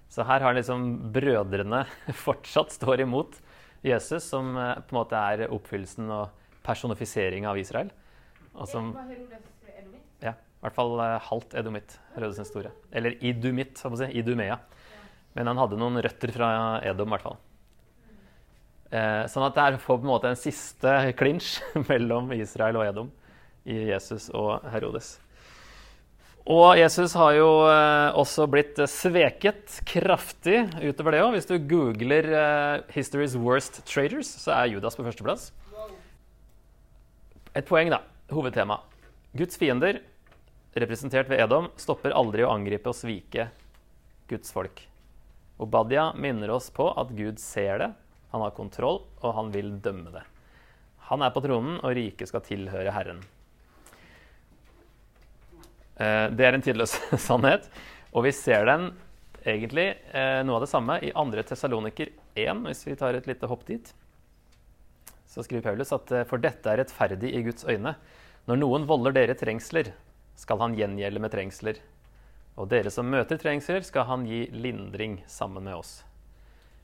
Så 0.10 0.26
her 0.26 0.44
har 0.46 0.56
liksom 0.56 1.12
brødrene 1.14 1.84
fortsatt 2.26 2.74
står 2.74 3.06
imot 3.06 3.38
Jesus, 3.86 4.24
som 4.32 4.56
eh, 4.58 4.78
på 4.82 4.96
en 4.96 5.02
måte 5.02 5.20
er 5.20 5.50
oppfyllelsen 5.52 6.10
og 6.10 6.46
personifisering 6.66 7.46
av 7.50 7.60
Israel. 7.62 7.92
Og 8.56 8.70
som, 8.72 8.94
Herodes 8.96 9.55
i 10.66 10.68
hvert 10.68 10.80
fall 10.80 10.96
eh, 10.98 11.18
halvt 11.28 11.52
edomitt, 11.62 11.92
Herodes 12.16 12.48
store. 12.50 12.72
Eller 12.90 13.20
idumitt, 13.22 13.78
må 13.86 14.00
jeg 14.00 14.10
si, 14.10 14.22
idumea. 14.24 14.58
Men 15.38 15.52
han 15.52 15.60
hadde 15.62 15.78
noen 15.78 16.02
røtter 16.02 16.32
fra 16.34 16.48
Edom, 16.82 17.12
i 17.12 17.14
hvert 17.14 17.26
fall. 17.28 17.36
Eh, 18.90 19.26
sånn 19.30 19.46
at 19.46 19.54
det 19.54 19.66
er 19.66 19.78
på 19.84 19.98
en 20.00 20.08
måte 20.10 20.32
en 20.32 20.40
siste 20.40 20.96
klinsj 21.20 21.60
mellom 21.92 22.34
Israel 22.34 22.80
og 22.80 22.88
Edom 22.88 23.12
i 23.70 23.78
Jesus 23.92 24.32
og 24.34 24.66
Herodes. 24.74 25.20
Og 26.50 26.80
Jesus 26.82 27.14
har 27.18 27.36
jo 27.38 27.52
eh, 27.70 28.18
også 28.18 28.50
blitt 28.50 28.82
sveket 28.90 29.78
kraftig 29.86 30.64
utover 30.82 31.14
det 31.14 31.22
òg. 31.28 31.38
Hvis 31.38 31.50
du 31.52 31.60
googler 31.62 32.32
'History's 32.90 33.38
Worst 33.38 33.84
Traders', 33.86 34.34
så 34.42 34.58
er 34.58 34.74
Judas 34.74 34.98
på 34.98 35.06
førsteplass. 35.06 35.52
Et 37.54 37.70
poeng, 37.70 37.94
da. 37.94 38.02
Hovedtema. 38.34 38.82
Guds 39.38 39.58
fiender, 39.62 40.02
representert 40.76 41.30
ved 41.32 41.40
Edom, 41.40 41.70
stopper 41.80 42.16
aldri 42.16 42.44
å 42.44 42.52
angripe 42.52 42.92
og 42.92 42.98
svike 42.98 43.48
Guds 44.30 44.52
folk. 44.52 44.82
Obadia 45.62 46.10
minner 46.20 46.52
oss 46.52 46.68
på 46.74 46.90
at 47.00 47.14
Gud 47.16 47.40
ser 47.40 47.80
det, 47.80 47.92
han 48.34 48.44
har 48.44 48.56
kontroll, 48.58 49.06
og 49.24 49.36
han 49.38 49.52
vil 49.54 49.78
dømme 49.80 50.12
det. 50.12 50.26
Han 51.08 51.24
er 51.24 51.32
på 51.32 51.44
tronen, 51.46 51.78
og 51.80 51.96
riket 51.96 52.28
skal 52.28 52.44
tilhøre 52.44 52.92
Herren. 52.92 53.22
Eh, 55.96 56.28
Det 56.36 56.48
er 56.48 56.58
en 56.58 56.66
tidløs 56.66 56.98
sannhet, 57.28 57.70
og 58.12 58.26
vi 58.28 58.34
ser 58.36 58.68
den 58.68 58.90
egentlig 59.46 59.94
eh, 60.12 60.42
noe 60.44 60.58
av 60.58 60.66
det 60.66 60.72
samme 60.72 60.98
i 61.06 61.14
2. 61.16 61.46
Tessaloniker 61.48 62.12
1, 62.36 62.66
hvis 62.68 62.84
vi 62.90 62.98
tar 63.00 63.16
et 63.16 63.30
lite 63.30 63.48
hopp 63.48 63.64
dit. 63.70 63.94
Så 65.30 65.46
skriver 65.46 65.70
Paulus 65.70 65.94
at 65.96 66.12
eh, 66.12 66.28
for 66.28 66.42
dette 66.42 66.68
er 66.68 66.82
rettferdig 66.82 67.32
i 67.32 67.44
Guds 67.46 67.64
øyne. 67.70 67.96
Når 68.50 68.60
noen 68.60 68.90
volder 68.90 69.16
dere 69.16 69.38
trengsler, 69.38 69.94
skal 70.36 70.60
han 70.62 70.76
gjengjelde 70.78 71.22
med 71.24 71.34
trengsler. 71.34 71.80
Og 72.56 72.70
dere 72.72 72.92
som 72.94 73.08
møter 73.12 73.40
trengsler, 73.40 73.84
skal 73.84 74.08
han 74.08 74.28
gi 74.28 74.46
lindring 74.54 75.20
sammen 75.32 75.66
med 75.68 75.76
oss. 75.76 75.98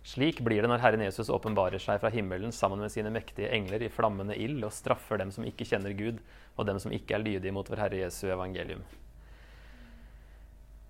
Slik 0.04 0.40
blir 0.42 0.64
det 0.64 0.70
når 0.72 0.82
Herren 0.82 1.04
Jesus 1.06 1.30
åpenbarer 1.30 1.82
seg 1.82 2.00
fra 2.02 2.10
himmelen 2.10 2.52
sammen 2.56 2.82
med 2.82 2.90
sine 2.92 3.12
mektige 3.14 3.52
engler 3.54 3.84
i 3.86 3.92
flammende 3.94 4.34
ild 4.34 4.64
og 4.66 4.74
straffer 4.74 5.22
dem 5.22 5.30
som 5.34 5.46
ikke 5.46 5.68
kjenner 5.70 5.94
Gud, 5.94 6.18
og 6.58 6.66
dem 6.68 6.80
som 6.82 6.94
ikke 6.96 7.16
er 7.16 7.24
lydige 7.24 7.54
mot 7.54 7.70
vår 7.70 7.84
Herre 7.84 8.02
Jesu 8.02 8.26
evangelium. 8.34 8.82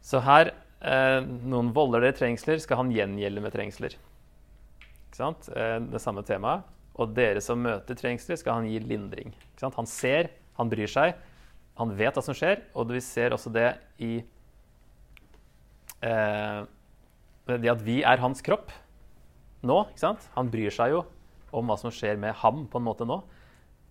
Så 0.01 0.21
her 0.25 0.53
eh, 0.79 1.19
Noen 1.21 1.73
volder 1.75 2.05
dere 2.05 2.17
trengsler, 2.17 2.61
skal 2.63 2.81
han 2.81 2.93
gjengjelde 2.95 3.43
med 3.43 3.53
trengsler. 3.53 3.97
Ikke 5.09 5.19
sant? 5.19 5.51
Eh, 5.53 5.77
det 5.91 6.01
samme 6.01 6.23
temaet. 6.25 6.63
Og 7.01 7.11
dere 7.15 7.43
som 7.43 7.59
møter 7.61 7.97
trengsler, 7.99 8.39
skal 8.39 8.61
han 8.61 8.71
gi 8.71 8.79
lindring. 8.83 9.35
Ikke 9.35 9.65
sant? 9.65 9.77
Han 9.77 9.89
ser, 9.89 10.31
han 10.57 10.71
bryr 10.71 10.89
seg, 10.91 11.19
han 11.81 11.95
vet 11.97 12.13
hva 12.13 12.23
som 12.23 12.37
skjer, 12.37 12.61
og 12.77 12.91
vi 12.93 13.01
ser 13.03 13.33
også 13.33 13.51
det 13.53 13.71
i 14.01 14.13
eh, 16.05 16.61
det 17.51 17.71
at 17.71 17.81
vi 17.83 18.01
er 18.05 18.21
hans 18.21 18.43
kropp 18.45 18.69
nå. 19.65 19.77
ikke 19.89 20.03
sant? 20.03 20.27
Han 20.35 20.51
bryr 20.53 20.73
seg 20.73 20.93
jo 20.93 21.01
om 21.55 21.67
hva 21.67 21.77
som 21.79 21.93
skjer 21.93 22.19
med 22.21 22.37
ham 22.41 22.65
på 22.71 22.79
en 22.79 22.85
måte 22.85 23.07
nå, 23.07 23.19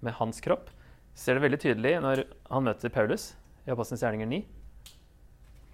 med 0.00 0.16
hans 0.16 0.40
kropp. 0.44 0.70
Ser 1.18 1.36
det 1.36 1.44
veldig 1.44 1.60
tydelig 1.60 1.96
når 2.04 2.24
han 2.48 2.66
møter 2.68 2.92
Paulus 2.94 3.32
i 3.66 3.74
Apostelens 3.74 4.04
gjerninger 4.06 4.30
9. 4.30 4.40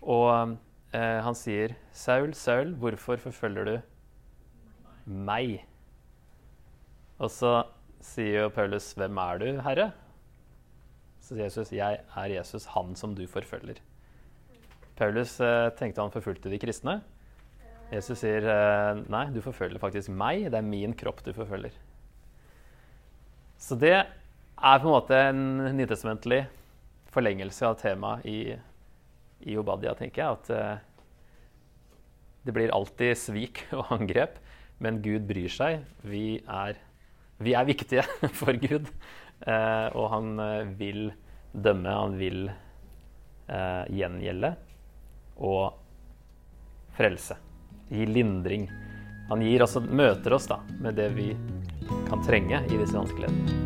Og 0.06 0.56
eh, 0.96 1.20
han 1.22 1.36
sier, 1.38 1.76
'Saul, 1.92 2.34
Saul, 2.34 2.74
hvorfor 2.80 3.20
forfølger 3.22 3.68
du 3.68 3.76
meg?' 5.06 5.62
Og 7.20 7.30
så 7.32 7.52
sier 8.00 8.46
jo 8.46 8.50
Paulus, 8.56 8.94
'Hvem 8.94 9.22
er 9.22 9.38
du, 9.38 9.48
Herre?' 9.62 9.92
Så 11.26 11.34
sier 11.34 11.48
Jesus, 11.48 11.72
'Jeg 11.72 12.00
er 12.06 12.28
Jesus, 12.30 12.66
han 12.70 12.94
som 12.94 13.14
du 13.14 13.26
forfølger'. 13.26 13.80
Paulus 14.96 15.40
eh, 15.40 15.70
tenkte 15.74 16.00
han 16.00 16.12
forfulgte 16.14 16.50
de 16.50 16.58
kristne. 16.58 17.00
Jesus 17.90 18.20
sier, 18.22 18.46
eh, 18.46 19.02
'Nei, 19.10 19.24
du 19.34 19.40
forfølger 19.42 19.82
faktisk 19.82 20.08
meg. 20.08 20.46
Det 20.52 20.54
er 20.54 20.62
min 20.62 20.94
kropp 20.94 21.24
du 21.24 21.32
forfølger'. 21.32 21.74
Så 23.58 23.74
det 23.74 24.06
er 24.06 24.78
på 24.78 24.86
en 24.86 24.94
måte 24.94 25.18
en 25.18 25.76
nytestamentlig 25.76 26.46
forlengelse 27.10 27.66
av 27.66 27.76
temaet 27.80 28.24
i, 28.24 28.56
i 29.40 29.56
Obadia, 29.56 29.94
tenker 29.98 30.22
jeg. 30.22 30.30
At 30.30 30.50
eh, 30.50 30.78
det 32.46 32.54
blir 32.54 32.70
alltid 32.70 33.16
svik 33.18 33.66
og 33.78 33.90
angrep, 33.90 34.38
men 34.78 35.02
Gud 35.02 35.26
bryr 35.26 35.50
seg. 35.50 35.82
Vi 36.06 36.38
er, 36.46 36.78
vi 37.42 37.52
er 37.52 37.66
viktige 37.66 38.06
for 38.40 38.54
Gud, 38.62 38.86
og 39.92 40.08
han 40.10 40.38
eh, 40.40 40.70
vil 40.78 41.10
dømme, 41.52 41.92
han 41.92 42.16
vil 42.20 42.48
eh, 42.48 43.84
gjengjelde 43.92 44.54
og 45.36 45.76
frelse. 46.96 47.36
Gi 47.92 48.06
lindring. 48.08 48.66
Han 49.28 49.44
gir 49.44 49.66
også, 49.66 49.84
møter 49.84 50.38
oss 50.38 50.48
da, 50.50 50.60
med 50.80 50.98
det 50.98 51.10
vi 51.18 51.30
kan 52.08 52.24
trenge 52.26 52.64
i 52.66 52.80
disse 52.80 52.96
vanskelighetene. 52.96 53.65